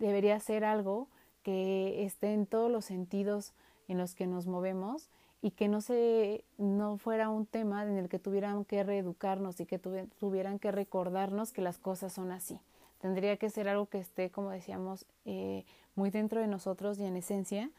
Debería 0.00 0.38
ser 0.40 0.64
algo 0.64 1.08
que 1.44 2.04
esté 2.04 2.34
en 2.34 2.46
todos 2.46 2.70
los 2.70 2.84
sentidos 2.84 3.54
en 3.88 3.96
los 3.96 4.14
que 4.14 4.26
nos 4.26 4.46
movemos 4.46 5.08
y 5.40 5.52
que 5.52 5.68
no 5.68 5.80
se 5.80 6.44
no 6.58 6.98
fuera 6.98 7.28
un 7.30 7.46
tema 7.46 7.84
en 7.84 7.96
el 7.96 8.08
que 8.08 8.18
tuvieran 8.18 8.64
que 8.64 8.82
reeducarnos 8.82 9.60
y 9.60 9.66
que 9.66 9.78
tuvieran 9.78 10.58
que 10.58 10.72
recordarnos 10.72 11.52
que 11.52 11.62
las 11.62 11.78
cosas 11.78 12.12
son 12.12 12.32
así. 12.32 12.60
Tendría 13.00 13.36
que 13.36 13.48
ser 13.48 13.68
algo 13.68 13.86
que 13.86 13.98
esté, 13.98 14.30
como 14.30 14.50
decíamos, 14.50 15.06
eh, 15.24 15.64
muy 15.94 16.10
dentro 16.10 16.40
de 16.40 16.48
nosotros 16.48 16.98
y 16.98 17.04
en 17.04 17.16
esencia, 17.16 17.70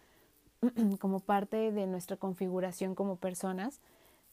como 1.00 1.20
parte 1.20 1.72
de 1.72 1.86
nuestra 1.86 2.18
configuración 2.18 2.96
como 2.96 3.18
personas, 3.18 3.82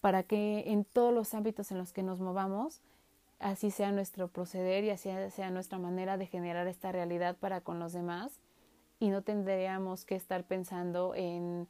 para 0.01 0.23
que 0.23 0.65
en 0.67 0.85
todos 0.85 1.13
los 1.13 1.35
ámbitos 1.35 1.71
en 1.71 1.79
los 1.79 1.93
que 1.93 2.03
nos 2.03 2.21
movamos, 2.21 2.81
así 3.39 3.71
sea 3.71 3.93
nuestro 3.93 4.29
proceder 4.29 4.85
y 4.85 4.91
así 4.91 5.11
sea 5.31 5.51
nuestra 5.51 5.79
manera 5.79 6.17
de 6.17 6.27
generar 6.27 6.67
esta 6.67 6.93
realidad 6.93 7.37
para 7.37 7.61
con 7.61 7.79
los 7.79 7.93
demás 7.93 8.41
y 9.01 9.11
no 9.11 9.23
tendríamos 9.23 10.05
que 10.05 10.17
estar 10.17 10.45
pensando 10.45 11.15
en 11.15 11.69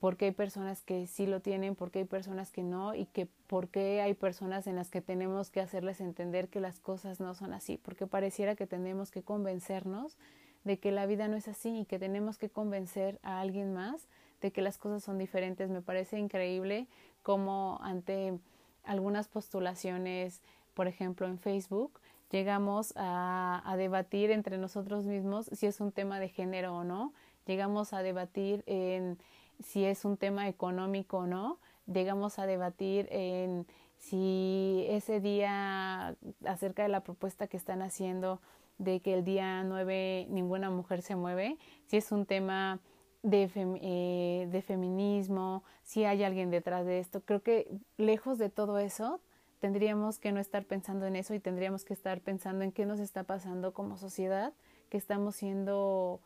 por 0.00 0.16
qué 0.16 0.26
hay 0.26 0.30
personas 0.32 0.82
que 0.82 1.06
sí 1.06 1.26
lo 1.26 1.40
tienen, 1.40 1.76
por 1.76 1.90
qué 1.90 2.00
hay 2.00 2.04
personas 2.06 2.50
que 2.50 2.62
no 2.62 2.94
y 2.94 3.04
que 3.04 3.28
por 3.46 3.68
qué 3.68 4.00
hay 4.00 4.14
personas 4.14 4.66
en 4.66 4.76
las 4.76 4.90
que 4.90 5.02
tenemos 5.02 5.50
que 5.50 5.60
hacerles 5.60 6.00
entender 6.00 6.48
que 6.48 6.60
las 6.60 6.80
cosas 6.80 7.20
no 7.20 7.34
son 7.34 7.52
así, 7.52 7.76
porque 7.76 8.06
pareciera 8.06 8.56
que 8.56 8.66
tenemos 8.66 9.10
que 9.10 9.22
convencernos 9.22 10.16
de 10.64 10.78
que 10.78 10.90
la 10.90 11.04
vida 11.04 11.28
no 11.28 11.36
es 11.36 11.48
así 11.48 11.80
y 11.80 11.84
que 11.84 11.98
tenemos 11.98 12.38
que 12.38 12.48
convencer 12.48 13.18
a 13.22 13.40
alguien 13.40 13.74
más 13.74 14.08
de 14.40 14.52
que 14.52 14.62
las 14.62 14.78
cosas 14.78 15.04
son 15.04 15.18
diferentes. 15.18 15.68
Me 15.68 15.82
parece 15.82 16.18
increíble 16.18 16.86
cómo 17.22 17.78
ante 17.82 18.38
algunas 18.84 19.28
postulaciones, 19.28 20.42
por 20.74 20.88
ejemplo 20.88 21.26
en 21.26 21.38
Facebook, 21.38 22.00
llegamos 22.30 22.92
a, 22.96 23.62
a, 23.64 23.76
debatir 23.76 24.30
entre 24.30 24.58
nosotros 24.58 25.04
mismos 25.04 25.46
si 25.52 25.66
es 25.66 25.80
un 25.80 25.92
tema 25.92 26.20
de 26.20 26.28
género 26.28 26.76
o 26.76 26.84
no, 26.84 27.12
llegamos 27.46 27.92
a 27.92 28.02
debatir 28.02 28.62
en 28.66 29.18
si 29.62 29.84
es 29.84 30.04
un 30.04 30.16
tema 30.16 30.48
económico 30.48 31.18
o 31.18 31.26
no, 31.26 31.58
llegamos 31.86 32.38
a 32.38 32.46
debatir 32.46 33.08
en 33.10 33.66
si 33.98 34.86
ese 34.88 35.20
día 35.20 36.16
acerca 36.46 36.82
de 36.82 36.88
la 36.88 37.02
propuesta 37.02 37.46
que 37.46 37.56
están 37.56 37.82
haciendo 37.82 38.40
de 38.78 39.00
que 39.00 39.12
el 39.12 39.24
día 39.24 39.62
9 39.62 40.26
ninguna 40.30 40.70
mujer 40.70 41.02
se 41.02 41.16
mueve, 41.16 41.58
si 41.86 41.98
es 41.98 42.10
un 42.12 42.24
tema 42.24 42.80
de, 43.22 43.50
eh, 43.82 44.48
de 44.50 44.62
feminismo, 44.62 45.62
si 45.82 46.04
hay 46.04 46.22
alguien 46.22 46.50
detrás 46.50 46.86
de 46.86 46.98
esto. 46.98 47.20
Creo 47.22 47.42
que 47.42 47.68
lejos 47.96 48.38
de 48.38 48.50
todo 48.50 48.78
eso, 48.78 49.20
tendríamos 49.60 50.18
que 50.18 50.32
no 50.32 50.40
estar 50.40 50.64
pensando 50.64 51.06
en 51.06 51.16
eso 51.16 51.34
y 51.34 51.40
tendríamos 51.40 51.84
que 51.84 51.92
estar 51.92 52.20
pensando 52.20 52.64
en 52.64 52.72
qué 52.72 52.86
nos 52.86 52.98
está 52.98 53.24
pasando 53.24 53.72
como 53.72 53.96
sociedad, 53.96 54.52
que 54.88 54.96
estamos 54.96 55.36
siendo 55.36 56.20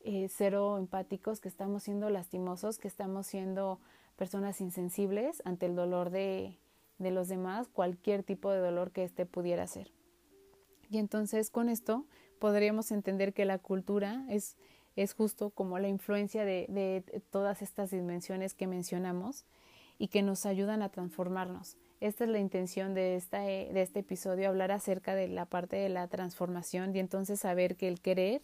eh, 0.00 0.28
cero 0.30 0.78
empáticos, 0.78 1.40
que 1.40 1.48
estamos 1.48 1.82
siendo 1.82 2.08
lastimosos, 2.10 2.78
que 2.78 2.88
estamos 2.88 3.26
siendo 3.26 3.78
personas 4.16 4.60
insensibles 4.60 5.42
ante 5.44 5.66
el 5.66 5.76
dolor 5.76 6.10
de, 6.10 6.58
de 6.98 7.10
los 7.10 7.28
demás, 7.28 7.68
cualquier 7.68 8.22
tipo 8.22 8.50
de 8.50 8.58
dolor 8.58 8.90
que 8.90 9.04
éste 9.04 9.26
pudiera 9.26 9.66
ser. 9.66 9.92
Y 10.90 10.98
entonces 10.98 11.50
con 11.50 11.68
esto 11.68 12.06
podríamos 12.38 12.90
entender 12.90 13.34
que 13.34 13.44
la 13.44 13.58
cultura 13.58 14.24
es, 14.28 14.56
es 15.02 15.14
justo 15.14 15.50
como 15.50 15.78
la 15.78 15.88
influencia 15.88 16.44
de, 16.44 16.66
de 16.68 17.22
todas 17.30 17.62
estas 17.62 17.90
dimensiones 17.90 18.54
que 18.54 18.66
mencionamos 18.66 19.44
y 19.98 20.08
que 20.08 20.22
nos 20.22 20.46
ayudan 20.46 20.82
a 20.82 20.88
transformarnos. 20.88 21.76
Esta 22.00 22.24
es 22.24 22.30
la 22.30 22.38
intención 22.38 22.94
de, 22.94 23.16
esta, 23.16 23.48
eh, 23.48 23.70
de 23.72 23.82
este 23.82 24.00
episodio, 24.00 24.48
hablar 24.48 24.70
acerca 24.70 25.14
de 25.14 25.28
la 25.28 25.46
parte 25.46 25.76
de 25.76 25.88
la 25.88 26.06
transformación 26.06 26.94
y 26.94 27.00
entonces 27.00 27.40
saber 27.40 27.76
que 27.76 27.88
el 27.88 28.00
querer, 28.00 28.42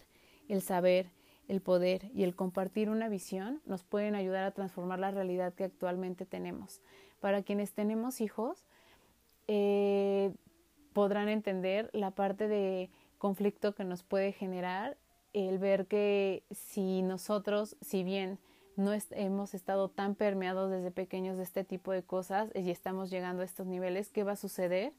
el 0.49 0.61
saber, 0.61 1.11
el 1.47 1.61
poder 1.61 2.11
y 2.13 2.23
el 2.23 2.35
compartir 2.35 2.89
una 2.89 3.07
visión 3.07 3.61
nos 3.65 3.83
pueden 3.83 4.15
ayudar 4.15 4.43
a 4.43 4.51
transformar 4.51 4.99
la 4.99 5.11
realidad 5.11 5.53
que 5.53 5.63
actualmente 5.63 6.25
tenemos. 6.25 6.81
Para 7.21 7.43
quienes 7.43 7.71
tenemos 7.73 8.19
hijos, 8.19 8.65
eh, 9.47 10.33
podrán 10.91 11.29
entender 11.29 11.89
la 11.93 12.11
parte 12.11 12.47
de 12.47 12.89
conflicto 13.17 13.73
que 13.73 13.85
nos 13.85 14.03
puede 14.03 14.33
generar 14.33 14.97
el 15.35 15.59
ver 15.59 15.85
que 15.85 16.43
si 16.49 17.01
nosotros, 17.01 17.75
si 17.81 18.03
bien 18.03 18.39
no 18.77 18.91
hemos 19.11 19.53
estado 19.53 19.89
tan 19.89 20.15
permeados 20.15 20.71
desde 20.71 20.91
pequeños 20.91 21.37
de 21.37 21.43
este 21.43 21.65
tipo 21.65 21.91
de 21.91 22.03
cosas 22.03 22.49
y 22.55 22.71
estamos 22.71 23.09
llegando 23.09 23.41
a 23.41 23.45
estos 23.45 23.67
niveles, 23.67 24.09
¿qué 24.09 24.23
va 24.23 24.33
a 24.33 24.37
suceder 24.37 24.93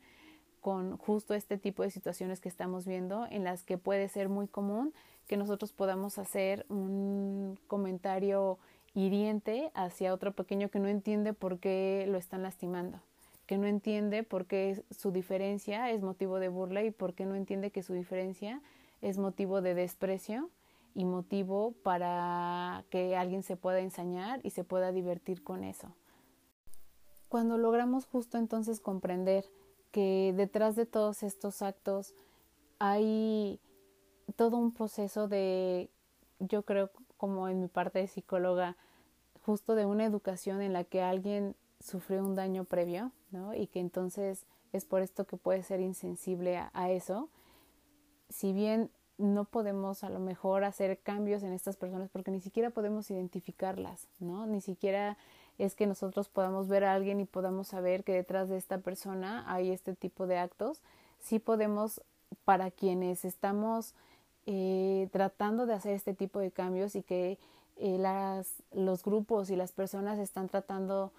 con 0.61 0.99
justo 0.99 1.33
este 1.33 1.57
tipo 1.57 1.83
de 1.83 1.91
situaciones 1.91 2.41
que 2.41 2.51
estamos 2.51 2.87
viendo 2.87 3.27
en 3.31 3.45
las 3.45 3.63
que 3.63 3.79
puede 3.79 4.09
ser 4.09 4.29
muy 4.29 4.47
común 4.47 4.93
que 5.27 5.39
nosotros 5.39 5.73
podamos 5.73 6.19
hacer 6.19 6.67
un 6.69 7.59
comentario 7.67 8.59
hiriente 8.95 9.71
hacia 9.75 10.13
otro 10.13 10.33
pequeño 10.33 10.69
que 10.69 10.81
no 10.81 10.89
entiende 10.89 11.33
por 11.33 11.59
qué 11.61 12.07
lo 12.09 12.19
están 12.19 12.43
lastimando, 12.43 13.01
que 13.47 13.57
no 13.57 13.67
entiende 13.67 14.23
por 14.23 14.45
qué 14.45 14.83
su 14.91 15.13
diferencia 15.13 15.91
es 15.91 16.03
motivo 16.03 16.39
de 16.41 16.49
burla 16.49 16.85
y 16.85 16.91
por 16.91 17.15
qué 17.15 17.25
no 17.25 17.37
entiende 17.37 17.71
que 17.71 17.83
su 17.83 17.95
diferencia 17.95 18.61
es 19.03 19.19
motivo 19.19 19.63
de 19.63 19.75
desprecio 19.75 20.51
y 20.95 21.05
motivo 21.05 21.73
para 21.83 22.85
que 22.91 23.17
alguien 23.17 23.43
se 23.43 23.57
pueda 23.57 23.81
ensañar 23.81 24.41
y 24.43 24.51
se 24.51 24.65
pueda 24.65 24.93
divertir 24.93 25.43
con 25.43 25.65
eso. 25.65 25.95
Cuando 27.29 27.59
logramos 27.59 28.07
justo 28.07 28.39
entonces 28.39 28.81
comprender 28.81 29.45
que 29.91 30.33
detrás 30.37 30.77
de 30.77 30.87
todos 30.87 31.23
estos 31.23 31.63
actos 31.63 32.15
hay 32.79 33.61
todo 34.37 34.57
un 34.57 34.73
proceso 34.73 35.29
de, 35.29 35.91
yo 36.39 36.63
creo 36.63 36.91
como 37.17 37.49
en 37.49 37.61
mi 37.61 37.69
parte 37.69 38.01
de 38.01 38.07
psicóloga, 38.07 38.77
justo 39.45 39.75
de 39.75 39.87
una 39.87 40.05
educación 40.05 40.61
en 40.61 40.73
la 40.73 40.85
que 40.85 41.03
alguien 41.03 41.55
sufrió 41.81 42.25
un 42.25 42.35
daño 42.35 42.65
previo, 42.65 43.13
¿no? 43.31 43.55
Y 43.55 43.69
que 43.69 43.81
entonces 43.81 44.45
es 44.73 44.85
por 44.85 45.03
esto 45.03 45.25
que 45.25 45.37
puede 45.37 45.63
ser 45.63 45.81
insensible 45.81 46.59
a, 46.59 46.91
eso. 46.91 47.29
Si 48.29 48.53
bien 48.53 48.91
no 49.19 49.45
podemos 49.45 50.05
a 50.05 50.11
lo 50.11 50.19
mejor 50.19 50.65
hacer 50.65 50.99
cambios 50.99 51.43
en 51.43 51.53
estas 51.53 51.77
personas 51.77 52.11
porque 52.11 52.31
ni 52.31 52.41
siquiera 52.41 52.71
podemos 52.71 53.11
identificarlas, 53.11 54.09
¿no? 54.21 54.47
Ni 54.47 54.61
siquiera 54.61 55.17
es 55.59 55.75
que 55.75 55.87
nosotros 55.87 56.29
podamos 56.29 56.69
ver 56.69 56.85
a 56.85 56.93
alguien 56.93 57.21
y 57.21 57.25
podamos 57.25 57.69
saber 57.69 58.05
que 58.05 58.13
detrás 58.13 58.49
de 58.49 58.59
esta 58.59 58.79
persona 58.79 59.45
hay 59.51 59.71
este 59.71 59.95
tipo 59.95 60.27
de 60.27 60.39
actos. 60.39 60.83
Sí 61.19 61.39
podemos, 61.39 62.03
para 62.45 62.71
quienes 62.71 63.25
estamos 63.25 63.95
eh, 64.45 65.09
tratando 65.13 65.65
de 65.67 65.75
hacer 65.75 65.95
este 65.95 66.13
tipo 66.13 66.39
de 66.41 66.51
cambios 66.51 66.95
y 66.95 67.03
que 67.03 67.39
eh, 67.79 67.99
las, 67.99 68.63
los 68.73 69.03
grupos 69.03 69.51
y 69.51 69.57
las 69.57 69.73
personas 69.73 70.19
están 70.19 70.49
tratando 70.49 71.11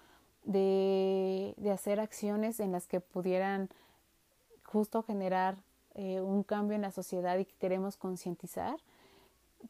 de, 0.44 1.54
de, 1.56 1.70
hacer 1.72 2.00
acciones 2.00 2.60
en 2.60 2.72
las 2.72 2.86
que 2.86 3.00
pudieran 3.00 3.68
justo 4.64 5.02
generar 5.02 5.56
eh, 6.00 6.20
un 6.20 6.44
cambio 6.44 6.76
en 6.76 6.82
la 6.82 6.92
sociedad 6.92 7.36
y 7.38 7.44
que 7.44 7.56
queremos 7.56 7.96
concientizar, 7.96 8.76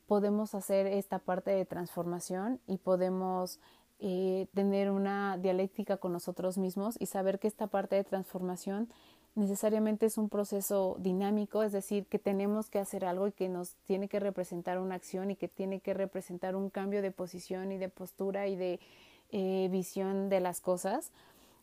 podemos 0.07 0.55
hacer 0.55 0.87
esta 0.87 1.19
parte 1.19 1.51
de 1.53 1.65
transformación 1.65 2.61
y 2.67 2.77
podemos 2.77 3.59
eh, 3.99 4.47
tener 4.53 4.91
una 4.91 5.39
dialéctica 5.39 5.97
con 5.97 6.13
nosotros 6.13 6.59
mismos 6.59 6.97
y 7.01 7.07
saber 7.07 7.39
que 7.39 7.49
esta 7.49 7.67
parte 7.67 7.97
de 7.97 8.05
transformación 8.05 8.91
necesariamente 9.37 10.05
es 10.05 10.19
un 10.19 10.29
proceso 10.29 10.97
dinámico, 10.99 11.63
es 11.63 11.73
decir, 11.73 12.05
que 12.05 12.19
tenemos 12.19 12.69
que 12.69 12.79
hacer 12.79 13.07
algo 13.07 13.27
y 13.29 13.33
que 13.33 13.49
nos 13.49 13.77
tiene 13.87 14.07
que 14.07 14.21
representar 14.21 14.81
una 14.81 14.97
acción 14.97 15.31
y 15.31 15.37
que 15.37 15.49
tiene 15.49 15.81
que 15.81 15.95
representar 15.95 16.57
un 16.57 16.69
cambio 16.69 17.01
de 17.01 17.11
posición 17.11 17.73
y 17.73 17.79
de 17.79 17.89
postura 17.89 18.49
y 18.49 18.57
de 18.57 18.81
eh, 19.31 19.69
visión 19.71 20.29
de 20.29 20.41
las 20.41 20.61
cosas. 20.61 21.11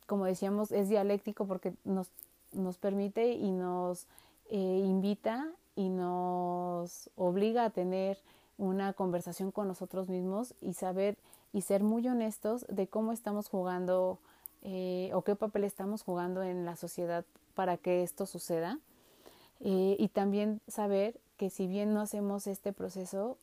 Como 0.08 0.26
decíamos, 0.26 0.72
es 0.72 0.90
dialéctico 0.90 1.46
porque 1.46 1.76
nos, 1.84 2.10
nos 2.52 2.80
permite 2.80 3.34
y 3.34 3.52
nos 3.52 4.08
eh, 4.50 4.82
invita 4.86 5.52
y 5.76 5.90
nos 5.90 7.10
obliga 7.16 7.66
a 7.66 7.70
tener 7.70 8.18
una 8.58 8.94
conversación 8.94 9.52
con 9.52 9.68
nosotros 9.68 10.08
mismos 10.08 10.54
y 10.62 10.74
saber 10.74 11.18
y 11.52 11.62
ser 11.62 11.84
muy 11.84 12.08
honestos 12.08 12.66
de 12.70 12.88
cómo 12.88 13.12
estamos 13.12 13.50
jugando 13.50 14.20
eh, 14.62 15.10
o 15.14 15.24
qué 15.24 15.36
papel 15.36 15.64
estamos 15.64 16.04
jugando 16.04 16.44
en 16.44 16.66
la 16.66 16.76
sociedad 16.76 17.26
para 17.54 17.78
que 17.78 18.04
esto 18.04 18.26
suceda. 18.26 18.80
Eh, 19.62 19.96
y 19.98 20.10
también 20.10 20.62
saber 20.68 21.20
que 21.38 21.50
si 21.50 21.68
bien 21.68 21.94
no 21.94 22.02
hacemos 22.02 22.46
este 22.48 22.74
proceso, 22.74 23.38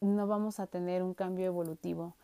no 0.00 0.26
vamos 0.26 0.60
a 0.60 0.66
tener 0.66 1.02
un 1.02 1.14
cambio 1.14 1.46
evolutivo. 1.46 2.14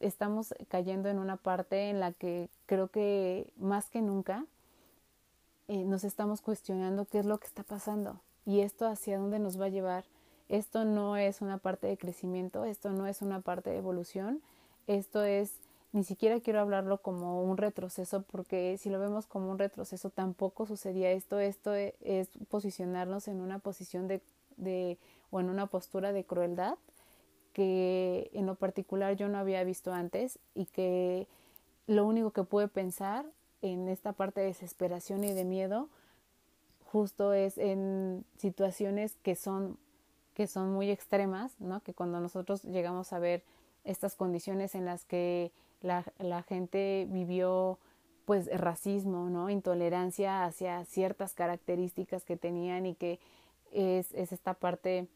Estamos 0.00 0.52
cayendo 0.66 1.08
en 1.08 1.20
una 1.20 1.36
parte 1.36 1.90
en 1.90 2.00
la 2.00 2.10
que 2.10 2.48
creo 2.66 2.88
que 2.88 3.52
más 3.56 3.88
que 3.88 4.02
nunca 4.02 4.44
eh, 5.70 5.84
nos 5.84 6.02
estamos 6.02 6.40
cuestionando 6.40 7.04
qué 7.04 7.20
es 7.20 7.26
lo 7.26 7.38
que 7.38 7.46
está 7.46 7.62
pasando 7.62 8.20
y 8.44 8.58
esto 8.58 8.88
hacia 8.88 9.20
dónde 9.20 9.38
nos 9.38 9.60
va 9.60 9.66
a 9.66 9.68
llevar. 9.68 10.04
Esto 10.48 10.84
no 10.84 11.16
es 11.16 11.42
una 11.42 11.58
parte 11.58 11.86
de 11.86 11.96
crecimiento, 11.96 12.64
esto 12.64 12.90
no 12.90 13.06
es 13.06 13.22
una 13.22 13.40
parte 13.40 13.70
de 13.70 13.76
evolución, 13.76 14.42
esto 14.88 15.22
es 15.22 15.52
ni 15.92 16.02
siquiera 16.02 16.40
quiero 16.40 16.58
hablarlo 16.58 16.98
como 16.98 17.44
un 17.44 17.56
retroceso 17.56 18.22
porque 18.22 18.78
si 18.78 18.90
lo 18.90 18.98
vemos 18.98 19.28
como 19.28 19.48
un 19.48 19.60
retroceso 19.60 20.10
tampoco 20.10 20.66
sucedía 20.66 21.12
esto. 21.12 21.38
Esto 21.38 21.72
e, 21.76 21.94
es 22.00 22.30
posicionarnos 22.48 23.28
en 23.28 23.40
una 23.40 23.60
posición 23.60 24.08
de, 24.08 24.20
de 24.56 24.98
o 25.30 25.38
en 25.38 25.50
una 25.50 25.68
postura 25.68 26.12
de 26.12 26.24
crueldad 26.24 26.78
que 27.52 28.28
en 28.32 28.46
lo 28.46 28.56
particular 28.56 29.14
yo 29.14 29.28
no 29.28 29.38
había 29.38 29.62
visto 29.62 29.92
antes 29.92 30.40
y 30.52 30.66
que 30.66 31.28
lo 31.86 32.04
único 32.06 32.32
que 32.32 32.42
pude 32.42 32.66
pensar 32.66 33.24
en 33.62 33.88
esta 33.88 34.12
parte 34.12 34.40
de 34.40 34.46
desesperación 34.46 35.24
y 35.24 35.32
de 35.32 35.44
miedo 35.44 35.88
justo 36.90 37.32
es 37.32 37.56
en 37.58 38.24
situaciones 38.36 39.16
que 39.22 39.36
son 39.36 39.78
que 40.34 40.46
son 40.46 40.72
muy 40.72 40.90
extremas, 40.90 41.52
¿no? 41.58 41.80
Que 41.80 41.92
cuando 41.92 42.20
nosotros 42.20 42.62
llegamos 42.64 43.12
a 43.12 43.18
ver 43.18 43.42
estas 43.84 44.14
condiciones 44.14 44.74
en 44.74 44.84
las 44.84 45.04
que 45.04 45.52
la, 45.82 46.04
la 46.18 46.42
gente 46.42 47.06
vivió 47.10 47.78
pues 48.24 48.48
racismo, 48.58 49.28
¿no? 49.28 49.50
Intolerancia 49.50 50.44
hacia 50.44 50.84
ciertas 50.84 51.34
características 51.34 52.24
que 52.24 52.36
tenían 52.36 52.86
y 52.86 52.94
que 52.94 53.18
es, 53.72 54.12
es 54.14 54.32
esta 54.32 54.54
parte 54.54 55.08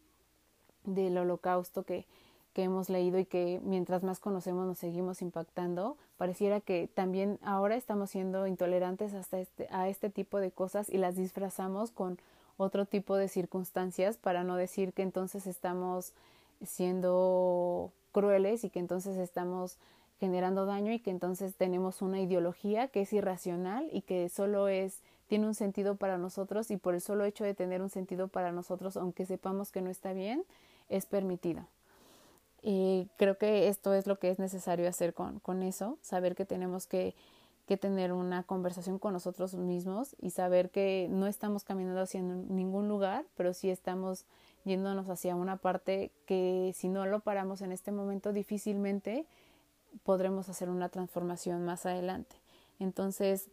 del 0.85 1.17
holocausto 1.17 1.85
que, 1.85 2.07
que 2.53 2.65
hemos 2.65 2.91
leído 2.91 3.19
y 3.19 3.25
que 3.25 3.61
mientras 3.65 4.03
más 4.03 4.21
conocemos 4.21 4.67
nos 4.67 4.79
seguimos 4.79 5.23
impactando, 5.23 5.97
pareciera 6.17 6.61
que 6.61 6.89
también 6.93 7.39
ahora 7.43 7.77
estamos 7.77 8.11
siendo 8.11 8.47
intolerantes 8.47 9.15
hasta 9.15 9.39
este, 9.39 9.69
a 9.71 9.89
este 9.89 10.11
tipo 10.11 10.39
de 10.39 10.51
cosas 10.51 10.89
y 10.89 10.99
las 10.99 11.17
disfrazamos 11.17 11.91
con 11.91 12.19
otro 12.57 12.87
tipo 12.87 13.17
de 13.17 13.29
circunstancias 13.29 14.17
para 14.17 14.45
no 14.45 14.57
decir 14.57 14.93
que 14.93 15.03
entonces 15.03 15.47
estamos 15.47 16.13
siendo 16.65 17.93
crueles 18.13 18.65
y 18.65 18.71
que 18.71 18.79
entonces 18.79 19.17
estamos 19.17 19.79
generando 20.21 20.67
daño 20.67 20.93
y 20.93 21.01
que 21.01 21.11
entonces 21.11 21.57
tenemos 21.57 22.01
una 22.01 22.21
ideología 22.21 22.89
que 22.89 23.03
es 23.03 23.13
irracional 23.13 23.89
y 23.93 24.03
que 24.03 24.29
solo 24.29 24.69
es 24.69 25.03
tiene 25.27 25.47
un 25.47 25.55
sentido 25.55 25.97
para 25.97 26.19
nosotros 26.19 26.71
y 26.71 26.77
por 26.77 26.95
el 26.95 27.01
solo 27.01 27.25
hecho 27.25 27.45
de 27.45 27.55
tener 27.55 27.83
un 27.83 27.91
sentido 27.91 28.29
para 28.29 28.53
nosotros, 28.53 28.97
aunque 28.97 29.27
sepamos 29.27 29.73
que 29.73 29.81
no 29.81 29.91
está 29.91 30.13
bien, 30.13 30.45
es 30.89 31.07
permitido. 31.07 31.67
Y 32.67 33.11
creo 33.19 33.37
que 33.37 33.69
esto 33.69 33.93
es 33.93 34.07
lo 34.07 34.19
que 34.19 34.31
es 34.31 34.39
necesario 34.39 34.89
hacer 34.89 35.13
con, 35.13 35.39
con 35.39 35.63
eso, 35.63 35.99
saber 36.01 36.35
que 36.35 36.47
tenemos 36.47 36.87
que, 36.87 37.15
que 37.67 37.77
tener 37.77 38.11
una 38.11 38.43
conversación 38.43 38.99
con 38.99 39.13
nosotros 39.13 39.55
mismos 39.55 40.17
y 40.19 40.31
saber 40.31 40.71
que 40.71 41.07
no 41.11 41.27
estamos 41.27 41.63
caminando 41.63 42.01
hacia 42.01 42.23
ningún 42.23 42.89
lugar, 42.89 43.27
pero 43.37 43.53
sí 43.53 43.69
estamos 43.69 44.25
yéndonos 44.65 45.11
hacia 45.11 45.37
una 45.37 45.59
parte 45.59 46.11
que 46.25 46.73
si 46.75 46.89
no 46.89 47.05
lo 47.05 47.21
paramos 47.21 47.61
en 47.61 47.71
este 47.71 47.93
momento 47.93 48.33
difícilmente 48.33 49.27
podremos 50.03 50.49
hacer 50.49 50.71
una 50.71 50.89
transformación 50.89 51.67
más 51.67 51.85
adelante. 51.85 52.37
Entonces, 52.79 53.51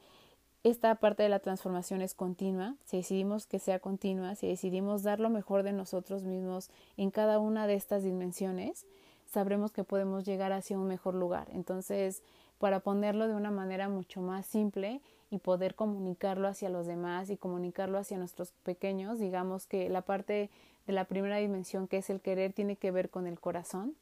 esta 0.64 0.94
parte 0.96 1.24
de 1.24 1.30
la 1.30 1.40
transformación 1.40 2.02
es 2.02 2.14
continua, 2.14 2.76
si 2.86 2.98
decidimos 2.98 3.48
que 3.48 3.60
sea 3.60 3.80
continua, 3.80 4.36
si 4.36 4.48
decidimos 4.48 5.02
dar 5.02 5.20
lo 5.20 5.30
mejor 5.30 5.64
de 5.64 5.72
nosotros 5.72 6.24
mismos 6.24 6.70
en 6.98 7.10
cada 7.10 7.40
una 7.40 7.66
de 7.66 7.74
estas 7.74 8.04
dimensiones, 8.04 8.86
sabremos 9.26 9.72
que 9.72 9.84
podemos 9.84 10.24
llegar 10.26 10.52
hacia 10.52 10.78
un 10.78 10.88
mejor 10.88 11.16
lugar. 11.16 11.48
Entonces, 11.52 12.22
para 12.60 12.80
ponerlo 12.80 13.28
de 13.28 13.34
una 13.34 13.50
manera 13.50 13.90
mucho 13.90 14.22
más 14.22 14.46
simple 14.46 15.02
y 15.32 15.40
poder 15.40 15.74
comunicarlo 15.74 16.48
hacia 16.48 16.70
los 16.70 16.86
demás 16.86 17.32
y 17.32 17.38
comunicarlo 17.38 17.98
hacia 17.98 18.20
nuestros 18.20 18.52
pequeños, 18.64 19.18
digamos 19.18 19.66
que 19.66 19.90
la 19.90 20.02
parte 20.02 20.52
de 20.86 20.94
la 20.94 21.06
primera 21.06 21.38
dimensión 21.38 21.88
que 21.88 21.98
es 21.98 22.10
el 22.12 22.22
querer 22.22 22.54
tiene 22.54 22.76
que 22.76 22.92
ver 22.92 23.10
con 23.10 23.26
el 23.26 23.40
corazón, 23.40 23.96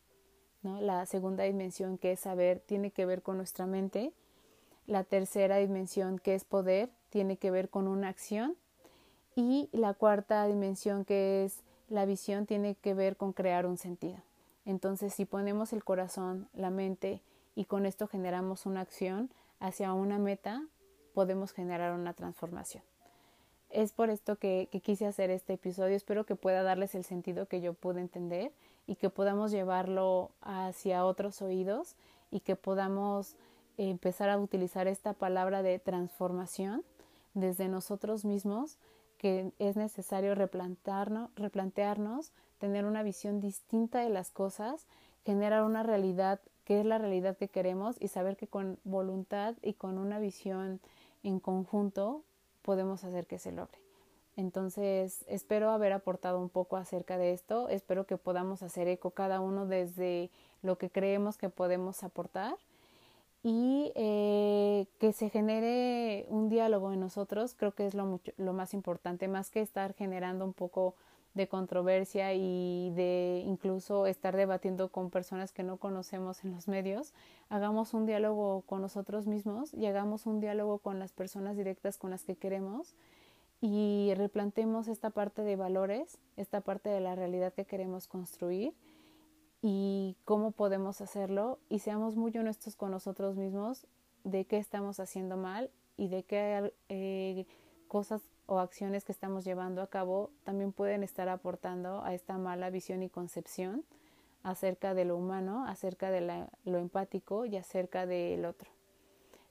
¿no? 0.61 0.81
La 0.81 1.05
segunda 1.05 1.45
dimensión 1.45 1.97
que 1.97 2.11
es 2.11 2.19
saber 2.19 2.59
tiene 2.59 2.91
que 2.91 3.05
ver 3.05 3.21
con 3.21 3.37
nuestra 3.37 3.65
mente, 3.65 4.11
la 4.89 5.03
tercera 5.03 5.57
dimensión 5.57 6.17
que 6.17 6.33
es 6.33 6.43
poder 6.43 6.89
tiene 7.11 7.37
que 7.37 7.51
ver 7.51 7.69
con 7.69 7.87
una 7.87 8.09
acción 8.09 8.57
y 9.35 9.69
la 9.71 9.93
cuarta 9.93 10.45
dimensión 10.47 11.05
que 11.05 11.45
es 11.45 11.61
la 11.89 12.05
visión 12.05 12.47
tiene 12.47 12.73
que 12.73 12.95
ver 12.95 13.15
con 13.15 13.31
crear 13.31 13.67
un 13.67 13.77
sentido. 13.77 14.17
Entonces, 14.65 15.13
si 15.13 15.25
ponemos 15.25 15.73
el 15.73 15.83
corazón, 15.83 16.47
la 16.53 16.71
mente 16.71 17.21
y 17.55 17.65
con 17.65 17.85
esto 17.85 18.07
generamos 18.07 18.65
una 18.65 18.81
acción 18.81 19.29
hacia 19.59 19.93
una 19.93 20.17
meta, 20.17 20.63
podemos 21.13 21.51
generar 21.51 21.93
una 21.93 22.13
transformación. 22.13 22.83
Es 23.69 23.91
por 23.91 24.09
esto 24.09 24.37
que, 24.37 24.69
quise 24.83 25.05
hacer 25.05 25.29
este 25.29 25.53
episodio. 25.53 25.95
Espero 25.95 26.25
que 26.25 26.35
pueda 26.35 26.63
darles 26.63 26.95
el 26.95 27.03
sentido 27.03 27.47
que 27.47 27.61
yo 27.61 27.73
pude 27.73 28.01
entender 28.01 28.51
y 28.87 28.95
que 28.95 29.11
podamos 29.11 29.51
llevarlo 29.51 30.31
hacia 30.41 31.05
otros 31.05 31.43
oídos 31.43 31.95
y 32.31 32.39
que 32.39 32.55
podamos 32.55 33.35
empezar 33.87 34.29
a 34.29 34.37
utilizar 34.37 34.87
esta 34.87 35.13
palabra 35.13 35.63
de 35.63 35.79
transformación 35.79 36.83
desde 37.33 37.69
nosotros 37.69 38.25
mismos, 38.25 38.77
que 39.17 39.51
es 39.59 39.77
necesario 39.77 40.35
replantearnos, 40.35 42.31
tener 42.57 42.85
una 42.85 43.03
visión 43.03 43.39
distinta 43.39 44.01
de 44.01 44.09
las 44.09 44.31
cosas, 44.31 44.85
generar 45.25 45.63
una 45.63 45.83
realidad 45.83 46.41
que 46.65 46.79
es 46.81 46.85
la 46.85 46.97
realidad 46.97 47.37
que 47.37 47.47
queremos 47.47 47.95
y 47.99 48.09
saber 48.09 48.37
que 48.37 48.47
con 48.47 48.77
voluntad 48.83 49.55
y 49.61 49.73
con 49.73 49.97
una 49.97 50.19
visión 50.19 50.79
en 51.23 51.39
conjunto 51.39 52.23
podemos 52.61 53.03
hacer 53.03 53.25
que 53.25 53.39
se 53.39 53.51
logre. 53.51 53.79
Entonces, 54.35 55.25
espero 55.27 55.71
haber 55.71 55.91
aportado 55.91 56.39
un 56.39 56.49
poco 56.49 56.77
acerca 56.77 57.17
de 57.17 57.33
esto, 57.33 57.67
espero 57.69 58.05
que 58.05 58.17
podamos 58.17 58.61
hacer 58.61 58.87
eco 58.87 59.11
cada 59.11 59.41
uno 59.41 59.65
desde 59.65 60.29
lo 60.61 60.77
que 60.77 60.89
creemos 60.89 61.37
que 61.37 61.49
podemos 61.49 62.03
aportar 62.03 62.55
y 63.43 63.91
eh, 63.95 64.87
que 64.99 65.13
se 65.13 65.29
genere 65.29 66.25
un 66.29 66.49
diálogo 66.49 66.91
en 66.91 66.99
nosotros, 66.99 67.55
creo 67.55 67.73
que 67.73 67.85
es 67.85 67.93
lo, 67.93 68.05
mucho, 68.05 68.31
lo 68.37 68.53
más 68.53 68.73
importante, 68.73 69.27
más 69.27 69.49
que 69.49 69.61
estar 69.61 69.93
generando 69.93 70.45
un 70.45 70.53
poco 70.53 70.95
de 71.35 71.47
controversia 71.47 72.33
y 72.33 72.91
de 72.95 73.43
incluso 73.45 74.07
estar 74.07 74.35
debatiendo 74.35 74.89
con 74.89 75.09
personas 75.09 75.53
que 75.53 75.63
no 75.63 75.77
conocemos 75.77 76.43
en 76.43 76.51
los 76.51 76.67
medios, 76.67 77.13
hagamos 77.49 77.93
un 77.93 78.05
diálogo 78.05 78.63
con 78.65 78.81
nosotros 78.81 79.27
mismos 79.27 79.73
y 79.73 79.85
hagamos 79.85 80.25
un 80.25 80.41
diálogo 80.41 80.79
con 80.79 80.99
las 80.99 81.13
personas 81.13 81.55
directas 81.55 81.97
con 81.97 82.09
las 82.09 82.23
que 82.23 82.35
queremos 82.35 82.95
y 83.61 84.13
replantemos 84.15 84.87
esta 84.87 85.11
parte 85.11 85.43
de 85.43 85.55
valores, 85.55 86.17
esta 86.35 86.61
parte 86.61 86.89
de 86.89 86.99
la 86.99 87.15
realidad 87.15 87.53
que 87.53 87.65
queremos 87.65 88.07
construir 88.07 88.73
y 89.61 90.15
cómo 90.25 90.51
podemos 90.51 91.01
hacerlo 91.01 91.59
y 91.69 91.79
seamos 91.79 92.15
muy 92.15 92.35
honestos 92.37 92.75
con 92.75 92.91
nosotros 92.91 93.35
mismos 93.35 93.85
de 94.23 94.45
qué 94.45 94.57
estamos 94.57 94.99
haciendo 94.99 95.37
mal 95.37 95.69
y 95.97 96.07
de 96.07 96.23
qué 96.23 96.73
eh, 96.87 97.45
cosas 97.87 98.21
o 98.45 98.59
acciones 98.59 99.03
que 99.03 99.11
estamos 99.11 99.43
llevando 99.43 99.81
a 99.81 99.87
cabo 99.87 100.31
también 100.43 100.71
pueden 100.71 101.03
estar 101.03 101.29
aportando 101.29 102.03
a 102.03 102.13
esta 102.13 102.37
mala 102.37 102.69
visión 102.69 103.03
y 103.03 103.09
concepción 103.09 103.83
acerca 104.43 104.93
de 104.93 105.05
lo 105.05 105.17
humano, 105.17 105.65
acerca 105.67 106.09
de 106.11 106.47
lo 106.63 106.77
empático 106.77 107.45
y 107.45 107.57
acerca 107.57 108.05
del 108.05 108.45
otro. 108.45 108.69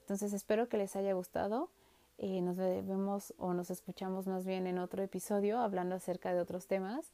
Entonces 0.01 0.33
espero 0.33 0.67
que 0.67 0.77
les 0.77 0.95
haya 0.95 1.13
gustado. 1.13 1.69
Eh, 2.17 2.41
nos 2.41 2.57
vemos 2.57 3.33
o 3.37 3.53
nos 3.53 3.69
escuchamos 3.69 4.27
más 4.27 4.43
bien 4.43 4.67
en 4.67 4.79
otro 4.79 5.01
episodio 5.03 5.59
hablando 5.59 5.95
acerca 5.95 6.33
de 6.33 6.41
otros 6.41 6.67
temas 6.67 7.11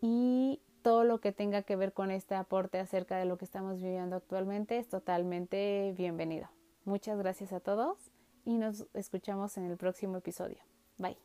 y 0.00 0.60
todo 0.86 1.02
lo 1.02 1.18
que 1.18 1.32
tenga 1.32 1.62
que 1.62 1.74
ver 1.74 1.92
con 1.92 2.12
este 2.12 2.36
aporte 2.36 2.78
acerca 2.78 3.16
de 3.16 3.24
lo 3.24 3.38
que 3.38 3.44
estamos 3.44 3.82
viviendo 3.82 4.14
actualmente 4.14 4.78
es 4.78 4.88
totalmente 4.88 5.92
bienvenido. 5.98 6.48
Muchas 6.84 7.18
gracias 7.18 7.52
a 7.52 7.58
todos 7.58 7.98
y 8.44 8.56
nos 8.56 8.86
escuchamos 8.94 9.56
en 9.56 9.64
el 9.64 9.76
próximo 9.76 10.18
episodio. 10.18 10.58
Bye. 10.96 11.18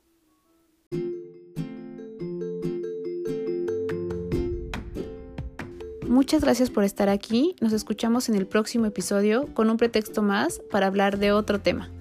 Muchas 6.08 6.44
gracias 6.44 6.72
por 6.72 6.84
estar 6.84 7.10
aquí. 7.10 7.56
Nos 7.62 7.72
escuchamos 7.72 8.30
en 8.30 8.36
el 8.38 8.48
próximo 8.48 8.88
episodio 8.88 9.46
con 9.54 9.70
un 9.70 9.78
pretexto 9.78 10.24
más 10.24 10.60
para 10.72 10.88
hablar 10.88 11.20
de 11.20 11.34
otro 11.34 11.62
tema. 11.62 11.92